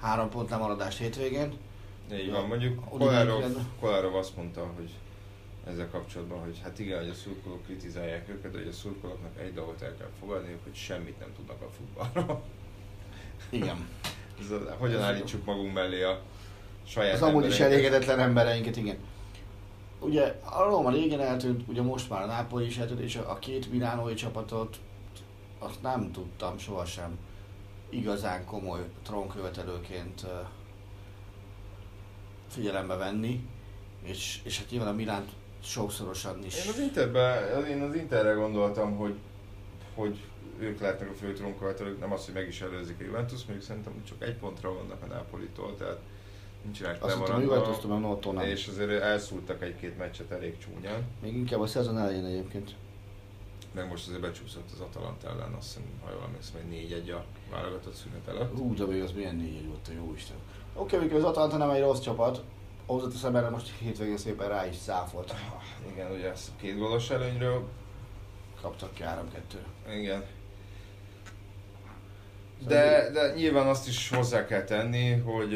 három 0.00 0.30
pont 0.30 0.50
lemaradást 0.50 0.98
hétvégén. 0.98 1.52
Így 2.12 2.30
van, 2.30 2.46
mondjuk 2.46 2.84
igen. 3.00 3.68
Kolarov 3.80 4.14
azt 4.14 4.36
mondta, 4.36 4.70
hogy 4.76 4.90
ezzel 5.66 5.88
kapcsolatban, 5.88 6.38
hogy 6.38 6.60
hát 6.62 6.78
igen, 6.78 6.98
hogy 6.98 7.08
a 7.08 7.14
szurkolók 7.14 7.62
kritizálják 7.64 8.28
őket, 8.28 8.52
de 8.52 8.58
hogy 8.58 8.68
a 8.68 8.72
szurkolóknak 8.72 9.40
egy 9.40 9.54
dolgot 9.54 9.82
el 9.82 9.96
kell 9.96 10.08
fogadniuk, 10.20 10.62
hogy 10.62 10.74
semmit 10.74 11.18
nem 11.18 11.28
tudnak 11.36 11.62
a 11.62 11.68
futballról. 11.76 12.42
Igen. 13.50 13.76
Ez 14.40 14.50
a, 14.50 14.76
hogyan 14.78 15.02
állítsuk 15.02 15.44
magunk 15.44 15.72
mellé 15.72 16.02
a 16.02 16.20
saját 16.86 17.14
Az 17.14 17.22
amúgy 17.22 17.46
is 17.46 17.60
elégedetlen 17.60 18.18
embereinket, 18.18 18.76
igen. 18.76 18.96
Ugye 20.00 20.40
a 20.44 20.62
Roma 20.62 20.90
régen 20.90 21.20
eltűnt, 21.20 21.68
ugye 21.68 21.82
most 21.82 22.10
már 22.10 22.22
a 22.22 22.26
Napoli 22.26 22.66
is 22.66 22.78
eltűnt, 22.78 23.00
és 23.00 23.16
a 23.16 23.38
két 23.38 23.72
milánói 23.72 24.14
csapatot 24.14 24.76
azt 25.58 25.82
nem 25.82 26.12
tudtam 26.12 26.58
sohasem 26.58 27.18
igazán 27.88 28.44
komoly 28.44 28.80
trónkövetelőként 29.02 30.26
figyelembe 32.48 32.94
venni, 32.94 33.48
és, 34.02 34.40
és 34.44 34.58
hát 34.58 34.70
nyilván 34.70 34.88
a 34.88 34.92
Milánt 34.92 35.30
sokszorosan 35.62 36.44
is. 36.44 36.64
Én 36.64 36.70
az 36.70 36.78
Interbe, 36.78 37.50
én 37.68 37.82
az 37.82 37.94
Interre 37.94 38.32
gondoltam, 38.32 38.96
hogy, 38.96 39.14
hogy 39.94 40.20
ők 40.58 40.80
lehetnek 40.80 41.10
a 41.10 41.14
fő 41.14 41.32
trónkolatorik, 41.32 41.98
nem 41.98 42.12
az, 42.12 42.24
hogy 42.24 42.34
meg 42.34 42.48
is 42.48 42.60
előzik 42.60 43.00
a 43.00 43.04
Juventus, 43.04 43.44
még 43.44 43.60
szerintem 43.60 44.02
csak 44.04 44.22
egy 44.22 44.36
pontra 44.36 44.74
vannak 44.74 45.02
a 45.02 45.06
Napolitól, 45.06 45.76
tehát 45.76 45.98
nincsenek 46.66 47.04
Azt 47.04 47.16
hittem 47.16 47.34
a 47.34 47.40
Juventus 47.40 47.78
tudom, 47.78 48.00
lemaradva, 48.02 48.30
Noto 48.30 48.32
nem. 48.32 48.50
és 48.50 48.66
azért 48.66 49.02
elszúrtak 49.02 49.62
egy-két 49.62 49.98
meccset 49.98 50.30
elég 50.30 50.58
csúnyán, 50.58 51.02
Még 51.22 51.36
inkább 51.36 51.60
a 51.60 51.66
szezon 51.66 51.98
elején 51.98 52.24
egyébként. 52.24 52.74
meg 53.74 53.88
most 53.88 54.06
azért 54.06 54.20
becsúszott 54.20 54.70
az 54.72 54.80
Atalanta 54.80 55.28
ellen, 55.28 55.52
azt 55.52 55.66
hiszem, 55.66 55.82
ha 56.04 56.10
jól 56.10 56.22
emlékszem, 56.26 56.60
egy 56.70 57.04
4-1 57.06 57.14
a 57.14 57.24
válogatott 57.50 57.94
szünet 57.94 58.28
előtt. 58.28 58.56
Hú, 58.58 58.74
de 58.74 58.84
még 58.84 59.02
az 59.02 59.12
milyen 59.12 59.36
négy 59.36 59.66
volt, 59.66 59.88
a 59.88 59.92
jó 59.92 60.12
Isten. 60.14 60.36
Oké, 60.74 60.96
okay, 60.96 61.10
az 61.10 61.24
Atalanta 61.24 61.56
nem 61.56 61.70
egy 61.70 61.80
rossz 61.80 62.00
csapat, 62.00 62.42
hozzáteszem 62.86 63.36
erre 63.36 63.48
most 63.48 63.72
hétvégén 63.78 64.16
szépen 64.16 64.48
rá 64.48 64.66
is 64.66 64.76
száfolt. 64.76 65.34
Igen, 65.92 66.10
ugye 66.10 66.30
ezt 66.30 66.48
a 66.48 66.60
két 66.60 66.78
gólos 66.78 67.10
előnyről, 67.10 67.68
Kaptak 68.60 68.94
ki 68.94 69.02
3-2. 69.02 69.94
igen. 69.98 70.24
De, 72.66 73.10
de 73.12 73.32
nyilván 73.34 73.66
azt 73.66 73.88
is 73.88 74.10
hozzá 74.10 74.44
kell 74.44 74.64
tenni, 74.64 75.12
hogy, 75.12 75.54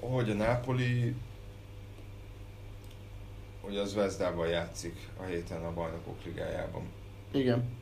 hogy 0.00 0.30
a 0.30 0.34
Napoli 0.34 1.14
hogy 3.60 3.76
az 3.78 3.94
Vezdában 3.94 4.48
játszik 4.48 5.08
a 5.20 5.22
héten 5.22 5.64
a 5.64 5.72
bajnokok 5.72 6.24
ligájában. 6.24 6.82
Igen. 7.30 7.78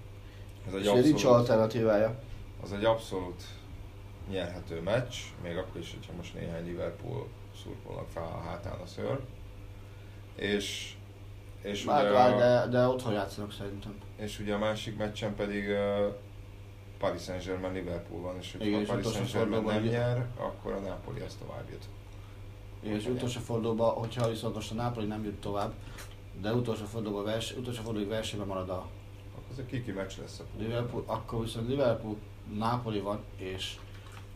Ez 0.66 0.74
egy 0.74 0.84
És 0.84 1.04
nincs 1.04 1.24
alternatívája. 1.24 2.18
az 2.62 2.72
egy 2.72 2.84
abszolút 2.84 3.42
nyerhető 4.30 4.80
meccs, 4.80 5.14
még 5.42 5.56
akkor 5.56 5.80
is, 5.80 5.94
hogyha 5.94 6.12
most 6.16 6.34
néhány 6.34 6.64
Liverpool 6.64 7.26
szurkolnak 7.62 8.08
fel 8.08 8.22
a 8.22 8.48
hátán 8.48 8.80
a 8.80 8.86
szőr. 8.86 9.20
És, 10.34 10.94
és, 11.62 11.84
Várj, 11.84 12.06
ugye, 12.06 12.16
várj, 12.16 12.34
a, 12.34 12.38
de, 12.38 12.66
de 12.70 12.86
otthon 12.86 13.12
játszanak 13.12 13.52
szerintem. 13.52 13.94
és 14.16 14.38
ugye 14.38 14.54
a 14.54 14.58
másik 14.58 14.96
meccsen 14.96 15.34
pedig 15.34 15.68
uh, 15.68 16.14
Paris 16.98 17.22
Saint-Germain 17.22 17.72
Liverpool 17.72 18.20
van, 18.20 18.36
és 18.40 18.52
hogyha 18.52 18.66
Igen, 18.66 18.82
a 18.82 18.86
Paris 18.86 19.12
Saint-Germain 19.12 19.62
nem 19.62 19.82
nyer, 19.82 20.26
akkor 20.36 20.72
a 20.72 20.78
Napoli 20.78 21.20
ezt 21.20 21.38
tovább 21.38 21.70
jut. 21.70 21.84
És 22.80 23.06
utolsó 23.06 23.40
fordulóban, 23.40 23.94
hogyha 23.94 24.28
viszont 24.28 24.54
most 24.54 24.70
a 24.70 24.74
Napoli 24.74 25.06
nem 25.06 25.24
jut 25.24 25.40
tovább, 25.40 25.72
de 26.40 26.54
utolsó 26.54 26.84
fordulóban 26.84 27.24
vers, 27.24 27.56
utolsó 27.56 27.82
fordulóig 27.82 28.08
versenyben 28.08 28.48
marad 28.48 28.68
a 28.68 28.86
Akkor 29.34 29.50
ez 29.52 29.58
egy 29.58 29.66
kiki 29.66 29.90
meccs 29.90 30.12
lesz 30.20 30.38
a 30.38 30.44
Liverpool, 30.58 31.02
akkor 31.06 31.40
viszont 31.40 31.68
Liverpool 31.68 32.16
Napoli 32.56 33.00
van, 33.00 33.20
és 33.36 33.78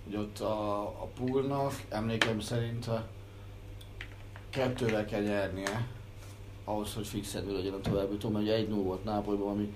ugye 0.07 0.18
ott 0.18 0.40
a, 0.40 0.80
a 0.82 1.09
poolnak 1.14 1.72
emlékeim 1.88 2.40
szerint 2.40 2.86
a 2.86 3.07
kettővel 4.51 5.05
kell 5.05 5.22
nyernie, 5.22 5.86
ahhoz, 6.64 6.95
hogy 6.95 7.07
fixedő 7.07 7.53
legyen 7.53 7.72
a 7.72 7.80
további 7.80 8.12
jutó, 8.12 8.28
mert 8.28 8.45
ugye 8.45 8.55
egy 8.55 8.68
0 8.68 8.82
volt 8.82 9.05
Nápolyban, 9.05 9.51
ami 9.51 9.74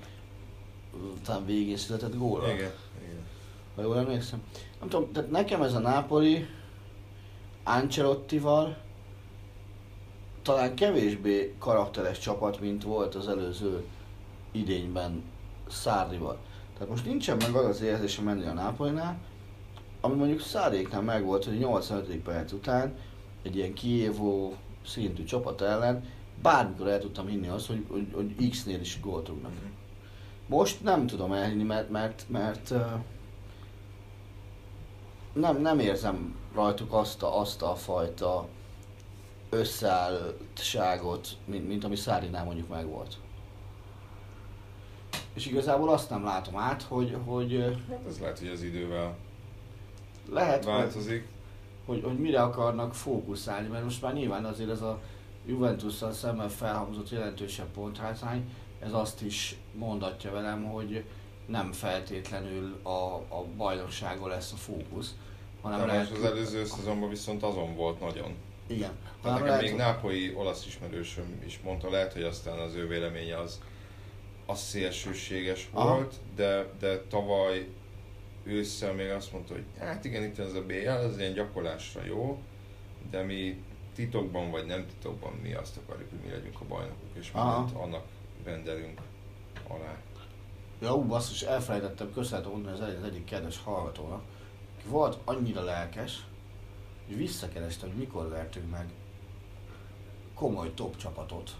talán 1.25 1.47
végén 1.47 1.77
született 1.77 2.17
góra. 2.17 2.47
Igen, 2.47 2.73
igen. 3.03 3.25
Ha 3.75 3.83
jól 3.83 3.99
emlékszem. 3.99 4.43
Nem 4.81 4.89
tudom, 4.89 5.13
tehát 5.13 5.31
nekem 5.31 5.63
ez 5.63 5.75
a 5.75 5.79
Napoli 5.79 6.47
Ancelottival 7.69 8.77
talán 10.43 10.75
kevésbé 10.75 11.55
karakteres 11.59 12.19
csapat, 12.19 12.61
mint 12.61 12.83
volt 12.83 13.15
az 13.15 13.29
előző 13.29 13.85
idényben 14.53 15.23
Szárdival. 15.69 16.39
Tehát 16.73 16.89
most 16.89 17.05
nincsen 17.05 17.37
meg 17.37 17.55
az 17.55 17.65
az 17.65 17.81
érzése 17.81 18.23
menni 18.23 18.47
a 18.47 18.53
Nápolinál, 18.53 19.19
ami 20.01 20.15
mondjuk 20.15 20.41
Száréknál 20.41 21.03
megvolt, 21.03 21.45
hogy 21.45 21.59
85. 21.59 22.17
perc 22.17 22.53
után 22.53 22.95
egy 23.43 23.57
ilyen 23.57 23.75
kiévó 23.75 24.55
szintű 24.87 25.25
csapat 25.25 25.61
ellen 25.61 26.05
bármikor 26.43 26.89
el 26.89 27.01
tudtam 27.01 27.27
hinni 27.27 27.49
azt, 27.49 27.67
hogy, 27.67 27.85
hogy, 27.89 28.07
hogy 28.13 28.49
X-nél 28.51 28.81
is 28.81 29.01
gólt 29.01 29.29
rúgnak. 29.29 29.53
Most 30.47 30.83
nem 30.83 31.07
tudom 31.07 31.33
elhinni, 31.33 31.63
mert, 31.63 31.91
mert, 31.91 32.25
mert 32.29 32.71
uh, 32.71 32.81
nem, 35.37 35.61
nem 35.61 35.79
érzem 35.79 36.35
rajtuk 36.55 36.93
azt 36.93 37.23
a, 37.23 37.41
azt 37.41 37.63
a 37.63 37.75
fajta 37.75 38.49
összeálltságot, 39.51 41.29
mint, 41.45 41.69
mint 41.69 41.85
ami 41.85 41.97
Szárinál 41.97 42.45
mondjuk 42.45 42.69
megvolt. 42.69 43.17
És 45.35 45.47
igazából 45.47 45.89
azt 45.89 46.11
nem 46.11 46.25
látom 46.25 46.57
át, 46.57 46.83
hogy, 46.83 47.17
hogy 47.25 47.77
Hát 47.89 48.01
ez 48.09 48.19
lehet, 48.19 48.39
hogy 48.39 48.49
az 48.49 48.63
idővel 48.63 49.17
lehet, 50.31 50.65
hogy, 50.65 50.73
változik. 50.73 51.29
hogy, 51.87 52.03
hogy 52.05 52.19
mire 52.19 52.43
akarnak 52.43 52.95
fókuszálni, 52.95 53.69
mert 53.69 53.85
most 53.85 54.03
már 54.03 54.15
nyilván 54.15 54.45
azért 54.45 54.71
ez 54.71 54.81
a 54.81 55.01
Juventus-szal 55.47 56.13
szemben 56.13 56.49
felhangzott 56.49 57.11
jelentősebb 57.11 57.67
ponthátrány, 57.67 58.51
ez 58.81 58.93
azt 58.93 59.23
is 59.23 59.57
mondatja 59.75 60.33
velem, 60.33 60.65
hogy 60.65 61.05
nem 61.47 61.73
feltétlenül 61.73 62.81
a, 62.83 63.15
a 63.15 63.45
bajnokságon 63.57 64.29
lesz 64.29 64.53
a 64.53 64.57
fókusz, 64.57 65.15
hanem 65.73 65.87
De 65.87 65.93
lehet, 65.93 66.11
az 66.11 66.25
előző 66.25 66.65
szezonban 66.65 67.09
viszont 67.09 67.43
azon 67.43 67.75
volt 67.77 68.01
nagyon. 68.01 68.35
igen, 68.67 68.91
Tehát 69.23 69.39
nekem 69.39 69.47
lehet, 69.47 69.63
még 69.63 69.75
nápolyi 69.77 70.35
olasz 70.35 70.67
ismerősöm 70.67 71.43
is 71.47 71.61
mondta, 71.65 71.91
lehet, 71.91 72.13
hogy 72.13 72.23
aztán 72.23 72.59
az 72.59 72.75
ő 72.75 72.87
véleménye 72.89 73.39
az, 73.39 73.61
az 74.47 74.59
szélsőséges 74.61 75.69
Aha. 75.73 75.95
volt, 75.95 76.15
de, 76.37 76.67
de 76.79 77.01
tavaly 77.09 77.69
ősszel 78.45 78.93
még 78.93 79.11
azt 79.11 79.33
mondta, 79.33 79.53
hogy 79.53 79.65
hát 79.79 80.05
igen, 80.05 80.23
itt 80.25 80.39
ez 80.39 80.55
a 80.55 80.63
BL, 80.63 80.89
ez 80.89 81.19
ilyen 81.19 81.33
gyakorlásra 81.33 82.05
jó, 82.05 82.39
de 83.11 83.23
mi 83.23 83.63
titokban 83.95 84.51
vagy 84.51 84.67
nem 84.67 84.87
titokban 84.87 85.33
mi 85.43 85.55
azt 85.55 85.77
akarjuk, 85.77 86.11
hogy 86.11 86.19
mi 86.25 86.31
legyünk 86.31 86.61
a 86.61 86.65
bajnokok, 86.65 87.09
és 87.19 87.31
Aha. 87.33 87.59
mindent 87.61 87.79
annak 87.85 88.05
rendelünk 88.45 89.01
alá. 89.69 89.97
Ja, 90.83 90.95
ú, 90.95 91.03
basszus, 91.03 91.43
elfelejtettem 91.43 92.13
köszönetet 92.13 92.53
mondani 92.53 92.75
az, 92.81 92.89
egy- 92.89 92.97
az 92.97 93.03
egyik 93.05 93.25
kedves 93.25 93.59
hallgatónak, 93.65 94.23
volt 94.89 95.19
annyira 95.25 95.63
lelkes, 95.63 96.25
hogy 97.07 97.17
visszakereste, 97.17 97.87
hogy 97.87 97.97
mikor 97.97 98.29
vertünk 98.29 98.71
meg 98.71 98.93
komoly 100.35 100.75
top 100.75 100.97
csapatot 100.97 101.57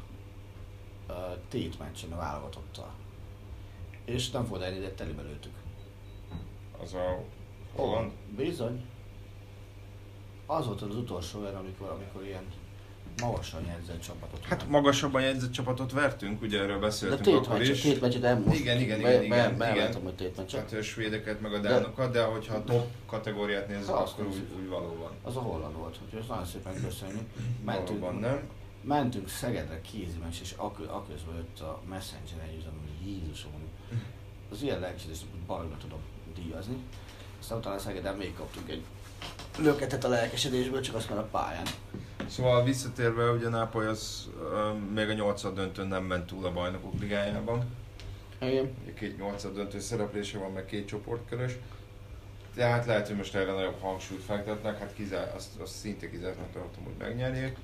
ö, 1.09 1.13
tétmeccsen 1.49 2.13
a 2.13 2.17
válogatottal. 2.17 2.91
És 4.05 4.31
nem 4.31 4.47
volt 4.47 4.63
elég, 4.63 4.81
de 4.81 4.91
telibe 4.91 5.23
lőttük. 5.23 5.55
Az 6.83 6.95
a 6.95 7.23
Holland, 7.75 8.13
Bizony. 8.37 8.85
Az 10.47 10.67
volt 10.67 10.83
az 10.83 10.97
utolsó 10.97 11.41
olyan, 11.41 11.55
amikor, 11.55 11.89
amikor 11.89 12.25
ilyen 12.25 12.45
magasan 13.23 13.67
jegyzett 13.67 14.01
csapatot. 14.01 14.45
Hát 14.45 14.69
magasabban 14.69 15.23
jegyzett 15.23 15.51
csapatot 15.53 15.93
vertünk, 15.93 16.43
ugye 16.43 16.61
erről 16.61 16.79
de 16.79 16.87
beszéltünk 16.87 17.21
tét 17.23 17.35
akkor 17.35 17.59
meccset, 17.59 17.75
is. 17.75 17.81
tét 17.81 18.01
meccset 18.01 18.23
nem 18.23 18.43
most. 18.43 18.59
Igen, 18.59 18.81
igen, 18.81 19.03
be, 19.03 19.25
igen, 19.25 19.29
be, 19.59 19.71
igen, 19.73 19.89
igen. 19.91 20.03
hogy 20.03 20.15
tét 20.15 20.37
meccset. 20.37 20.61
Hát 20.71 20.73
a 20.79 20.83
svédeket, 20.83 21.41
meg 21.41 21.53
a 21.53 21.59
dánokat, 21.59 22.13
de 22.13 22.23
hogyha 22.23 22.55
a 22.55 22.65
top 22.65 22.87
kategóriát 23.07 23.69
nézzük, 23.69 23.87
Ha, 23.87 23.97
azt 23.97 24.13
akkor 24.13 24.27
úgy, 24.27 24.43
úgy 24.61 24.69
valóban. 24.69 25.11
Az 25.23 25.37
a 25.37 25.41
holland 25.41 25.77
volt, 25.77 25.99
úgyhogy 26.05 26.19
ezt 26.21 26.29
nagyon 26.29 26.45
szépen 26.47 26.83
köszönjük. 26.85 27.27
Mentünk, 27.65 28.01
Valóban 28.01 28.21
nem. 28.21 28.41
mentünk 28.83 29.29
Szegedre 29.29 29.81
kézimeccs, 29.81 30.41
és 30.41 30.55
ak- 30.57 30.91
akközben 30.91 31.35
jött 31.35 31.61
a 31.61 31.81
Messenger 31.89 32.49
egy 32.49 32.57
üzem, 32.59 32.73
hogy 32.81 33.09
Jézusom, 33.11 33.53
az 34.53 34.63
ilyen 34.63 34.81
lelkesedést 34.81 35.25
hogy 35.31 35.41
baromra 35.41 35.77
tudom 35.77 35.99
díjazni. 36.35 36.77
Aztán 37.41 37.59
utána 37.59 37.79
Szegeden 37.79 38.17
még 38.17 38.35
kaptunk 38.35 38.71
egy 38.71 38.83
löketet 39.59 40.05
a 40.05 40.09
lelkesedésből, 40.09 40.81
csak 40.81 40.95
azt 40.95 41.11
már 41.11 41.19
a 41.19 41.29
pályán. 41.31 41.65
Szóval 42.29 42.65
visszatérve, 42.65 43.31
ugye 43.31 43.49
Nápoly 43.49 43.87
az 43.87 44.29
uh, 44.39 44.79
még 44.95 45.09
a 45.09 45.13
nyolcad 45.13 45.55
döntőn 45.55 45.87
nem 45.87 46.05
ment 46.05 46.27
túl 46.27 46.47
a 46.47 46.53
bajnokok 46.53 47.01
ligájában. 47.01 47.65
Igen. 48.41 48.75
Két 48.99 49.19
nyolcad 49.19 49.55
döntő 49.55 49.81
szereplése 49.81 50.39
van, 50.39 50.53
meg 50.53 50.65
két 50.65 50.87
csoportkörös. 50.87 51.53
Tehát 52.55 52.87
lehet, 52.87 53.07
hogy 53.07 53.17
most 53.17 53.35
erre 53.35 53.53
nagyobb 53.53 53.81
hangsúlyt 53.81 54.23
fektetnek, 54.23 54.79
hát 54.79 54.95
kizár, 54.95 55.33
azt, 55.37 55.61
azt 55.61 55.75
szinte 55.75 56.11
kizártnak 56.11 56.53
tartom, 56.53 56.85
hogy 56.85 56.95
megnyerjék. 56.99 57.57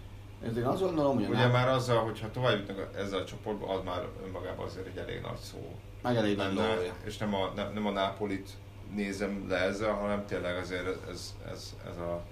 Ez 0.46 0.56
én 0.56 0.64
azt 0.64 0.82
gondolom, 0.82 1.14
hogy 1.14 1.28
Ugye 1.28 1.38
Náp- 1.38 1.52
már 1.52 1.68
azzal, 1.68 2.04
hogyha 2.04 2.30
tovább 2.30 2.58
jutnak 2.58 2.88
ezzel 2.96 3.18
a 3.18 3.24
csoportba, 3.24 3.68
az 3.68 3.84
már 3.84 4.06
önmagában 4.24 4.66
azért 4.66 4.86
egy 4.86 4.96
elég 4.96 5.20
nagy 5.20 5.38
szó. 5.38 5.76
meg 6.02 6.16
elég 6.16 6.36
nagy 6.36 6.54
dolgja. 6.54 6.94
És 7.04 7.16
nem 7.16 7.34
a, 7.34 7.52
nem, 7.56 7.72
nem 7.72 7.86
a 7.86 7.90
Nápolit 7.90 8.48
nézem 8.94 9.46
le 9.48 9.56
ezzel, 9.56 9.92
hanem 9.92 10.26
tényleg 10.26 10.56
azért 10.56 11.08
ez, 11.10 11.34
ez, 11.52 11.74
ez 11.90 11.96
a 11.96 12.22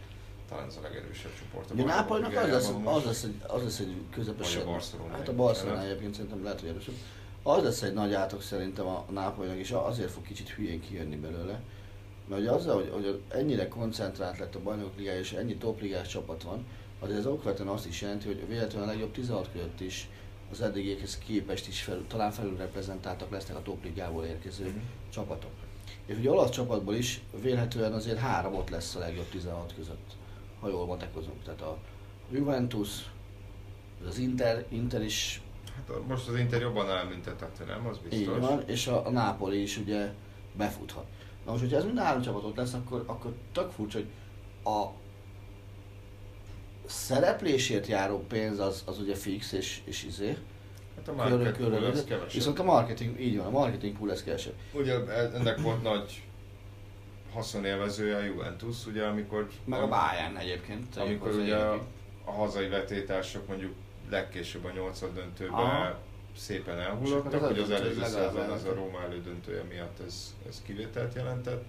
talán 0.49 0.67
ez 0.67 0.77
a 0.77 0.81
legerősebb 0.83 1.31
csoport. 1.39 1.71
a 1.71 1.75
Nápolynak 1.75 2.37
az 2.37 2.49
lesz, 2.49 2.73
az 2.85 3.05
lesz, 3.05 3.23
egy, 3.23 3.35
az 3.47 3.63
lesz 3.63 3.79
egy 3.79 3.95
közepesen... 4.11 4.59
Vagy 4.59 4.69
a 4.69 4.73
Barcelona 4.73 5.17
Hát 5.17 5.29
a 5.29 5.35
Barcelona 5.35 5.83
egyébként 5.83 6.15
szerintem 6.15 6.43
lehet, 6.43 6.61
hogy 6.61 6.69
erősebb. 6.69 6.95
Az 7.43 7.63
lesz 7.63 7.83
egy 7.83 7.93
nagy 7.93 8.13
átok 8.15 8.43
szerintem 8.43 8.87
a 8.87 9.05
Nápolynak, 9.11 9.57
és 9.57 9.71
azért 9.71 10.11
fog 10.11 10.23
kicsit 10.23 10.49
hülyén 10.49 10.81
kijönni 10.81 11.17
belőle. 11.17 11.61
Mert 12.29 12.41
ugye 12.41 12.51
azzal, 12.51 12.75
hogy, 12.75 12.91
hogy 12.93 13.21
ennyire 13.29 13.69
koncentrált 13.69 14.39
lett 14.39 14.55
a 14.55 14.61
bajnok 14.63 14.97
ligája, 14.97 15.19
és 15.19 15.33
ennyi 15.33 15.57
topligás 15.57 16.09
csapat 16.09 16.43
van, 16.43 16.67
azért 16.99 17.19
ez 17.19 17.27
okvetően 17.27 17.69
azt 17.69 17.87
is 17.87 18.01
jelenti, 18.01 18.27
hogy 18.27 18.49
véletlenül 18.49 18.89
a 18.89 18.91
legjobb 18.91 19.13
16 19.13 19.49
között 19.53 19.81
is 19.81 20.09
az 20.51 20.61
eddigiekhez 20.61 21.19
képest 21.19 21.69
is 21.69 21.83
felül, 21.83 22.07
talán 22.07 22.31
felülreprezentáltak 22.31 23.31
lesznek 23.31 23.57
a 23.57 23.63
topligából 23.63 24.25
érkező 24.25 24.65
Mhm. 24.65 24.79
csapatok. 25.11 25.51
És 26.07 26.17
ugye 26.17 26.31
olasz 26.31 26.51
csapatból 26.51 26.95
is 26.95 27.21
vélhetően 27.43 27.93
azért 27.93 28.19
három 28.19 28.55
ott 28.55 28.71
lesz 28.71 28.95
a 28.95 28.99
legjobb 28.99 29.29
16 29.29 29.75
között, 29.77 30.17
ha 30.61 30.69
jól 30.69 30.87
matekozunk. 30.87 31.43
Tehát 31.45 31.61
a 31.61 31.79
Juventus, 32.33 32.91
az 34.09 34.19
Inter, 34.19 34.67
Inter 34.69 35.03
is 35.03 35.41
Hát 35.77 35.89
a- 35.91 36.03
most 36.09 36.29
az 36.29 36.35
Inter 36.39 36.61
jobban 36.61 36.91
áll, 36.91 37.05
mint 37.05 37.27
a 37.27 37.37
Tottenham, 37.37 37.87
az 37.87 37.99
biztos. 37.99 38.19
így 38.35 38.41
van, 38.41 38.63
és 38.67 38.87
a, 38.87 39.07
a 39.07 39.11
Napoli 39.11 39.63
is 39.63 39.77
ugye 39.77 40.13
befuthat. 40.57 41.05
Na 41.45 41.51
most, 41.51 41.63
hogyha 41.63 41.79
ez 41.79 41.85
mind 41.85 41.99
három 41.99 42.23
csapat 42.23 42.45
ott 42.45 42.57
lesz, 42.57 42.73
akkor, 42.73 43.03
akkor 43.07 43.35
tök 43.53 43.71
furcsa, 43.71 43.99
hogy 43.99 44.09
a 44.75 44.91
szereplésért 46.87 47.87
járó 47.87 48.19
pénz 48.29 48.59
az, 48.59 48.83
az 48.87 48.99
ugye 48.99 49.15
fix 49.15 49.53
és, 49.53 49.81
és 49.85 50.05
izé. 50.05 50.37
Hát 50.97 51.09
a 51.09 51.15
körül- 51.23 51.37
market 51.37 51.57
körül- 51.57 51.79
pool 51.79 51.91
az 51.91 52.05
kevesebb. 52.05 52.33
Viszont 52.33 52.59
a 52.59 52.63
marketing, 52.63 53.21
így 53.21 53.37
van, 53.37 53.47
a 53.47 53.51
marketing 53.51 53.97
pool 53.97 54.09
lesz 54.09 54.23
kevesebb. 54.23 54.55
Ugye 54.73 54.95
ennek 55.35 55.61
volt 55.61 55.83
nagy 55.83 56.23
haszonélvezője 57.33 58.17
a 58.17 58.21
Juventus, 58.23 58.87
ugye 58.87 59.05
amikor... 59.05 59.49
Meg 59.65 59.81
a 59.83 59.89
Bayern 59.89 60.37
egyébként. 60.37 60.97
Amikor 60.97 61.35
ugye 61.35 61.57
a, 61.57 61.87
a 62.25 62.31
hazai 62.31 62.69
vetétársak 62.69 63.47
mondjuk 63.49 63.75
legkésőbb 64.11 64.65
a 64.65 64.71
nyolcad 64.71 65.15
döntőben 65.15 65.55
Aha. 65.55 65.99
szépen 66.37 66.79
elhullottak, 66.79 67.45
hogy 67.45 67.59
az 67.59 67.71
előző 67.71 68.03
szezon 68.05 68.51
az 68.51 68.65
a. 68.65 68.75
Róma 68.75 69.03
elődöntője 69.03 69.63
miatt 69.63 70.01
ez, 70.07 70.35
ez 70.49 70.63
kivételt 70.67 71.15
jelentett. 71.15 71.65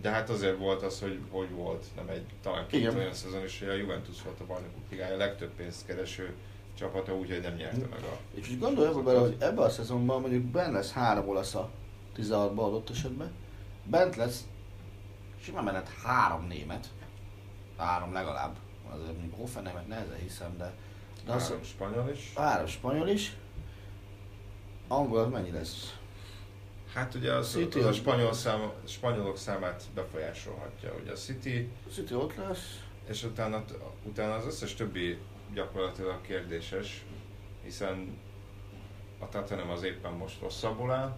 De 0.00 0.10
hát 0.10 0.30
azért 0.30 0.58
volt 0.58 0.82
az, 0.82 1.00
hogy 1.00 1.18
hogy 1.30 1.50
volt, 1.50 1.84
nem 1.96 2.08
egy, 2.08 2.22
talán 2.42 2.66
két 2.66 2.80
Igen. 2.80 2.96
olyan 2.96 3.12
szezon 3.14 3.44
is, 3.44 3.58
hogy 3.58 3.68
a 3.68 3.72
Juventus 3.74 4.22
volt 4.22 4.40
a 4.40 4.46
bajnokok 4.46 4.82
ligája 4.90 5.16
legtöbb 5.16 5.50
pénzt 5.56 5.86
kereső 5.86 6.34
csapata, 6.78 7.14
úgyhogy 7.14 7.40
nem 7.40 7.54
nyerte 7.54 7.86
meg 7.90 8.02
a... 8.02 8.18
És 8.34 8.50
úgy 8.50 8.58
gondolj 8.58 8.88
abba 8.88 9.02
bele, 9.02 9.18
hogy 9.18 9.36
ebben 9.38 9.64
a 9.64 9.68
szezonban 9.68 10.20
mondjuk 10.20 10.42
bent 10.42 10.72
lesz 10.72 10.92
három 10.92 11.28
olasz 11.28 11.54
a 11.54 11.70
16-ban 12.16 12.64
adott 12.64 12.90
esetben, 12.90 13.32
bent 13.84 14.16
lesz 14.16 14.44
simán 15.40 15.64
menet 15.64 15.88
három 15.88 16.46
német, 16.46 16.88
három 17.76 18.12
legalább, 18.12 18.56
azért 18.90 19.12
mondjuk 19.12 19.34
Hoffenheimet 19.34 19.88
nehezen 19.88 20.16
hiszem, 20.16 20.56
de, 20.56 20.72
de 21.24 21.32
Három 21.32 21.62
spanyol 21.62 22.10
is. 22.10 22.32
három 22.34 22.66
spanyol 22.66 23.08
is, 23.08 23.36
angol 24.88 25.18
az 25.18 25.30
mennyi 25.30 25.50
lesz? 25.50 25.96
Hát 26.94 27.14
ugye 27.14 27.32
az, 27.32 27.50
City 27.50 27.78
az 27.78 27.84
a 27.84 27.92
spanyol 27.92 28.32
szám, 28.32 28.72
spanyolok 28.84 29.36
számát 29.36 29.82
befolyásolhatja. 29.94 30.94
Ugye 31.02 31.12
a 31.12 31.14
City, 31.14 31.70
City 31.92 32.14
ott 32.14 32.36
lesz, 32.36 32.80
és 33.08 33.22
utána, 33.24 33.64
utána 34.02 34.34
az 34.34 34.46
összes 34.46 34.74
többi 34.74 35.18
gyakorlatilag 35.54 36.20
kérdéses, 36.20 37.04
hiszen 37.64 38.18
a 39.18 39.28
Tottenham 39.28 39.70
az 39.70 39.82
éppen 39.82 40.12
most 40.12 40.40
rosszabbul 40.40 40.90
áll. 40.92 41.16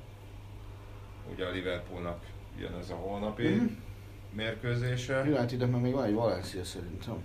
Ugye 1.33 1.47
a 1.47 1.51
Liverpoolnak 1.51 2.24
jön 2.59 2.74
ez 2.74 2.91
a 2.91 2.95
holnapi 2.95 3.49
Mhm. 3.49 3.64
mérkőzése. 4.33 5.20
United-nek 5.22 5.70
meg 5.70 5.81
még 5.81 5.93
van 5.93 6.05
egy 6.05 6.14
Valencia 6.14 6.64
szerintem. 6.64 7.22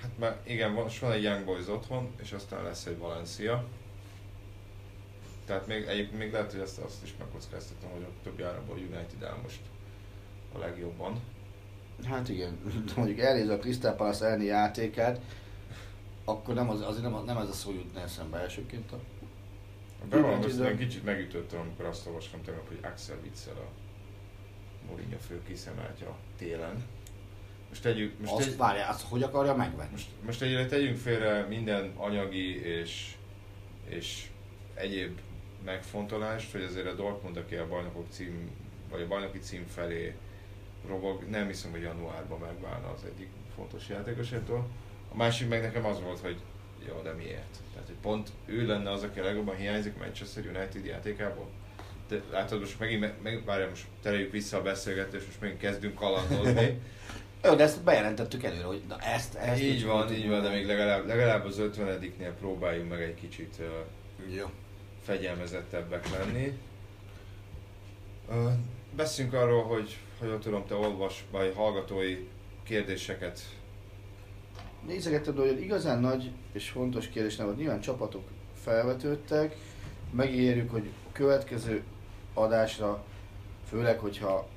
Hát 0.00 0.10
már 0.18 0.40
igen, 0.46 0.70
most 0.70 0.98
van 1.00 1.12
egy 1.12 1.22
Young 1.22 1.44
Boys 1.44 1.68
otthon, 1.68 2.08
és 2.22 2.32
aztán 2.32 2.62
lesz 2.64 2.86
egy 2.86 2.98
Valencia. 2.98 3.64
Tehát 5.46 5.66
még, 5.66 5.84
egyébként 5.86 6.18
még 6.18 6.32
lehet, 6.32 6.50
hogy 6.52 6.60
ezt, 6.60 6.78
azt 6.78 7.02
is 7.02 7.14
megkockáztatom, 7.18 7.90
hogy 7.90 8.02
a 8.02 8.22
többi 8.22 8.42
áramból 8.42 8.76
United 8.76 9.22
áll 9.22 9.36
most 9.42 9.60
a 10.54 10.58
legjobban. 10.58 11.20
Hát 12.04 12.28
igen, 12.28 12.58
mondjuk 12.96 13.18
elnézve 13.18 13.54
a 13.54 13.58
Crystal 13.58 13.92
Palace 13.94 14.26
elni 14.26 14.44
játékát, 14.44 15.20
akkor 16.30 16.54
nem 16.54 16.70
az, 16.70 16.80
azért 16.80 17.02
nem, 17.02 17.24
nem 17.24 17.36
ez 17.36 17.48
a 17.48 17.52
szó 17.52 17.72
jutna 17.72 18.00
eszembe 18.00 18.38
elsőként 18.38 18.92
a 18.92 18.98
Bevallom, 20.08 20.76
kicsit 20.76 21.04
megütöttem, 21.04 21.60
amikor 21.60 21.84
azt 21.84 22.06
olvastam 22.06 22.42
tegnap, 22.42 22.68
hogy 22.68 22.78
Axel 22.82 23.16
Witsel 23.22 23.54
a 23.54 23.68
Mourinho 24.88 25.18
fő 25.18 25.42
a 26.00 26.16
télen. 26.38 26.84
Most 27.68 27.82
tegyük, 27.82 28.18
most, 28.18 28.32
azt 28.32 28.48
egy, 28.48 28.56
várjál, 28.56 28.90
azt 28.90 29.08
hogy 29.08 29.22
akarja 29.22 29.54
megvenni? 29.54 29.90
most, 29.90 30.08
most 30.24 30.42
egyre 30.42 30.66
tegyünk 30.66 30.96
félre 30.96 31.46
minden 31.48 31.92
anyagi 31.96 32.64
és, 32.64 33.14
és 33.88 34.30
egyéb 34.74 35.18
megfontolást, 35.64 36.52
hogy 36.52 36.62
azért 36.62 36.86
a 36.86 36.94
Dortmund, 36.94 37.36
aki 37.36 37.54
a 37.54 37.68
bajnokok 37.68 38.06
cím, 38.10 38.50
vagy 38.90 39.00
a 39.00 39.06
bajnoki 39.06 39.38
cím 39.38 39.66
felé 39.66 40.14
robog, 40.86 41.22
nem 41.28 41.46
hiszem, 41.46 41.70
hogy 41.70 41.80
januárban 41.80 42.38
megválna 42.38 42.90
az 42.90 43.04
egyik 43.04 43.28
fontos 43.54 43.88
játékosától. 43.88 44.68
A 45.12 45.16
másik 45.16 45.48
meg 45.48 45.62
nekem 45.62 45.84
az 45.84 46.00
volt, 46.00 46.20
hogy 46.20 46.36
jó, 46.88 47.00
de 47.02 47.12
miért? 47.12 47.56
Tehát, 47.72 47.86
hogy 47.86 47.96
pont 48.02 48.28
ő 48.46 48.66
lenne 48.66 48.90
az, 48.90 49.02
aki 49.02 49.20
a 49.20 49.24
legjobban 49.24 49.56
hiányzik 49.56 49.94
a 49.96 49.98
Manchester 49.98 50.46
United 50.46 50.84
játékából. 50.84 51.48
De 52.08 52.22
látod, 52.30 52.60
most 52.60 52.78
megint, 52.78 53.00
meg, 53.00 53.14
meg, 53.22 53.44
várjál, 53.44 53.68
most 53.68 53.86
tereljük 54.02 54.32
vissza 54.32 54.56
a 54.56 54.62
beszélgetést, 54.62 55.26
most 55.26 55.40
megint 55.40 55.60
kezdünk 55.60 55.94
kalandozni. 55.94 56.78
Jó, 57.44 57.54
de 57.54 57.62
ezt 57.62 57.82
bejelentettük 57.82 58.42
előre, 58.42 58.64
hogy 58.64 58.82
na 58.88 58.98
ezt, 58.98 59.34
ezt 59.34 59.62
így 59.62 59.84
van, 59.84 60.12
így 60.12 60.28
van, 60.28 60.42
de 60.42 60.48
még 60.48 60.66
legalább, 60.66 61.06
legalább 61.06 61.44
az 61.44 61.56
50-nél 61.60 62.32
próbáljunk 62.38 62.90
meg 62.90 63.02
egy 63.02 63.14
kicsit 63.14 63.54
uh, 63.58 64.36
Jó. 64.36 64.50
fegyelmezettebbek 65.02 66.10
lenni. 66.10 66.58
Uh, 68.28 68.52
beszünk 68.96 69.32
arról, 69.32 69.62
hogy, 69.62 69.96
hogy 70.18 70.38
tudom, 70.38 70.66
te 70.66 70.74
olvas, 70.74 71.24
vagy 71.30 71.52
hallgatói 71.56 72.28
kérdéseket. 72.62 73.40
Nézegetted, 74.86 75.36
hogy 75.36 75.60
igazán 75.60 76.00
nagy 76.00 76.30
és 76.52 76.68
fontos 76.68 77.08
kérdés 77.08 77.36
nem 77.36 77.46
volt. 77.46 77.58
Nyilván 77.58 77.80
csapatok 77.80 78.28
felvetődtek. 78.54 79.56
Megígérjük, 80.10 80.70
hogy 80.70 80.90
a 81.08 81.12
következő 81.12 81.82
adásra, 82.34 83.04
főleg, 83.68 83.98
hogyha 83.98 84.48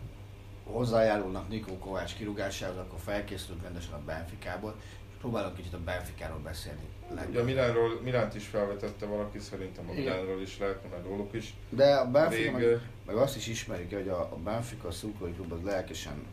hozzájárulnak 0.64 1.50
Nikó 1.50 1.78
Kovács 1.78 2.16
kirúgásához, 2.16 2.78
akkor 2.78 3.00
felkészülünk 3.00 3.64
rendesen 3.64 3.94
a 3.94 4.02
Benficából, 4.06 4.76
és 5.10 5.16
próbálunk 5.20 5.56
kicsit 5.56 5.74
a 5.74 5.80
Benficáról 5.86 6.40
beszélni. 6.40 6.88
Ugye 7.30 7.40
a 7.40 7.44
Milánról, 7.44 8.02
Milánt 8.04 8.36
is 8.36 8.46
felvetette 8.46 9.06
valaki, 9.06 9.40
szerintem 9.40 9.90
a. 9.90 9.94
Milánról 9.94 10.42
is 10.42 10.60
lehetne, 10.60 10.90
meg 10.90 11.06
róluk 11.06 11.34
is. 11.34 11.54
De 11.70 11.96
a 11.96 12.12
Benfica, 12.12 12.52
meg, 12.52 12.82
meg 13.06 13.16
azt 13.16 13.36
is 13.36 13.48
ismerjük, 13.48 13.94
hogy 13.94 14.08
a, 14.08 14.20
a 14.20 14.38
Benfica 14.44 14.92
szurkolói 14.92 15.34
klub 15.34 15.52
az 15.52 15.62
lelkesen 15.64 16.26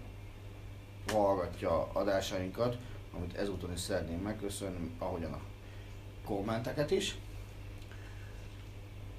hallgatja 1.13 1.89
adásainkat, 1.93 2.77
amit 3.17 3.37
ezúton 3.37 3.73
is 3.73 3.81
szeretném 3.81 4.19
megköszönni, 4.19 4.91
ahogyan 4.99 5.33
a 5.33 5.41
kommenteket 6.25 6.91
is. 6.91 7.17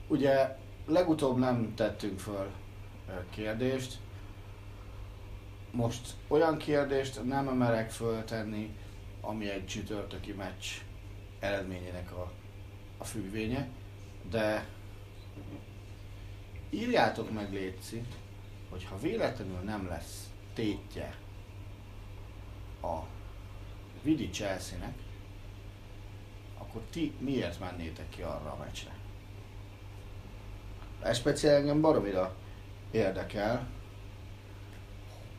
Ugye 0.08 0.58
legutóbb 0.86 1.38
nem 1.38 1.74
tettünk 1.76 2.20
föl 2.20 2.52
kérdést, 3.30 4.00
most 5.72 6.14
olyan 6.28 6.58
kérdést 6.58 7.24
nem 7.24 7.46
merek 7.46 7.92
föltenni, 7.92 8.76
ami 9.22 9.50
egy 9.50 9.66
csütörtöki 9.66 10.32
meccs 10.32 10.66
eredményének 11.40 12.12
a, 12.12 12.32
a 12.98 13.04
függvénye, 13.04 13.68
de 14.30 14.68
írjátok 16.70 17.32
meg 17.32 17.54
Léci, 17.54 18.04
hogy 18.70 18.86
ha 18.86 18.98
véletlenül 18.98 19.60
nem 19.60 19.88
lesz 19.88 20.30
tétje 20.54 21.16
a 22.82 23.00
Vidi 24.02 24.30
Chelsea-nek, 24.30 24.94
akkor 26.58 26.82
ti 26.90 27.14
miért 27.20 27.60
mennétek 27.60 28.10
ki 28.10 28.22
arra 28.22 28.52
a 28.52 28.58
meccsre? 28.60 28.96
Ez 31.02 31.18
speciál 31.18 31.56
engem 31.56 31.82
baromira 31.82 32.36
érdekel, 32.92 33.68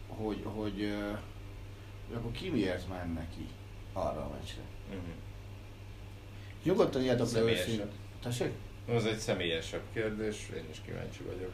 hogy, 0.09 0.43
hogy, 0.45 0.95
hogy 2.07 2.17
akkor 2.17 2.31
ki 2.31 2.51
miért 2.51 2.89
menne 2.89 3.29
ki 3.37 3.47
arra 3.93 4.21
a 4.25 4.31
meccsre. 4.39 4.63
Uh-huh. 4.89 5.03
Nyugodtan 6.63 7.05
le 7.05 7.25
Személyesebb. 7.27 7.67
őszintén. 7.69 7.91
Tessék? 8.23 8.53
Az 8.89 9.05
egy 9.07 9.19
személyesebb 9.19 9.83
kérdés, 9.93 10.51
én 10.57 10.65
is 10.71 10.81
kíváncsi 10.85 11.23
vagyok. 11.23 11.53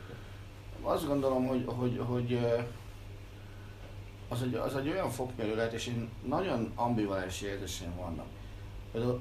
Azt 0.82 1.06
gondolom, 1.06 1.46
hogy, 1.46 1.62
hogy, 1.66 2.00
hogy 2.06 2.32
ö, 2.32 2.58
az 4.28 4.42
egy, 4.42 4.54
az 4.54 4.76
egy 4.76 4.88
olyan 4.88 5.10
fokmérő 5.10 5.54
lehet, 5.54 5.72
és 5.72 5.86
én 5.86 6.08
nagyon 6.24 6.72
ambivalens 6.74 7.40
érzéseim 7.42 7.96
vannak. 7.96 8.26
Például 8.92 9.20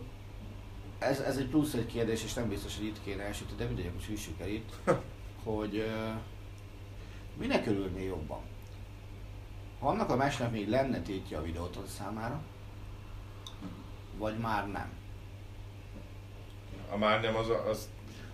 ez, 1.00 1.20
ez 1.20 1.38
egy 1.38 1.48
plusz 1.48 1.74
egy 1.74 1.86
kérdés, 1.86 2.24
és 2.24 2.34
nem 2.34 2.50
biztos, 2.50 2.78
hogy 2.78 2.86
itt 2.86 3.04
kéne 3.04 3.24
elsütni, 3.24 3.56
de 3.56 3.66
mindegy, 3.66 3.86
akkor 3.86 4.02
süssük 4.02 4.40
el 4.40 4.48
itt, 4.48 4.74
hogy 5.44 5.76
ö, 5.78 6.10
minek 7.38 7.68
örülnél 7.68 8.06
jobban? 8.06 8.40
Ha 9.80 9.88
annak 9.88 10.10
a 10.10 10.16
meccsnek 10.16 10.52
még 10.52 10.70
lenne 10.70 11.02
tétje 11.02 11.38
a 11.38 11.42
videóton 11.42 11.88
számára, 11.88 12.42
vagy 14.18 14.38
már 14.38 14.68
nem? 14.68 14.90
A 16.92 16.98
már 16.98 17.22
nem 17.22 17.36
az, 17.36 17.48
az 17.70 17.90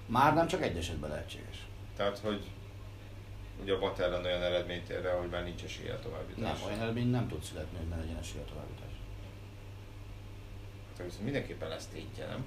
Már 0.05 0.33
nem 0.33 0.47
csak 0.47 0.61
egy 0.61 0.77
esetben 0.77 1.09
lehetséges. 1.09 1.67
tehát, 1.95 2.17
hogy 2.17 2.49
ugye 3.63 3.73
a 3.73 3.79
Bat 3.79 3.99
ellen 3.99 4.25
olyan 4.25 4.41
eredményt 4.41 4.89
ér 4.89 5.05
el, 5.05 5.17
hogy 5.17 5.29
már 5.29 5.43
nincs 5.43 5.63
esélye 5.63 5.93
a 5.93 5.99
továbbítás. 5.99 6.59
Nem, 6.59 6.67
olyan 6.67 6.79
eredmény 6.79 7.09
nem 7.09 7.27
tud 7.27 7.43
születni, 7.43 7.77
hogy 7.77 7.87
ne 7.87 7.95
legyen 7.95 8.17
esélye 8.17 8.43
a 8.43 8.47
továbbítás. 8.47 8.91
Tehát 10.91 11.05
viszont 11.05 11.23
mindenképpen 11.23 11.69
lesz 11.69 11.85
tétje, 11.85 12.25
nem? 12.25 12.45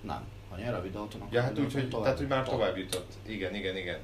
Nem. 0.00 0.24
Ha 0.50 0.56
nyer 0.56 0.74
a 0.74 0.82
videóton, 0.82 1.20
akkor 1.20 1.32
Ja, 1.32 1.42
hát 1.42 1.58
a 1.58 1.60
úgy, 1.60 1.72
hogy, 1.72 1.88
tehát, 1.88 2.18
hogy 2.18 2.26
már 2.26 2.48
tovább. 2.48 2.76
jutott. 2.76 3.12
Igen, 3.26 3.54
igen, 3.54 3.76
igen. 3.76 3.98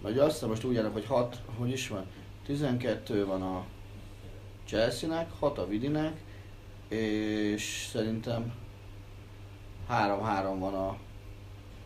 Vagy 0.00 0.18
azt 0.18 0.46
most 0.46 0.64
úgy 0.64 0.76
állnak, 0.76 0.92
hogy 0.92 1.06
6, 1.06 1.40
hogy 1.58 1.70
is 1.70 1.88
van, 1.88 2.06
12 2.46 3.26
van 3.26 3.42
a 3.42 3.64
Chelsea-nek, 4.64 5.30
6 5.38 5.58
a 5.58 5.66
Vidinek, 5.66 6.20
és 6.88 7.88
szerintem 7.90 8.54
3-3 9.90 10.56
van 10.58 10.74
a, 10.74 10.96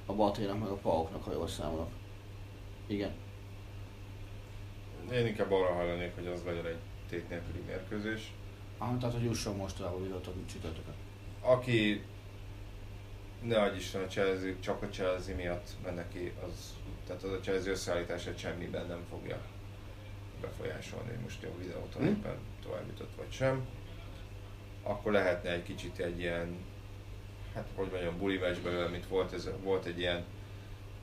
a 0.06 0.12
Baténak 0.12 0.58
meg 0.58 0.68
a 0.68 0.74
Pauknak, 0.74 1.24
ha 1.24 1.32
jól 1.32 1.48
számolok. 1.48 1.90
Igen. 2.86 3.14
Én 5.12 5.26
inkább 5.26 5.52
arra 5.52 5.74
hajlanék, 5.74 6.14
hogy 6.14 6.26
az 6.26 6.42
legyen 6.44 6.66
egy 6.66 6.78
tét 7.08 7.28
nélküli 7.28 7.60
mérkőzés. 7.66 8.32
Ah, 8.78 8.98
tehát, 8.98 9.14
hogy 9.14 9.24
jusson 9.24 9.56
most 9.56 9.76
tovább 9.76 9.94
a 9.94 10.02
videóton 10.02 10.46
csütörtökön. 10.46 10.94
Aki 11.40 12.04
ne 13.42 13.62
adj 13.62 13.76
Isten 13.76 14.02
a 14.02 14.06
Chelsea, 14.06 14.52
csak 14.60 14.82
a 14.82 14.88
Chelsea 14.88 15.34
miatt 15.36 15.68
menne 15.84 16.08
ki, 16.08 16.32
az, 16.46 16.74
tehát 17.06 17.22
az 17.22 17.30
a 17.30 17.40
Chelsea 17.40 17.70
összeállítását 17.70 18.38
semmiben 18.38 18.86
nem 18.86 19.04
fogja 19.10 19.40
befolyásolni, 20.40 21.08
hogy 21.08 21.22
most 21.22 21.42
jó 21.42 21.50
videóton 21.58 22.02
Hm? 22.02 22.08
éppen 22.08 22.36
tovább 22.62 22.86
jutott 22.86 23.14
vagy 23.16 23.30
sem. 23.30 23.66
Akkor 24.82 25.12
lehetne 25.12 25.50
egy 25.50 25.62
kicsit 25.62 25.98
egy 25.98 26.18
ilyen, 26.18 26.56
hát 27.56 27.68
hogy 27.74 27.88
mondjam, 27.90 28.18
buli 28.18 28.38
meccs 28.38 28.56
belőle, 28.56 28.88
mint 28.88 29.08
volt, 29.08 29.32
ez, 29.32 29.48
volt 29.62 29.86
egy 29.86 29.98
ilyen 29.98 30.24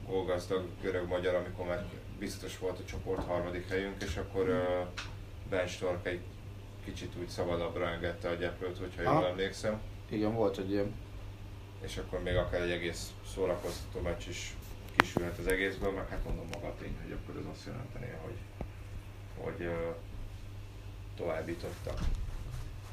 gólgazdag 0.08 0.66
görög-magyar, 0.82 1.36
amikor 1.36 1.66
már 1.66 1.86
biztos 2.20 2.58
volt 2.58 2.80
a 2.80 2.86
csoport 2.86 3.26
harmadik 3.26 3.70
helyünk, 3.70 4.04
és 4.04 4.18
akkor 4.18 4.50
uh, 4.50 4.88
Ben 5.50 5.68
Stork 5.68 6.08
egy 6.08 6.20
kicsit 6.86 7.12
úgy 7.20 7.28
szabadabbra 7.28 7.90
engedte 7.90 8.30
a 8.30 8.34
gyeplőt, 8.34 8.78
hogyha 8.78 9.02
jól 9.02 9.12
Aha. 9.12 9.28
emlékszem 9.28 9.82
Igen, 10.10 10.34
volt 10.34 10.58
egy 10.58 10.72
ilyen. 10.72 10.94
és 11.82 11.98
akkor 11.98 12.22
még 12.24 12.36
akár 12.36 12.62
egy 12.62 12.72
egész 12.72 13.12
szórakoztató 13.34 14.00
meccs 14.00 14.28
is 14.28 14.56
kisülhet 14.96 15.38
az 15.38 15.48
egészből, 15.48 15.92
meg 15.92 16.10
hát 16.10 16.26
mondom 16.26 16.48
maga 16.54 16.68
a 16.68 16.76
tény, 16.80 16.98
hogy 17.04 17.12
akkor 17.12 17.42
ez 17.42 17.46
azt 17.52 17.66
jelenteni, 17.66 18.06
hogy, 18.24 18.38
hogy 19.38 19.66
uh, 19.66 19.96
továbbítottak. 21.18 22.00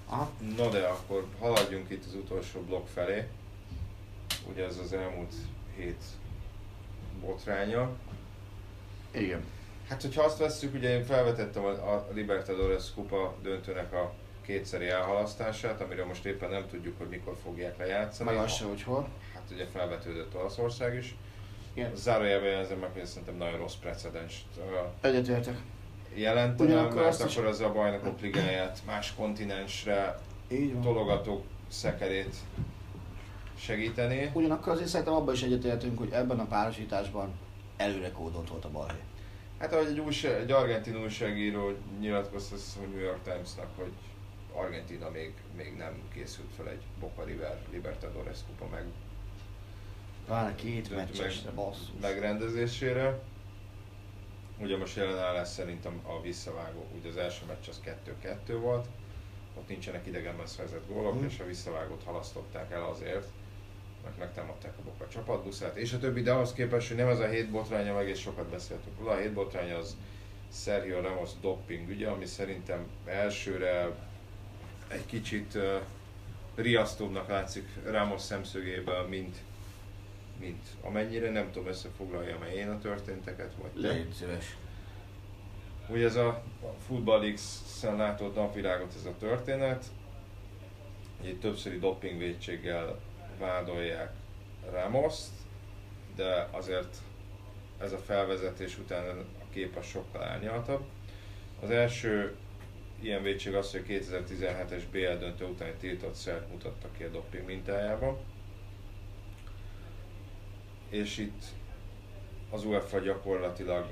Aha. 0.06 0.30
No 0.56 0.68
de 0.68 0.86
akkor 0.86 1.26
haladjunk 1.38 1.90
itt 1.90 2.04
az 2.04 2.14
utolsó 2.14 2.60
blokk 2.60 2.86
felé. 2.86 3.28
Ugye 4.50 4.64
ez 4.64 4.78
az 4.84 4.92
elmúlt 4.92 5.34
hét 5.76 6.02
botránya. 7.20 7.90
Igen. 9.10 9.44
Hát, 9.88 10.02
hogyha 10.02 10.22
azt 10.22 10.38
vesszük, 10.38 10.74
ugye 10.74 10.94
én 10.98 11.04
felvetettem 11.04 11.64
a, 11.64 11.68
a 11.94 12.08
Libertadores 12.12 12.84
kupa 12.94 13.34
döntőnek 13.42 13.92
a 13.92 14.12
kétszeri 14.42 14.88
elhalasztását, 14.88 15.80
amiről 15.80 16.06
most 16.06 16.24
éppen 16.24 16.50
nem 16.50 16.66
tudjuk, 16.70 16.98
hogy 16.98 17.08
mikor 17.08 17.36
fogják 17.42 17.78
lejátszani. 17.78 18.30
Meg 18.30 18.38
az 18.38 18.52
se, 18.52 18.64
hogy 18.64 18.82
hol. 18.82 19.08
Hát 19.34 19.42
ugye 19.50 19.66
felvetődött 19.66 20.34
Olaszország 20.34 20.94
is. 20.94 21.14
Igen. 21.74 21.96
Zárójelben 21.96 22.50
jelzem 22.50 22.78
meg, 22.78 22.90
hogy 22.92 23.04
szerintem 23.04 23.36
nagyon 23.36 23.58
rossz 23.58 23.74
precedenst 23.74 24.44
ö, 24.58 25.06
Egyetértek. 25.08 25.56
jelentenem, 26.14 26.94
mert 26.94 27.20
akkor 27.20 27.44
az 27.44 27.60
a 27.60 27.72
bajnokok 27.72 28.20
ligáját 28.20 28.78
más 28.86 29.14
kontinensre 29.14 30.18
Így 30.48 30.72
van. 30.72 30.82
tologató 30.82 31.44
szekerét 31.68 32.34
segíteni. 33.60 34.30
Ugyanakkor 34.34 34.72
azért 34.72 34.88
szerintem 34.88 35.14
abban 35.14 35.34
is 35.34 35.42
egyetértünk, 35.42 35.98
hogy 35.98 36.10
ebben 36.12 36.38
a 36.40 36.46
párosításban 36.46 37.30
előre 37.76 38.10
kódolt 38.10 38.48
volt 38.48 38.64
a 38.64 38.70
balhé. 38.70 38.98
Hát 39.58 39.72
ahogy 39.72 39.86
egy, 39.86 39.98
újság, 39.98 40.40
egy 40.40 40.50
argentin 40.50 40.96
újságíró 41.02 41.70
nyilatkozta 42.00 42.56
hogy 42.78 42.88
New 42.88 43.04
York 43.04 43.22
Timesnak, 43.22 43.68
hogy 43.76 43.92
Argentina 44.52 45.10
még, 45.10 45.32
még 45.56 45.74
nem 45.76 46.02
készült 46.14 46.48
fel 46.56 46.68
egy 46.68 46.82
Boca 47.00 47.24
River 47.24 47.58
Libertadores 47.72 48.38
kupa 48.46 48.70
meg, 48.70 48.84
Talán 50.26 50.54
két 50.54 50.94
meccsesre, 50.96 51.50
basszus. 51.50 51.88
megrendezésére. 52.00 53.18
Ugye 54.58 54.76
most 54.76 54.96
jelen 54.96 55.18
állás 55.18 55.48
szerintem 55.48 56.00
a 56.06 56.20
visszavágó, 56.20 56.86
ugye 56.98 57.08
az 57.08 57.16
első 57.16 57.44
meccs 57.46 57.68
az 57.68 57.80
2-2 58.48 58.56
volt, 58.60 58.86
ott 59.58 59.68
nincsenek 59.68 60.06
idegenben 60.06 60.46
szerzett 60.46 60.88
gólok, 60.88 61.14
Mhm. 61.14 61.24
és 61.24 61.38
a 61.40 61.44
visszavágót 61.46 62.02
halasztották 62.04 62.70
el 62.72 62.84
azért, 62.84 63.26
mert 64.04 64.18
megtámadták 64.18 64.72
a 64.78 64.82
Boca 64.82 65.08
csapatbuszát, 65.08 65.76
és 65.76 65.92
a 65.92 65.98
többi, 65.98 66.22
de 66.22 66.32
ahhoz 66.32 66.52
képest, 66.52 66.88
hogy 66.88 66.96
nem 66.96 67.08
ez 67.08 67.18
a 67.18 67.28
hét 67.28 67.50
botránya, 67.50 67.94
meg 67.94 68.08
és 68.08 68.20
sokat 68.20 68.46
beszéltünk 68.46 68.98
róla, 68.98 69.12
a 69.12 69.16
hét 69.16 69.32
botránya 69.32 69.76
az 69.76 69.96
Sergio 70.52 71.00
Ramos 71.00 71.30
doping 71.40 71.88
ügye, 71.88 72.08
ami 72.08 72.26
szerintem 72.26 72.86
elsőre 73.04 73.90
egy 74.88 75.06
kicsit 75.06 75.54
uh, 75.54 75.80
riasztóbbnak 76.54 77.28
látszik 77.28 77.68
Ramos 77.84 78.20
szemszögéből, 78.20 79.06
mint, 79.08 79.36
mint 80.38 80.66
amennyire, 80.80 81.30
nem 81.30 81.50
tudom 81.52 81.68
összefoglaljam 81.68 82.42
én 82.42 82.68
a 82.68 82.78
történteket, 82.78 83.52
vagy. 83.60 83.70
Légy 83.74 84.12
szíves. 84.12 84.56
Ugye 85.88 86.04
ez 86.04 86.16
a 86.16 86.42
Football 86.86 87.32
X-en 87.32 87.96
látott 87.96 88.34
napvilágot 88.34 88.94
ez 88.96 89.04
a 89.04 89.14
történet, 89.18 89.84
egy 91.22 91.38
többszöri 91.38 91.78
dopingvédséggel 91.78 93.00
vádolják 93.40 94.12
Ramoszt, 94.70 95.32
de 96.16 96.48
azért 96.50 96.96
ez 97.78 97.92
a 97.92 97.98
felvezetés 97.98 98.78
után 98.78 99.18
a 99.18 99.52
kép 99.52 99.76
a 99.76 99.82
sokkal 99.82 100.22
árnyaltabb. 100.22 100.82
Az 101.62 101.70
első 101.70 102.36
ilyen 103.00 103.22
védség 103.22 103.54
az, 103.54 103.70
hogy 103.70 103.80
a 103.80 103.92
2017-es 103.92 104.82
BL 104.90 105.18
döntő 105.18 105.44
után 105.44 105.68
egy 105.68 105.76
tiltott 105.76 106.14
szert 106.14 106.48
mutattak 106.48 106.96
ki 106.96 107.02
a 107.02 107.08
doping 107.08 107.46
mintájában. 107.46 108.18
És 110.88 111.18
itt 111.18 111.44
az 112.50 112.64
UEFA 112.64 112.98
gyakorlatilag 112.98 113.86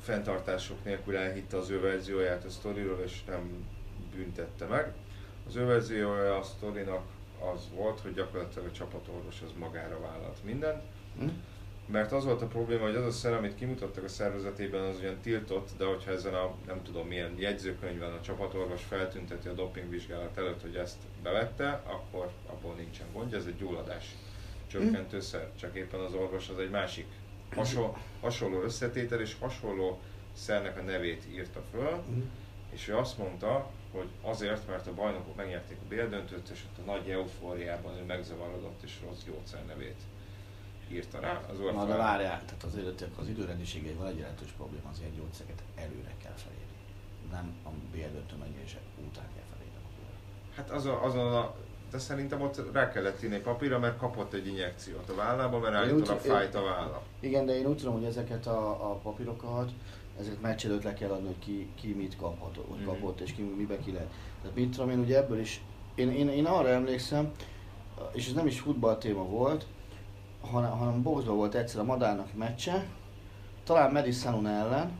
fenntartások 0.00 0.84
nélkül 0.84 1.16
elhitte 1.16 1.56
az 1.56 1.70
ő 1.70 1.80
verzióját 1.80 2.44
a 2.44 2.50
sztoriról, 2.50 3.00
és 3.00 3.24
nem 3.24 3.66
büntette 4.14 4.66
meg. 4.66 4.92
Az 5.46 5.56
ő 5.56 5.64
verziója 5.64 6.36
a 6.36 6.42
sztorinak 6.42 7.13
az 7.54 7.68
volt, 7.74 8.00
hogy 8.00 8.14
gyakorlatilag 8.14 8.66
a 8.68 8.72
csapatorvos 8.72 9.40
az 9.42 9.50
magára 9.58 10.00
vállalt 10.00 10.44
mindent, 10.44 10.82
Hm? 11.18 11.28
mert 11.86 12.12
az 12.12 12.24
volt 12.24 12.42
a 12.42 12.46
probléma, 12.46 12.82
hogy 12.84 12.94
az 12.94 13.04
a 13.06 13.10
szer, 13.10 13.32
amit 13.32 13.54
kimutattak 13.54 14.04
a 14.04 14.08
szervezetében, 14.08 14.82
az 14.82 14.98
ugyan 14.98 15.18
tiltott, 15.22 15.68
de 15.78 15.84
hogyha 15.84 16.10
ezen 16.10 16.34
a 16.34 16.54
nem 16.66 16.82
tudom 16.82 17.06
milyen 17.06 17.34
jegyzőkönyvben 17.38 18.12
a 18.12 18.20
csapatorvos 18.20 18.82
feltünteti 18.82 19.48
a 19.48 19.52
dopingvizsgálat 19.52 20.36
előtt, 20.38 20.60
hogy 20.62 20.76
ezt 20.76 20.96
bevette, 21.22 21.82
akkor 21.86 22.30
abból 22.46 22.74
nincsen 22.74 23.06
gondja, 23.12 23.38
ez 23.38 23.46
egy 23.46 23.56
gyulladás 23.56 24.14
csökkentőszer, 24.66 25.48
csak 25.60 25.76
éppen 25.76 26.00
az 26.00 26.14
orvos 26.14 26.48
az 26.48 26.58
egy 26.58 26.70
másik 26.70 27.06
hasonló, 27.54 27.96
hasonló 28.20 28.62
összetétel 28.62 29.20
és 29.20 29.36
hasonló 29.40 30.00
szernek 30.32 30.78
a 30.78 30.82
nevét 30.82 31.22
írta 31.32 31.62
föl, 31.70 31.90
Hm? 32.08 32.20
és 32.70 32.88
ő 32.88 32.96
azt 32.96 33.18
mondta, 33.18 33.70
hogy 33.96 34.08
azért, 34.22 34.68
mert 34.68 34.86
a 34.86 34.94
bajnokok 34.94 35.36
megnyerték 35.36 35.76
a 35.82 35.88
BL 35.88 36.08
döntőt, 36.08 36.48
és 36.48 36.64
ott 36.66 36.86
a 36.86 36.90
nagy 36.90 37.10
eufóriában 37.10 37.96
ő 37.96 38.04
megzavarodott, 38.04 38.82
és 38.82 39.00
rossz 39.06 39.22
gyógyszer 39.24 39.66
nevét 39.66 40.00
írta 40.92 41.20
rá. 41.20 41.40
Az 41.50 41.58
Na 41.58 41.84
de 41.84 41.96
várjál, 41.96 42.44
tehát 42.44 42.64
azért 42.64 43.04
az 43.18 43.28
időrendiségeivel 43.28 44.08
egy 44.08 44.18
jelentős 44.18 44.50
probléma 44.50 44.88
az 44.90 44.98
ilyen 45.00 45.14
gyógyszereket 45.16 45.62
előre 45.74 46.14
kell 46.22 46.36
felírni. 46.36 46.78
Nem 47.30 47.54
a 47.64 47.68
BL 47.92 48.12
döntő 48.12 48.36
megnyerése 48.36 48.78
után 49.08 49.28
kell 49.34 49.44
felírni. 49.52 49.64
Hát 50.54 50.70
az 50.70 50.86
a, 50.86 51.04
azon 51.04 51.32
a, 51.34 51.54
de 51.90 51.98
szerintem 51.98 52.40
ott 52.40 52.72
rá 52.72 52.90
kellett 52.90 53.22
írni 53.22 53.38
papírra, 53.38 53.78
mert 53.78 53.98
kapott 53.98 54.32
egy 54.32 54.46
injekciót 54.46 55.08
a 55.08 55.14
vállába, 55.14 55.58
mert 55.58 55.74
állítólag 55.74 56.20
fájt 56.20 56.54
a 56.54 56.62
válla. 56.62 57.02
Igen, 57.20 57.46
de 57.46 57.58
én 57.58 57.66
úgy 57.66 57.76
tudom, 57.76 57.94
hogy 57.94 58.04
ezeket 58.04 58.46
a, 58.46 58.90
a 58.90 58.94
papírokat, 58.94 59.70
ezeket 60.18 60.40
meccs 60.40 60.64
előtt 60.64 60.82
le 60.82 60.94
kell 60.94 61.10
adni, 61.10 61.26
hogy 61.26 61.38
ki, 61.38 61.68
ki 61.80 61.92
mit 61.92 62.16
kaphat, 62.16 62.56
hogy 62.68 62.78
Mhm. 62.78 62.88
kapott, 62.88 63.20
és 63.20 63.32
ki 63.32 63.42
mibe 63.42 63.78
ki 63.78 63.92
lehet. 63.92 64.10
Tehát 64.42 64.56
mit 64.56 64.70
tudom 64.70 64.90
én, 64.90 64.98
ugye 64.98 65.16
ebből 65.16 65.40
is, 65.40 65.60
én, 65.94 66.10
én, 66.10 66.28
én 66.28 66.44
arra 66.46 66.68
emlékszem, 66.68 67.32
és 68.12 68.26
ez 68.28 68.32
nem 68.34 68.46
is 68.46 68.60
futball 68.60 68.98
téma 68.98 69.24
volt, 69.24 69.66
hanem, 70.40 70.70
hanem 70.70 71.02
boxban 71.02 71.36
volt 71.36 71.54
egyszer 71.54 71.80
a 71.80 71.84
Madárnak 71.84 72.34
meccse, 72.34 72.86
talán 73.64 73.92
Madison 73.92 74.46
ellen, 74.46 74.98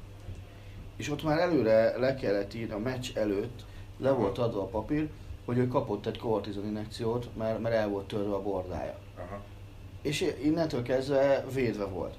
és 0.96 1.10
ott 1.10 1.22
már 1.22 1.38
előre 1.38 1.98
le 1.98 2.14
kellett 2.14 2.54
írni, 2.54 2.72
a 2.72 2.78
meccs 2.78 3.16
előtt 3.16 3.64
le 3.98 4.10
volt 4.10 4.38
adva 4.38 4.60
a 4.62 4.66
papír, 4.66 5.08
hogy 5.44 5.58
ő 5.58 5.68
kapott 5.68 6.06
egy 6.06 6.18
kortizon 6.18 6.64
injekciót, 6.66 7.28
mert, 7.36 7.60
mert 7.60 7.74
el 7.74 7.88
volt 7.88 8.06
törve 8.06 8.34
a 8.34 8.42
bordája 8.42 8.98
Aha. 9.16 9.40
és 10.02 10.34
innentől 10.42 10.82
kezdve 10.82 11.44
védve 11.52 11.84
volt. 11.84 12.14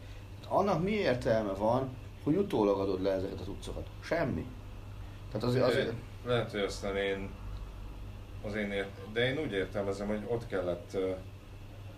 Annak 0.48 0.84
mi 0.84 0.91
értelme 0.91 1.52
van, 1.54 1.89
hogy 2.26 2.36
utólag 2.36 2.80
adod 2.80 3.01
le 3.01 3.11
ezeket 3.11 3.39
a 3.39 3.43
cuccokat? 3.43 3.88
Semmi. 4.03 4.45
Tehát 5.32 5.47
azért, 5.47 5.65
azért 5.65 5.93
Lehet, 6.26 6.51
hogy 6.51 6.59
aztán 6.59 6.95
én 6.95 7.30
az 8.43 8.55
én 8.55 8.71
ért, 8.71 9.11
de 9.13 9.30
én 9.30 9.38
úgy 9.38 9.51
értelmezem, 9.51 10.07
hogy 10.07 10.21
ott 10.28 10.47
kellett 10.47 10.97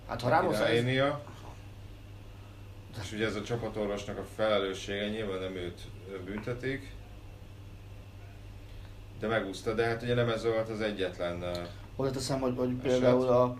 hát 0.07 0.21
ha 0.21 0.29
Ramos 0.29 0.59
ez, 0.59 0.83
és 3.01 3.11
ugye 3.11 3.25
ez 3.25 3.35
a 3.35 3.41
csapatorvosnak 3.41 4.17
a 4.17 4.23
felelőssége, 4.35 5.09
nyilván 5.09 5.39
nem 5.39 5.55
őt 5.55 5.81
büntetik, 6.25 6.91
de 9.19 9.27
megúszta, 9.27 9.73
de 9.73 9.85
hát 9.85 10.01
ugye 10.01 10.13
nem 10.13 10.29
ez 10.29 10.43
volt 10.43 10.69
az 10.69 10.81
egyetlen 10.81 11.41
uh, 11.41 11.57
hozzáteszem, 11.95 12.39
hogy, 12.39 12.53
hogy 12.57 12.73
például 12.73 13.27
a 13.27 13.57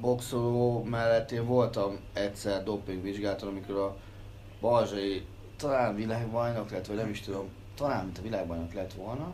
boxoló 0.00 0.82
mellett 0.82 1.30
én 1.30 1.46
voltam 1.46 1.98
egyszer 2.12 2.62
dopingvizsgálaton, 2.62 3.48
amikor 3.48 3.76
a 3.76 3.96
Balzsai 4.60 5.26
talán 5.56 5.94
világbajnok 5.94 6.70
lett, 6.70 6.86
vagy 6.86 6.96
nem 6.96 7.10
is 7.10 7.20
tudom, 7.20 7.48
talán 7.74 8.04
mint 8.04 8.18
a 8.18 8.22
világbajnok 8.22 8.72
lett 8.72 8.92
volna, 8.92 9.32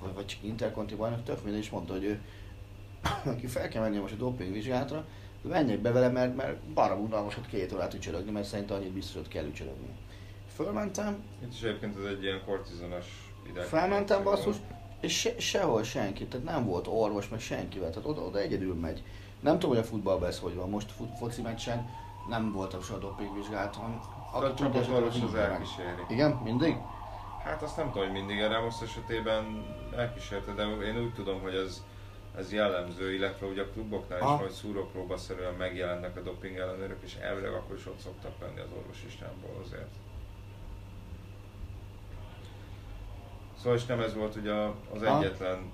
vagy, 0.00 0.14
vagy 0.14 0.26
csak 0.26 0.42
interkonti 0.42 0.94
bajnok, 0.94 1.22
tök 1.22 1.44
mindegy, 1.44 1.62
és 1.62 1.70
mondta, 1.70 1.92
hogy 1.92 2.04
ő, 2.04 2.20
aki 3.32 3.46
fel 3.46 3.68
kell 3.68 3.82
menni 3.82 3.98
most 3.98 4.14
a 4.14 4.16
dopingvizsgálatra, 4.16 5.04
menjek 5.42 5.78
be 5.78 5.92
vele, 5.92 6.08
mert, 6.08 6.36
mert 6.36 6.58
barom 6.60 7.00
unalmas 7.00 7.36
ott 7.36 7.46
két 7.46 7.72
órát 7.72 7.94
ücsörögni, 7.94 8.30
mert 8.30 8.46
szerintem 8.46 8.76
annyit 8.76 8.92
biztos, 8.92 9.14
hogy 9.14 9.28
kell 9.28 9.46
ücsörögni. 9.46 9.88
Fölmentem, 10.54 11.22
Itt 11.42 11.52
is 11.52 11.62
egyébként 11.62 11.98
ez 11.98 12.04
egy 12.04 12.22
ilyen 12.22 12.42
kortizonos 12.44 13.34
ideg. 13.48 13.64
Felmentem 13.64 14.22
basszus, 14.22 14.56
és 15.00 15.18
se, 15.18 15.38
sehol 15.38 15.82
senki, 15.82 16.26
tehát 16.26 16.46
nem 16.46 16.64
volt 16.64 16.86
orvos, 16.86 17.28
meg 17.28 17.40
senkivel, 17.40 17.90
tehát 17.90 18.08
oda, 18.08 18.20
oda 18.20 18.38
egyedül 18.38 18.74
megy. 18.74 19.02
Nem 19.40 19.58
tudom, 19.58 19.70
hogy 19.76 19.84
a 19.84 19.88
futballban 19.88 20.28
ez 20.28 20.38
hogy 20.38 20.54
van, 20.54 20.68
most 20.70 20.90
fut, 20.92 21.16
foci 21.18 21.42
meccsen 21.42 21.88
nem 22.28 22.52
voltam 22.52 22.82
soha 22.82 22.98
dopingvizsgálaton. 22.98 24.00
A 24.32 24.54
csapatorvos 24.54 25.20
az 25.20 25.34
elkíséri. 25.34 26.02
Igen, 26.08 26.30
mindig? 26.30 26.76
Hát 27.44 27.62
azt 27.62 27.76
nem 27.76 27.90
tudom, 27.90 28.02
hogy 28.08 28.16
mindig 28.16 28.42
a 28.42 28.48
Ramos 28.48 28.82
esetében 28.82 29.66
elkísérte, 29.96 30.52
de 30.52 30.62
én 30.62 30.98
úgy 30.98 31.14
tudom, 31.14 31.40
hogy 31.40 31.54
ez, 31.54 31.82
ez 32.36 32.52
jellemző, 32.52 33.14
illetve 33.14 33.46
ugye 33.46 33.62
a 33.62 33.70
kluboknál 33.70 34.18
is, 34.18 34.24
Aha. 34.24 34.36
hogy 34.36 34.50
szúrópróbaszerűen 34.50 35.54
megjelennek 35.54 36.16
a 36.16 36.20
doping 36.20 36.56
ellenőrök, 36.56 37.02
és 37.02 37.14
elvileg 37.14 37.52
akkor 37.52 37.76
is 37.76 37.86
ott 37.86 37.98
szoktak 37.98 38.32
lenni 38.40 38.60
az 38.60 38.68
orvosistámból 38.76 39.60
azért. 39.64 39.90
Szóval 43.56 43.76
és 43.76 43.86
nem 43.86 44.00
ez 44.00 44.14
volt 44.14 44.36
ugye 44.36 44.52
az 44.94 45.02
egyetlen 45.02 45.72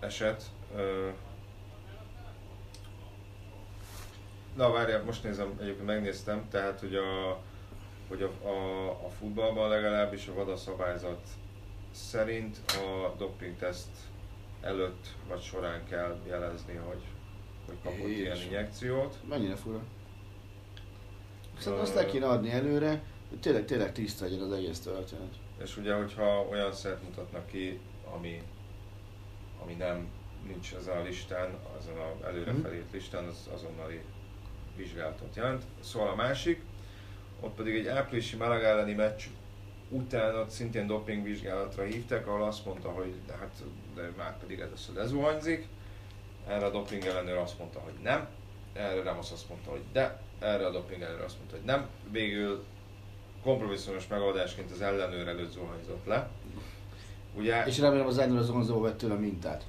eset. 0.00 0.42
Ö, 0.76 1.08
Na 4.56 4.70
várjál, 4.70 5.02
most 5.02 5.22
nézem, 5.24 5.58
egyébként 5.60 5.86
megnéztem, 5.86 6.48
tehát 6.50 6.80
hogy 6.80 6.94
a, 6.94 7.38
hogy 8.08 8.22
a, 8.22 8.46
a, 8.48 8.88
a 9.06 9.08
futballban 9.18 9.68
legalábbis 9.68 10.28
a 10.28 10.34
VADA 10.34 10.56
szabályzat 10.56 11.20
szerint 11.90 12.56
a 12.66 13.14
dopingteszt 13.18 13.90
előtt 14.60 15.06
vagy 15.28 15.40
során 15.42 15.84
kell 15.88 16.16
jelezni, 16.26 16.74
hogy, 16.74 17.02
hogy 17.66 17.76
kapott 17.82 17.98
ilyen 17.98 18.08
Jézus. 18.34 18.44
injekciót. 18.44 19.16
Mennyire 19.28 19.56
fura. 19.56 19.82
Szerintem 21.58 21.80
azt 21.86 21.94
le 21.94 22.06
kéne 22.06 22.26
adni 22.26 22.50
előre, 22.50 23.02
hogy 23.28 23.40
tényleg, 23.40 23.64
tényleg 23.64 23.92
tiszta 23.92 24.24
legyen 24.24 24.40
az 24.40 24.52
egész 24.52 24.80
történet. 24.80 25.34
És 25.62 25.76
ugye, 25.76 25.94
hogyha 25.94 26.46
olyan 26.50 26.72
szert 26.72 27.02
mutatnak 27.02 27.46
ki, 27.46 27.80
ami, 28.14 28.42
ami 29.62 29.72
nem 29.74 30.08
nincs 30.46 30.74
ezen 30.74 30.96
a 30.96 31.02
listán, 31.02 31.58
azon 31.78 31.96
a 31.98 32.26
előre 32.26 32.52
Mhm. 32.52 32.66
listán, 32.92 33.24
az 33.24 33.48
azonnali 33.54 34.00
vizsgálatot 34.76 35.36
jelent. 35.36 35.62
Szóval 35.80 36.08
a 36.08 36.14
másik, 36.14 36.62
ott 37.40 37.54
pedig 37.54 37.74
egy 37.74 37.86
áprilisi 37.86 38.36
Malaga 38.36 38.66
elleni 38.66 38.92
meccs 38.92 39.22
után 39.88 40.34
ott 40.34 40.50
szintén 40.50 40.86
dopingvizsgálatra 40.86 41.82
hívták, 41.82 42.26
ahol 42.26 42.42
azt 42.42 42.64
mondta, 42.64 42.88
hogy 42.88 43.14
de 43.26 43.32
hát 43.32 43.62
de 43.94 44.10
már 44.16 44.38
pedig 44.38 44.58
ez 44.58 44.90
lezuhanyzik. 44.94 45.66
Erre 46.46 46.64
a 46.64 46.70
doping 46.70 47.04
ellenőr 47.04 47.36
azt 47.36 47.58
mondta, 47.58 47.78
hogy 47.80 47.92
nem. 48.02 48.28
Erre 48.72 49.02
Ramos 49.02 49.30
azt 49.32 49.48
mondta, 49.48 49.70
hogy 49.70 49.82
de. 49.92 50.20
Erre 50.38 50.66
a 50.66 50.70
doping 50.70 51.02
ellenőr 51.02 51.24
azt 51.24 51.36
mondta, 51.36 51.56
hogy 51.56 51.64
nem. 51.64 51.86
Végül 52.10 52.64
kompromisszumos 53.42 54.06
megoldásként 54.06 54.70
az 54.70 54.80
ellenőr 54.80 55.28
előtt 55.28 55.52
zuhanyzott 55.52 56.06
le. 56.06 56.28
Ugye, 57.34 57.64
És 57.66 57.78
remélem 57.78 58.06
az 58.06 58.18
ellenőr 58.18 58.38
azon 58.38 58.82
vett 58.82 58.98
tőle 58.98 59.14
mintát. 59.14 59.64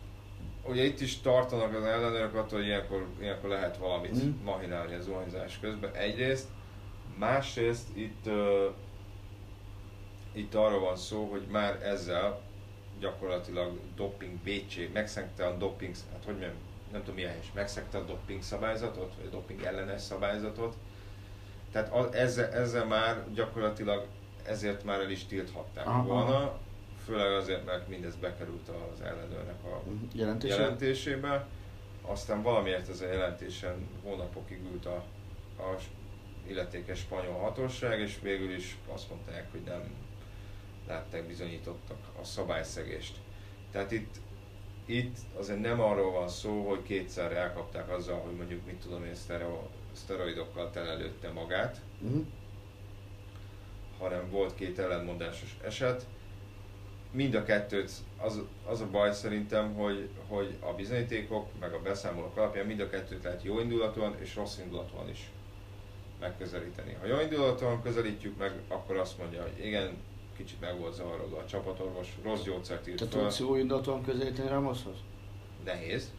Ugye 0.65 0.83
itt 0.83 0.99
is 0.99 1.21
tartanak 1.21 1.75
az 1.75 1.83
ellenőrök 1.83 2.35
attól, 2.35 2.57
hogy 2.57 2.67
ilyenkor, 2.67 3.07
ilyenkor 3.21 3.49
lehet 3.49 3.77
valamit 3.77 4.11
Mhm. 4.11 4.43
mahinálni 4.43 4.93
a 4.95 5.01
zuhanyzás 5.01 5.59
közben. 5.59 5.93
Egyrészt, 5.93 6.47
másrészt 7.17 7.87
itt, 7.97 8.25
uh, 8.25 8.65
itt 10.33 10.55
arról 10.55 10.79
van 10.79 10.95
szó, 10.95 11.25
hogy 11.31 11.45
már 11.51 11.81
ezzel 11.83 12.39
gyakorlatilag 12.99 13.79
doping 13.95 14.37
védség, 14.43 14.89
megszegte 14.93 15.45
a 15.45 15.57
doping, 15.57 15.95
hát 16.11 16.23
hogy 16.25 16.33
mondjam, 16.33 16.55
nem 16.91 17.01
tudom 17.01 17.15
milyen 17.15 17.37
is, 17.41 17.51
megszegte 17.53 17.97
a 17.97 18.03
doping 18.03 18.41
szabályzatot, 18.41 19.13
vagy 19.15 19.25
a 19.25 19.29
doping 19.29 19.61
ellenes 19.63 20.01
szabályzatot. 20.01 20.75
Tehát 21.71 21.93
a, 21.93 22.09
ezzel, 22.15 22.51
ezzel 22.51 22.85
már 22.85 23.33
gyakorlatilag 23.33 24.05
ezért 24.43 24.83
már 24.83 24.99
el 24.99 25.09
is 25.09 25.25
tilthatták 25.25 25.87
Aha, 25.87 26.03
volna, 26.03 26.57
főleg 27.05 27.31
azért, 27.31 27.65
mert 27.65 27.87
mindez 27.87 28.15
bekerült 28.15 28.69
az 28.93 29.01
ellenőrnek 29.01 29.63
a 29.63 29.81
Jelentés? 30.13 30.49
jelentésébe. 30.49 31.45
Aztán 32.01 32.41
valamiért 32.41 32.89
ez 32.89 33.01
a 33.01 33.05
jelentésen 33.07 33.87
hónapokig 34.03 34.59
ült 34.71 34.85
a, 34.85 34.95
a 35.57 35.75
illetékes 36.47 36.99
spanyol 36.99 37.33
hatóság, 37.33 37.99
és 37.99 38.19
végül 38.21 38.51
is 38.55 38.77
azt 38.93 39.09
mondták, 39.09 39.51
hogy 39.51 39.61
nem 39.65 39.81
látták 40.87 41.27
bizonyítottak 41.27 41.97
a 42.21 42.23
szabályszegést. 42.23 43.17
Tehát 43.71 43.91
itt, 43.91 44.15
itt 44.85 45.17
azért 45.37 45.61
nem 45.61 45.79
arról 45.81 46.11
van 46.11 46.27
szó, 46.29 46.69
hogy 46.69 46.83
kétszer 46.83 47.31
elkapták 47.31 47.89
azzal, 47.89 48.19
hogy 48.19 48.35
mondjuk 48.35 48.65
mit 48.65 48.75
tudom 48.81 49.05
én, 49.05 49.15
sztero, 49.15 49.67
szteroidokkal 49.91 50.69
telelőtte 50.71 51.31
magát, 51.31 51.81
Mhm. 52.01 52.19
hanem 53.99 54.29
volt 54.29 54.55
két 54.55 54.79
ellenmondásos 54.79 55.57
eset. 55.63 56.05
Mind 57.13 57.35
a 57.35 57.43
kettőt, 57.43 57.91
az, 58.17 58.41
az 58.65 58.81
a 58.81 58.87
baj 58.91 59.13
szerintem, 59.13 59.73
hogy, 59.73 60.09
hogy 60.27 60.57
a 60.59 60.73
bizonyítékok, 60.73 61.47
meg 61.59 61.73
a 61.73 61.81
beszámolók 61.81 62.37
alapján 62.37 62.65
mind 62.65 62.79
a 62.79 62.89
kettőt 62.89 63.23
lehet 63.23 63.43
jó 63.43 63.59
indulatúan 63.59 64.15
és 64.19 64.35
rossz 64.35 64.57
indulatúan 64.57 65.09
is 65.09 65.29
megközelíteni. 66.19 66.97
Ha 66.99 67.05
jó 67.05 67.19
indulatúan 67.19 67.81
közelítjük 67.81 68.37
meg, 68.37 68.51
akkor 68.67 68.97
azt 68.97 69.17
mondja, 69.17 69.41
hogy 69.41 69.65
igen, 69.65 69.97
kicsit 70.37 70.59
meg 70.59 70.79
volt 70.79 70.93
zavarodva 70.93 71.37
a 71.37 71.45
csapatorvos, 71.45 72.07
rossz 72.23 72.43
gyógyszert 72.43 72.87
írt 72.87 72.97
Te 72.97 73.05
föl, 73.05 73.21
tudsz 73.21 73.39
jó 73.39 73.55
indulaton 73.55 74.03
közelíteni 74.03 74.49
Ramoshoz? 74.49 74.95
nehéz. 75.63 76.11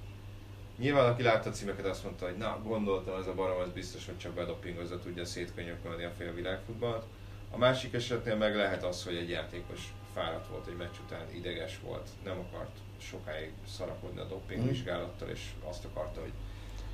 Nyilván 0.79 1.13
aki 1.13 1.23
látta 1.23 1.49
a 1.49 1.53
címeket 1.53 1.87
azt 1.87 2.05
mondta, 2.05 2.27
hogy 2.27 2.37
na 2.37 2.61
gondoltam 2.65 3.21
ez 3.21 3.27
a 3.27 3.35
barom, 3.35 3.61
ez 3.63 3.71
biztos, 3.71 4.07
hogy 4.07 4.19
csak 4.19 4.33
bedopingozza 4.33 4.99
tudja 4.99 5.25
szétkönyökölni 5.25 6.05
a 6.05 6.11
fél 6.11 6.33
világfutballt. 6.33 7.05
A 7.51 7.59
másik 7.59 7.95
esetnél 7.95 8.37
meg 8.37 8.57
lehet 8.57 8.85
az, 8.85 9.05
hogy 9.05 9.17
egy 9.17 9.29
játékos 9.29 9.93
fáradt 10.15 10.49
volt 10.49 10.67
egy 10.67 10.77
meccs 10.77 10.97
után, 11.07 11.27
ideges 11.35 11.81
volt, 11.87 12.09
nem 12.25 12.39
akart 12.39 12.77
sokáig 12.99 13.53
szarakodni 13.77 14.21
a 14.21 14.25
doping 14.25 14.61
Mhm. 14.61 14.69
vizsgálattal, 14.69 15.29
és 15.29 15.51
azt 15.69 15.85
akarta, 15.85 16.21
hogy 16.21 16.33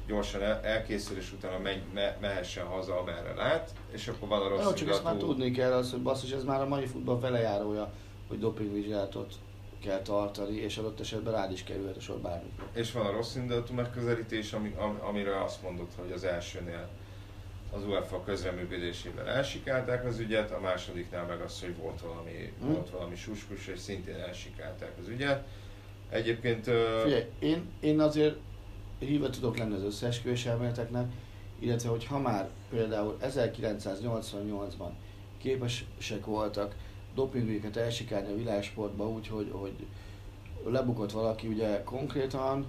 gyorsan 0.07 0.43
el, 0.43 0.61
elkészül, 0.63 1.17
és 1.17 1.33
utána 1.33 1.59
menj, 1.59 1.83
me, 1.95 2.17
mehessen 2.21 2.67
haza, 2.67 2.99
amerre 3.01 3.35
lát, 3.35 3.71
és 3.93 4.09
akkor 4.09 4.29
van 4.29 4.43
a 4.43 4.49
rossz 4.49 4.65
Jó, 4.65 4.73
csak 4.73 4.89
ezt 4.89 5.05
már 5.05 5.17
tudni 5.17 5.51
kell, 5.51 5.73
az, 5.73 5.91
hogy 5.91 6.03
basszus, 6.03 6.31
ez 6.31 6.45
már 6.45 6.61
a 6.61 6.67
mai 6.67 6.87
futball 6.87 7.19
velejárója. 7.21 7.93
hogy 8.29 8.39
dopingvizsgálatot 8.39 9.35
kell 9.83 10.01
tartani, 10.03 10.57
és 10.57 10.77
adott 10.77 11.01
esetben 11.01 11.33
rád 11.33 11.53
is 11.53 11.65
kerülhet 11.65 11.97
a 11.97 12.01
sor 12.01 12.19
bármikor. 12.19 12.69
És 12.73 12.93
van 12.93 13.07
a 13.07 13.11
rossz 13.11 13.35
indulatú 13.35 13.75
megközelítés, 13.75 14.53
ami, 14.53 14.75
am, 14.79 15.01
amire 15.03 15.43
azt 15.43 15.63
mondod, 15.63 15.87
hogy 16.01 16.13
az 16.13 16.25
elsőnél 16.25 16.89
az 17.73 17.87
UEFA 17.87 18.23
közreműködésével 18.23 19.29
elsikálták 19.29 20.05
az 20.05 20.19
ügyet, 20.19 20.51
a 20.51 20.61
másodiknál 20.61 21.27
meg 21.27 21.41
az, 21.41 21.61
hogy 21.61 21.77
volt 21.77 22.01
valami, 22.01 22.53
Hmm. 22.61 22.73
volt 22.73 22.91
valami 22.91 23.17
suskus, 23.17 23.67
és 23.67 23.79
szintén 23.79 24.15
elsikálták 24.15 24.93
az 25.01 25.09
ügyet. 25.09 25.47
Egyébként 26.09 26.65
Figyelj, 27.03 27.25
én, 27.39 27.69
én 27.81 28.01
azért 28.01 28.37
híve 28.99 29.31
tudok 29.31 29.57
lenni 29.57 29.75
az 29.75 29.83
összeesküvés 29.83 30.47
elméleteknek, 30.47 31.13
illetve 31.59 31.89
hogy 31.89 32.07
ha 32.07 32.19
már 32.19 32.49
például 32.71 33.17
1988-ban 33.23 34.91
képesek 35.39 36.25
voltak 36.25 36.75
dopingügyeket 37.15 37.77
elsikálni 37.77 38.33
a 38.33 38.37
világsportba 38.37 39.09
úgy, 39.09 39.29
hogy, 39.29 39.51
hogy 39.53 39.73
lebukott 40.65 41.13
valaki, 41.13 41.47
ugye 41.47 41.83
konkrétan 41.83 42.67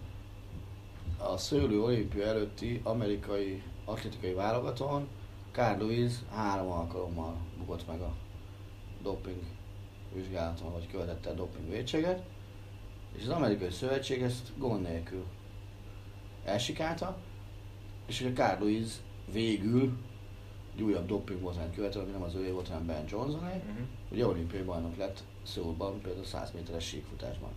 a 1.18 1.38
szőlő 1.38 1.82
olimpia 1.82 2.26
előtti 2.26 2.80
amerikai 2.84 3.62
atlétikai 3.86 4.34
válogatón 4.34 5.08
Carl 5.52 5.80
Lewis 5.80 6.14
három 6.30 6.72
alkalommal 6.72 7.36
bukott 7.58 7.88
meg 7.88 8.02
a 8.02 8.14
doping 9.02 9.42
vizsgálaton, 10.14 10.72
vagy 10.72 10.88
követette 10.92 11.30
a 11.30 11.34
doping 11.34 11.70
vétséget, 11.70 12.24
és 13.18 13.24
az 13.24 13.30
amerikai 13.30 13.70
szövetség 13.70 14.22
ezt 14.22 14.52
gond 14.58 14.82
nélkül 14.82 15.26
elsikálta, 16.46 17.18
és 18.06 18.22
hogy 18.22 18.32
a 18.32 18.36
Carl 18.36 18.64
Lewis 18.64 18.92
végül 19.32 19.98
egy 20.76 20.82
újabb 20.82 21.08
doping 21.08 21.40
botrányt 21.40 21.76
követően, 21.76 22.04
ami 22.04 22.14
nem 22.14 22.24
az 22.24 22.36
ő 22.36 22.52
volt, 22.54 22.68
hanem 22.68 22.86
Ben 22.86 23.06
Johnsoné, 23.08 23.56
uh-huh. 23.56 23.86
ugye 24.12 24.28
olimpiai 24.28 24.64
bajnok 24.64 24.98
lett 24.98 25.24
Szólban, 25.44 26.02
például 26.02 26.26
100 26.26 26.52
méteres 26.52 26.86
síkfutásban. 26.86 27.50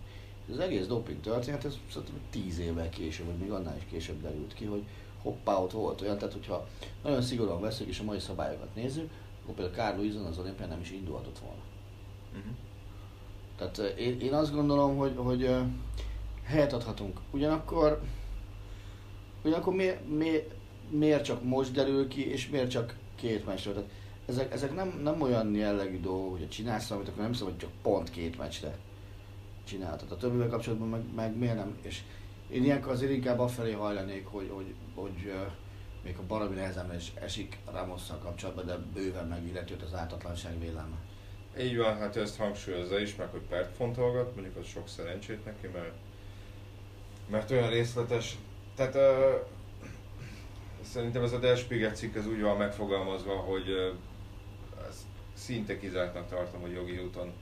És 0.45 0.53
az 0.53 0.59
egész 0.59 0.85
doping 0.85 1.21
történet, 1.21 1.65
ez 1.65 1.77
szerintem 1.91 2.19
10 2.29 2.59
évvel 2.59 2.89
később, 2.89 3.25
vagy 3.25 3.37
még 3.37 3.51
annál 3.51 3.77
is 3.77 3.83
később 3.89 4.21
derült 4.21 4.53
ki, 4.53 4.65
hogy 4.65 4.83
hoppá, 5.25 5.57
ott 5.57 5.71
volt 5.71 6.01
olyan, 6.01 6.17
tehát 6.17 6.33
hogyha 6.33 6.67
nagyon 7.03 7.21
szigorúan 7.21 7.61
veszük 7.61 7.87
és 7.87 7.99
a 7.99 8.03
mai 8.03 8.19
szabályokat 8.19 8.75
nézzük, 8.75 9.09
akkor 9.43 9.55
például 9.55 9.75
Carl 9.75 9.97
Lewison 9.97 10.25
az 10.25 10.37
olimpián 10.37 10.69
nem 10.69 10.79
is 10.81 10.91
indulhatott 10.91 11.39
volna. 11.39 11.61
Uh-huh. 12.31 12.51
Tehát 13.57 13.77
ö, 13.77 13.85
én, 13.85 14.19
én 14.19 14.33
azt 14.33 14.53
gondolom, 14.53 14.97
hogy, 14.97 15.13
hogy 15.15 15.43
ö, 15.43 15.61
helyet 16.43 16.73
adhatunk. 16.73 17.19
Ugyanakkor, 17.31 18.01
ugyanakkor 19.43 19.73
miért, 19.73 20.07
miért, 20.07 20.53
miért 20.89 21.23
csak 21.23 21.43
most 21.43 21.71
derül 21.71 22.07
ki, 22.07 22.31
és 22.31 22.49
miért 22.49 22.69
csak 22.69 22.95
két 23.15 23.45
meccsről? 23.45 23.73
Tehát 23.73 23.89
ezek, 24.25 24.53
ezek 24.53 24.75
nem, 24.75 24.99
nem 25.03 25.21
olyan 25.21 25.55
jellegű 25.55 25.99
dolgok, 25.99 26.31
hogyha 26.31 26.47
csinálsz 26.47 26.87
valamit, 26.87 27.09
akkor 27.09 27.23
nem 27.23 27.33
szabad, 27.33 27.51
hogy 27.51 27.61
csak 27.61 27.71
pont 27.81 28.09
két 28.09 28.37
meccsre 28.37 28.77
csináltad. 29.63 30.11
A 30.11 30.17
többivel 30.17 30.49
kapcsolatban 30.49 30.89
meg, 30.89 31.13
meg 31.15 31.37
miért 31.37 31.55
nem? 31.55 31.77
És 31.81 32.01
én 32.49 32.63
ilyenkor 32.63 32.91
azért 32.91 33.11
inkább 33.11 33.39
afelé 33.39 33.71
hajlanék, 33.71 34.25
hogy, 34.25 34.49
hogy, 34.53 34.73
hogy 34.95 35.33
még 36.03 36.17
a 36.17 36.25
baromi 36.27 36.55
nehezen 36.55 36.91
es, 36.91 37.11
esik 37.15 37.57
Ramosszal 37.71 38.17
kapcsolatban, 38.17 38.65
de 38.65 38.77
bőven 38.93 39.27
megilleti 39.27 39.73
az 39.85 39.93
ártatlanság 39.93 40.59
vélelme. 40.59 40.95
Így 41.59 41.77
van, 41.77 41.97
hát 41.97 42.15
ezt 42.15 42.37
hangsúlyozza 42.37 42.99
is, 42.99 43.15
meg 43.15 43.27
hogy 43.27 43.41
pert 43.49 43.75
fontolgat, 43.75 44.35
mondjuk 44.35 44.55
az 44.55 44.65
sok 44.65 44.87
szerencsét 44.87 45.45
neki, 45.45 45.67
mert, 45.73 45.93
mert 47.29 47.51
olyan 47.51 47.69
részletes. 47.69 48.37
Tehát 48.75 48.95
uh, 48.95 49.47
szerintem 50.81 51.23
ez 51.23 51.31
a 51.31 51.39
Der 51.39 51.57
Spiegel 51.57 51.91
cikk 51.91 52.15
ez 52.15 52.27
úgy 52.27 52.41
van 52.41 52.57
megfogalmazva, 52.57 53.35
hogy 53.35 53.69
uh, 53.69 54.87
ezt 54.89 55.03
szinte 55.33 55.79
kizártnak 55.79 56.29
tartom, 56.29 56.61
hogy 56.61 56.71
jogi 56.71 56.97
úton 56.97 57.33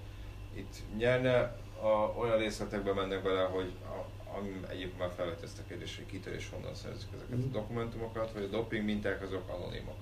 itt 0.54 0.76
nyerne. 0.98 1.62
A, 1.82 2.14
olyan 2.18 2.38
részletekbe 2.38 2.94
mennek 2.94 3.24
bele, 3.24 3.44
hogy 3.44 3.72
a, 3.84 4.23
ami 4.38 4.60
egyébként 4.70 5.00
már 5.00 5.12
felvett 5.16 5.44
ezt 5.44 5.60
a 5.60 5.62
kérdést, 5.68 5.96
hogy 5.96 6.06
kitől 6.06 6.34
és 6.34 6.50
honnan 6.54 6.76
szerzik 6.76 7.08
ezeket 7.16 7.38
Mhm. 7.38 7.48
a 7.48 7.52
dokumentumokat, 7.52 8.32
hogy 8.32 8.44
a 8.44 8.48
doping 8.48 8.84
minták 8.86 9.22
azok 9.22 9.50
anonimok. 9.50 9.98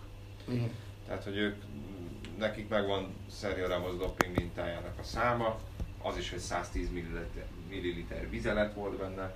Igen. 0.48 0.72
Tehát, 1.08 1.24
hogy 1.24 1.38
ők, 1.38 1.56
nekik 2.38 2.70
megvan 2.70 3.14
Sergio 3.32 3.68
Ramos 3.68 3.98
doping 3.98 4.36
mintájának 4.38 5.00
a 5.00 5.04
száma, 5.04 5.60
az 6.02 6.18
is, 6.18 6.30
hogy 6.30 6.40
110 6.40 6.90
milliliter, 6.92 7.46
milliliter 7.70 8.30
vizelet 8.30 8.74
volt 8.74 8.98
benne. 8.98 9.34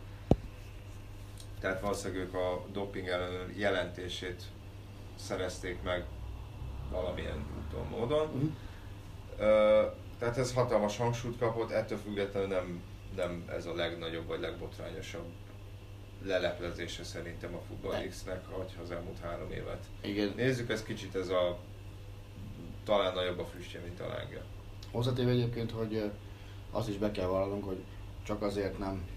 Tehát 1.59 1.81
valószínűleg 1.81 2.23
ők 2.23 2.33
a 2.33 2.65
doping 2.71 3.07
ellenőr 3.07 3.57
jelentését 3.57 4.43
szerezték 5.15 5.81
meg 5.83 6.05
valamilyen 6.91 7.45
úton, 7.67 7.87
módon. 7.87 8.27
Uh-huh. 8.27 8.49
Ö, 9.37 9.85
tehát 10.19 10.37
ez 10.37 10.53
hatalmas 10.53 10.97
hangsúlyt 10.97 11.37
kapott, 11.37 11.71
ettől 11.71 11.97
függetlenül 11.97 12.49
nem, 12.49 12.81
nem 13.15 13.49
ez 13.49 13.65
a 13.65 13.73
legnagyobb 13.73 14.27
vagy 14.27 14.39
legbotrányosabb 14.39 15.25
leleplezése 16.23 17.03
szerintem 17.03 17.55
a 17.55 17.61
Football 17.67 18.07
X-nek, 18.07 18.45
hogyha 18.49 18.81
az 18.81 18.91
elmúlt 18.91 19.19
három 19.19 19.51
évet 19.51 19.85
Igen. 20.01 20.33
Nézzük, 20.35 20.69
ez 20.69 20.83
kicsit 20.83 21.15
ez 21.15 21.29
a 21.29 21.59
talán 22.83 23.13
nagyobb 23.13 23.39
a 23.39 23.45
füstje, 23.45 23.79
mint 23.79 23.99
a 23.99 24.07
lángja. 24.07 24.41
Hozzátéve 24.91 25.31
egyébként, 25.31 25.71
hogy 25.71 26.11
azt 26.71 26.89
is 26.89 26.97
be 26.97 27.11
kell 27.11 27.27
vallanunk, 27.27 27.65
hogy 27.65 27.83
csak 28.23 28.41
azért 28.41 28.77
nem 28.77 29.07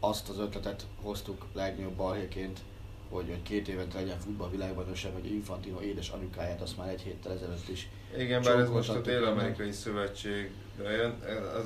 azt 0.00 0.28
az 0.28 0.38
ötletet 0.38 0.86
hoztuk 1.02 1.46
legnagyobb 1.52 1.94
balhéként, 1.94 2.60
hogy, 3.08 3.28
hogy 3.28 3.42
két 3.42 3.68
évente 3.68 3.98
legyen 3.98 4.18
futballvilágbajnokság, 4.18 5.12
hogy 5.12 5.32
Infantino 5.32 5.80
édes 5.80 6.08
anyukáját 6.08 6.60
azt 6.60 6.76
már 6.76 6.88
egy 6.88 7.00
héttel 7.00 7.32
ezelőtt 7.32 7.68
is. 7.68 7.88
Igen, 8.18 8.42
bár 8.42 8.58
ez 8.58 8.68
most 8.68 8.88
a 8.88 9.00
Dél-Amerikai 9.00 9.72
Szövetség, 9.72 10.50
jön, 10.78 11.22
az, 11.54 11.64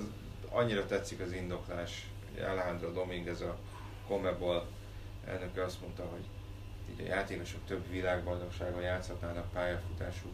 annyira 0.51 0.87
tetszik 0.87 1.21
az 1.21 1.33
indoklás. 1.33 2.07
Alejandro 2.41 2.93
Dominguez 2.93 3.41
a 3.41 3.57
Comebol 4.07 4.67
elnöke 5.27 5.65
azt 5.65 5.81
mondta, 5.81 6.03
hogy 6.03 6.25
így 6.91 7.07
a 7.07 7.09
játékosok 7.09 7.61
több 7.67 7.91
világbajnokságon 7.91 8.83
játszhatnának 8.83 9.53
pályafutásuk 9.53 10.33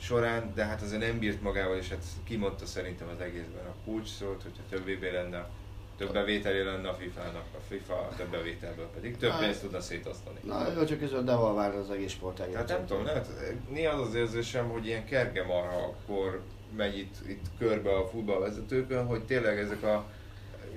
során, 0.00 0.52
de 0.54 0.64
hát 0.64 0.82
azért 0.82 1.00
nem 1.00 1.18
bírt 1.18 1.42
magával, 1.42 1.76
és 1.76 1.88
hát 1.88 2.04
kimondta 2.24 2.66
szerintem 2.66 3.08
az 3.08 3.20
egészben 3.20 3.66
a 3.66 3.74
kulcs 3.84 4.08
szót, 4.08 4.42
hogyha 4.42 4.62
több 4.68 4.88
VB 4.88 5.02
lenne, 5.02 5.48
több 5.96 6.12
bevételé 6.12 6.62
lenne 6.62 6.88
a 6.88 6.94
FIFA-nak, 6.94 7.44
a 7.54 7.60
FIFA 7.68 8.08
több 8.16 8.28
bevételből 8.30 8.86
pedig 8.94 9.16
több 9.16 9.30
Hát- 9.30 9.40
pénzt 9.40 9.60
tudna 9.60 9.80
szétosztani. 9.80 10.38
Na, 10.42 10.72
jó, 10.76 10.84
csak 10.84 10.98
közben 10.98 11.24
devalválni 11.24 11.76
az 11.76 11.90
egész 11.90 12.12
sportágat. 12.12 12.52
Tehát 12.52 12.68
nem 12.68 12.86
tudom, 12.86 13.04
lehet, 13.04 13.28
néha 13.70 14.00
az 14.00 14.08
az 14.08 14.14
érzésem, 14.14 14.68
hogy 14.68 14.86
ilyen 14.86 15.04
kergemarha 15.04 15.76
akkor 15.84 16.40
megy 16.76 16.98
itt, 16.98 17.14
itt 17.28 17.44
körbe 17.58 17.96
a 17.96 18.08
futballvezetőkön, 18.08 19.06
hogy 19.06 19.22
tényleg 19.24 19.58
ezek 19.58 19.82
a 19.82 20.04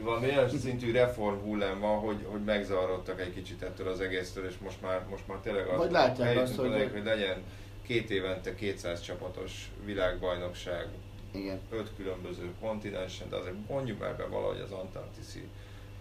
valami 0.02 0.28
olyan 0.28 0.50
szintű 0.50 0.92
reform 0.92 1.40
hullám 1.40 1.80
van, 1.80 2.00
hogy, 2.00 2.26
hogy 2.26 2.44
megzavarodtak 2.44 3.22
egy 3.22 3.34
kicsit 3.34 3.62
ettől 3.62 3.88
az 3.88 4.00
egésztől, 4.00 4.46
és 4.46 4.58
most 4.58 4.82
már, 4.82 5.06
most 5.10 5.28
már 5.28 5.38
tényleg 5.38 5.68
az, 5.68 5.78
Vagy 5.78 5.92
látják 5.92 6.38
azt, 6.38 6.56
hogy- 6.56 6.90
hogy 6.94 7.04
legyen 7.04 7.44
két 7.82 8.10
évente 8.10 8.56
200 8.56 9.02
csapatos 9.02 9.72
világbajnokság, 9.86 10.88
Igen. 11.32 11.60
öt 11.70 11.92
különböző 11.96 12.54
kontinensen, 12.60 13.30
de 13.30 13.36
azért 13.36 13.56
mondjuk 13.70 14.00
már 14.00 14.16
be 14.16 14.26
valahogy 14.26 14.60
az 14.60 14.72
antarktiszi 14.72 15.48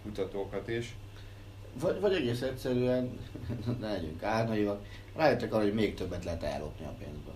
kutatókat 0.02 0.68
is. 0.68 0.94
Vagy, 1.80 2.00
vagy 2.00 2.12
egész 2.12 2.42
egyszerűen, 2.42 3.18
ne 3.80 3.92
legyünk 3.92 4.22
árnaivak, 4.22 4.84
rájöttek 5.16 5.54
arra, 5.54 5.62
hogy 5.62 5.74
még 5.74 5.94
többet 5.94 6.24
lehet 6.24 6.42
ellopni 6.42 6.84
a 6.84 6.94
pénzből. 6.98 7.34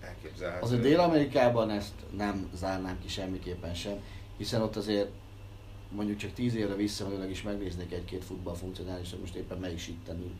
Elképzelhető. 0.00 0.64
Azért 0.64 0.82
Dél-Amerikában 0.82 1.70
ezt 1.70 1.94
nem 2.16 2.50
zárnám 2.54 2.98
ki 3.00 3.08
semmiképpen 3.08 3.74
sem, 3.74 4.02
hiszen 4.36 4.62
ott 4.62 4.76
azért 4.76 5.10
mondjuk 5.88 6.18
csak 6.18 6.32
tíz 6.32 6.54
évre 6.54 6.74
visszamenőleg 6.74 7.30
is 7.30 7.42
megnéznék 7.42 7.92
egy-két 7.92 8.24
futball 8.24 8.54
funkcionális, 8.54 9.10
hogy 9.10 9.20
most 9.20 9.34
éppen 9.34 9.58
melyik 9.58 9.78
síkten 9.78 10.16
ül. 10.16 10.32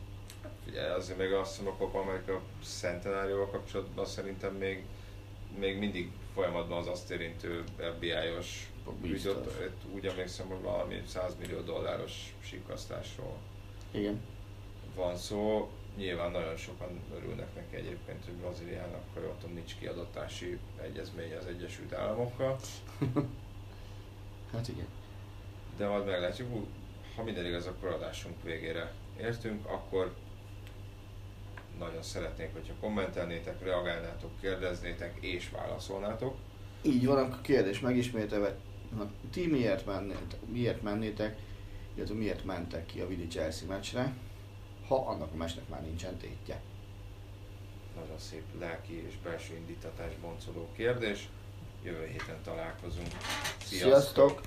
Figyelj, 0.65 0.89
azért 0.89 1.17
még 1.17 1.31
azt 1.31 1.57
mondom, 1.57 1.75
a 1.75 1.77
Copa 1.77 1.99
America 1.99 2.41
Centenárióval 2.63 3.49
kapcsolatban 3.49 4.05
szerintem 4.05 4.55
még, 4.55 4.83
még 5.59 5.77
mindig 5.77 6.11
folyamatban 6.33 6.77
az 6.77 6.87
azt 6.87 7.11
érintő 7.11 7.63
FBI-os 7.95 8.71
Itt 9.03 9.93
úgy 9.93 10.05
emlékszem, 10.05 10.47
hogy 10.47 10.61
valami 10.61 11.01
100 11.07 11.35
millió 11.39 11.59
dolláros 11.59 12.35
sikasztásról 12.43 13.37
Igen. 13.91 14.21
van 14.95 15.17
szó. 15.17 15.69
Nyilván 15.97 16.31
nagyon 16.31 16.55
sokan 16.55 16.99
örülnek 17.15 17.55
neki 17.55 17.75
egyébként, 17.75 18.25
hogy 18.25 18.33
Brazíliának, 18.33 19.03
ha 19.13 19.21
jól 19.21 19.35
tudom, 19.39 19.55
nincs 19.55 19.75
kiadatási 19.79 20.57
egyezménye 20.81 21.37
az 21.37 21.45
Egyesült 21.45 21.93
Államokkal. 21.93 22.59
Hát 24.53 24.67
igen. 24.67 24.87
De 25.77 25.87
majd 25.87 26.05
meglátjuk, 26.05 26.67
ha 27.15 27.23
minden 27.23 27.45
igaz, 27.45 27.67
akkor 27.67 27.89
adásunk 27.89 28.43
végére 28.43 28.93
értünk, 29.19 29.65
akkor 29.65 30.13
nagyon 31.79 32.03
szeretnénk, 32.03 32.53
hogyha 32.53 32.73
kommentelnétek, 32.79 33.63
reagálnátok, 33.63 34.31
kérdeznétek 34.41 35.17
és 35.21 35.49
válaszolnátok. 35.49 36.35
Így 36.81 37.05
van, 37.05 37.17
akkor 37.17 37.41
kérdés 37.41 37.79
megismételve, 37.79 38.55
ha 38.97 39.07
ti 39.31 39.47
miért 39.47 39.85
mennétek, 39.85 40.39
miért 40.51 40.81
mennétek, 40.81 41.37
illetve 41.95 42.15
miért 42.15 42.45
mentek 42.45 42.85
ki 42.85 42.99
a 42.99 43.07
Vidi 43.07 43.27
Chelsea 43.27 43.67
meccsre, 43.67 44.13
ha 44.87 44.95
annak 44.95 45.33
a 45.33 45.35
meccsnek 45.35 45.69
már 45.69 45.81
nincsen 45.81 46.17
tétje. 46.17 46.61
nagyon 47.95 48.19
szép 48.19 48.43
lelki 48.59 49.03
és 49.07 49.13
belső 49.23 49.55
indítatás 49.55 50.11
boncoló 50.21 50.69
kérdés. 50.75 51.29
Jövő 51.83 52.05
héten 52.05 52.37
találkozunk. 52.43 53.07
Sziasztok! 53.63 54.41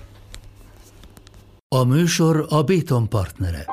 A 1.67 1.83
műsor 1.83 2.45
a 2.49 2.63
Béton 2.63 3.09
partnere. 3.09 3.65